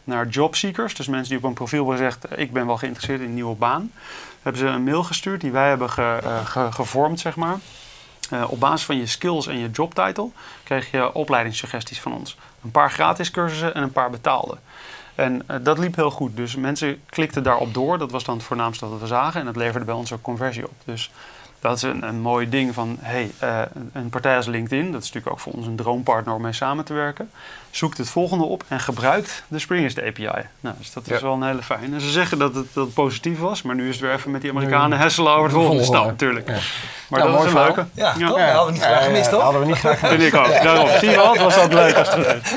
Naar 0.04 0.28
jobseekers, 0.28 0.96
dus 0.96 1.08
mensen 1.08 1.30
die 1.30 1.38
op 1.38 1.44
een 1.44 1.54
profiel 1.54 1.88
hebben 1.88 1.98
gezegd... 2.06 2.26
eh, 2.26 2.38
ik 2.44 2.54
ben 2.54 2.66
wel 2.66 2.78
geïnteresseerd 2.78 3.20
in 3.20 3.26
een 3.26 3.34
nieuwe 3.34 3.56
baan. 3.56 3.92
Hebben 4.42 4.62
ze 4.62 4.68
een 4.68 4.84
mail 4.84 5.04
gestuurd 5.04 5.42
die 5.42 5.52
wij 5.52 5.68
hebben 5.70 5.90
ge- 5.90 6.20
eh, 6.24 6.46
ge- 6.46 6.72
gevormd, 6.72 7.20
zeg 7.20 7.36
maar. 7.36 7.58
Op 8.48 8.60
basis 8.60 8.86
van 8.86 8.98
je 8.98 9.06
skills 9.06 9.48
en 9.48 9.58
je 9.60 9.70
jobtitle 9.72 10.30
kreeg 10.64 10.92
je 10.92 11.14
opleidingssuggesties 11.14 12.00
van 12.02 12.14
ons. 12.14 12.38
Een 12.64 12.72
paar 12.72 12.92
gratis 12.92 13.32
cursussen 13.32 13.74
en 13.76 13.84
een 13.84 13.92
paar 13.92 14.10
betaalde. 14.10 14.58
En 15.20 15.42
eh, 15.46 15.58
dat 15.62 15.78
liep 15.78 15.96
heel 15.96 16.12
goed. 16.12 16.36
Dus 16.36 16.56
mensen 16.56 17.02
klikten 17.06 17.44
daarop 17.44 17.74
door. 17.74 17.98
Dat 17.98 18.12
was 18.12 18.24
dan 18.24 18.36
het 18.36 18.44
voornaamste 18.44 18.88
wat 18.88 19.00
we 19.00 19.08
zagen. 19.08 19.40
En 19.40 19.46
dat 19.46 19.56
leverde 19.56 19.86
bij 19.86 19.96
ons 19.96 20.14
ook 20.14 20.22
conversie 20.22 20.66
op. 20.66 20.74
Dus 20.86 21.12
dat 21.60 21.76
is 21.76 21.82
een, 21.82 22.08
een 22.08 22.22
mooi 22.22 22.50
ding 22.50 22.74
van... 22.74 22.98
hey, 23.00 23.32
eh, 23.40 23.62
een 23.94 24.10
partij 24.10 24.36
als 24.36 24.46
LinkedIn... 24.46 24.92
dat 24.92 25.04
is 25.04 25.08
natuurlijk 25.08 25.34
ook 25.34 25.40
voor 25.40 25.54
ons 25.54 25.66
een 25.66 25.76
droompartner 25.76 26.36
om 26.36 26.42
mee 26.42 26.54
samen 26.54 26.86
te 26.86 26.94
werken... 26.94 27.30
zoekt 27.72 27.98
het 27.98 28.10
volgende 28.10 28.44
op 28.44 28.64
en 28.68 28.80
gebruikt 28.80 29.44
de 29.48 29.60
Springest 29.60 29.98
API. 30.02 30.30
Nou, 30.60 30.76
dus 30.78 30.94
dat 30.94 31.04
is 31.08 31.10
Ja. 31.18 31.22
wel 31.22 31.34
een 31.34 31.44
hele 31.44 31.64
fijn. 31.64 31.94
En 31.94 32.02
ze 32.02 32.10
zeggen 32.10 32.40
dat 32.40 32.56
het, 32.56 32.66
dat 32.74 32.86
het 32.86 32.94
positief 32.94 33.40
was... 33.40 33.62
maar 33.62 33.76
nu 33.76 33.88
is 33.90 33.96
het 33.96 34.04
weer 34.06 34.14
even 34.14 34.32
met 34.32 34.42
die 34.42 34.50
Amerikanen 34.52 34.98
hesselen 34.98 35.32
over 35.32 35.48
de 35.50 35.54
De 35.54 35.60
volgende 35.60 35.84
stap 35.84 36.06
natuurlijk. 36.06 36.48
Ja. 36.48 36.58
Maar 37.08 37.20
Nou, 37.20 37.32
dat 37.32 37.46
is 37.46 37.52
een 37.54 37.58
leuke. 37.60 37.86
Ja, 37.94 38.14
toch? 38.14 38.30
Dat 38.30 38.40
hadden 38.40 38.66
we 38.66 38.72
niet 38.72 38.82
graag 38.82 39.04
gemist, 39.04 39.30
toch? 39.30 39.42
Hadden 39.42 39.62
we 39.62 39.68
niet 39.68 39.78
graag 39.78 40.00
gemist. 40.00 40.16
Vind 40.22 40.34
ik 40.34 40.40
ook. 40.40 40.64
Daarom. 40.64 40.90
Zie 41.00 41.10
je 41.10 41.16
wel, 41.16 41.32
het 41.32 41.42
was 41.42 41.58
ook 41.58 41.74
leuk 41.74 41.96
als 41.96 42.08
het 42.08 42.18
gebeurt. 42.18 42.52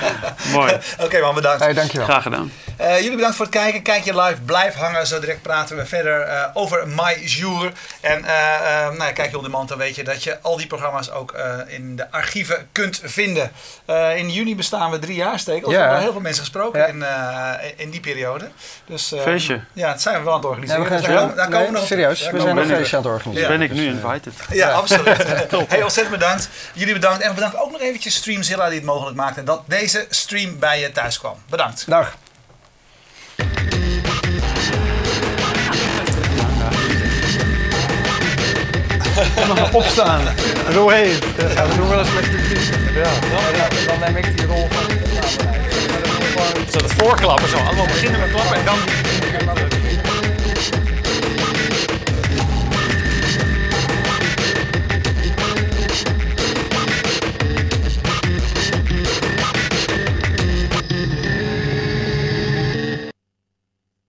Mooi. 0.56 0.78
Oké 1.00 1.20
man, 1.20 1.34
bedankt. 1.34 1.62
Hey, 1.62 1.72
dankjewel. 1.72 2.06
Graag 2.06 2.22
gedaan. 2.22 2.52
Eh, 2.76 2.96
jullie 3.00 3.14
bedankt 3.16 3.36
voor 3.36 3.44
het 3.46 3.54
kijken. 3.54 3.82
Kijk 3.82 4.04
je 4.04 4.20
live, 4.20 4.40
blijf 4.40 4.74
hangen. 4.74 5.06
Zo 5.06 5.20
direct 5.20 5.42
praten 5.42 5.76
we 5.76 5.86
verder 5.86 6.20
eh, 6.20 6.44
over 6.54 6.88
My 6.88 7.18
Jour. 7.24 7.72
En 8.00 8.24
eh, 8.24 8.54
eh, 8.54 8.86
nou 8.86 9.04
ja, 9.04 9.12
kijk 9.12 9.30
je 9.30 9.36
op 9.36 9.44
de 9.44 9.50
dan 9.66 9.78
weet 9.78 9.94
je 9.96 10.04
dat 10.04 10.24
je 10.24 10.38
al 10.40 10.56
die 10.56 10.66
programma's 10.66 11.10
ook 11.10 11.32
eh, 11.32 11.58
in 11.66 11.96
de 11.96 12.10
archieven 12.10 12.68
kunt 12.72 13.00
vinden. 13.04 13.50
Eh, 13.84 14.16
in 14.16 14.30
juni 14.30 14.51
bestaan 14.56 14.90
we 14.90 14.98
drie 14.98 15.16
jaar, 15.16 15.38
Stekel. 15.38 15.68
We 15.68 15.74
Ja. 15.74 15.80
hebben 15.80 16.00
heel 16.00 16.12
veel 16.12 16.20
mensen 16.20 16.42
gesproken 16.42 16.80
Ja. 16.80 16.86
in, 16.86 17.02
eh, 17.02 17.70
in 17.76 17.90
die 17.90 18.00
periode. 18.00 18.48
Dus, 18.86 19.12
eh, 19.12 19.20
Feestje. 19.20 19.60
Ja, 19.72 19.90
dat 19.90 20.02
zijn 20.02 20.18
we 20.18 20.22
wel 20.24 20.32
aan 20.32 20.38
het 20.38 20.48
organiseren. 20.48 20.82
we 20.82 20.88
gaan 20.88 20.96
Dus 20.98 21.06
daar 21.06 21.16
komen- 21.16 21.36
daar 21.36 21.44
komen 21.44 21.60
nee, 21.60 21.70
we 21.70 21.76
nog 21.78 21.86
serieus, 21.86 22.18
we 22.26 22.30
Daar 22.32 22.40
zijn 22.40 22.54
ben 22.54 22.66
feestje 22.66 22.96
aan 22.96 23.02
het 23.02 23.12
Dus 23.12 23.20
organiseren. 23.22 23.58
ben 23.58 23.62
ik 23.62 23.72
nu 23.72 23.86
invited. 23.86 24.32
Ja, 24.50 24.70
absoluut. 24.70 25.24
Heel 25.68 25.82
ontzettend 25.82 26.10
bedankt. 26.18 26.48
Jullie 26.72 26.94
bedankt. 26.94 27.22
En 27.22 27.28
we 27.28 27.34
bedanken 27.34 27.60
ook 27.62 27.70
nog 27.72 27.80
eventjes 27.80 28.14
Streamzilla 28.14 28.66
die 28.68 28.76
het 28.78 28.86
mogelijk 28.86 29.16
maakte. 29.16 29.38
En 29.40 29.44
dat 29.46 29.62
deze 29.66 30.06
stream 30.10 30.58
bij 30.58 30.80
je 30.80 30.92
thuis 30.92 31.18
kwam. 31.18 31.34
Bedankt. 31.50 31.84
Dag. 31.88 32.14
Nog 39.56 39.72
opstaan. 39.74 40.20
Roheen. 40.70 41.18
Ja, 41.54 41.66
we 41.68 41.76
doen 41.76 41.88
wel 41.88 41.98
eens 41.98 42.12
met 42.12 42.30
publiek. 42.30 42.81
Ja. 43.02 43.68
Dan 43.86 43.98
neem 44.00 44.16
ik 44.16 44.36
die 44.36 44.46
rol 44.46 44.68
van... 44.70 44.84
Zo 46.70 46.78
de 46.78 46.88
voorklappen 46.88 47.48
zo. 47.48 47.56
Allemaal 47.56 47.86
beginnen 47.86 48.20
met 48.20 48.30
klappen 48.30 48.56
en 48.56 48.64
dan 48.64 48.78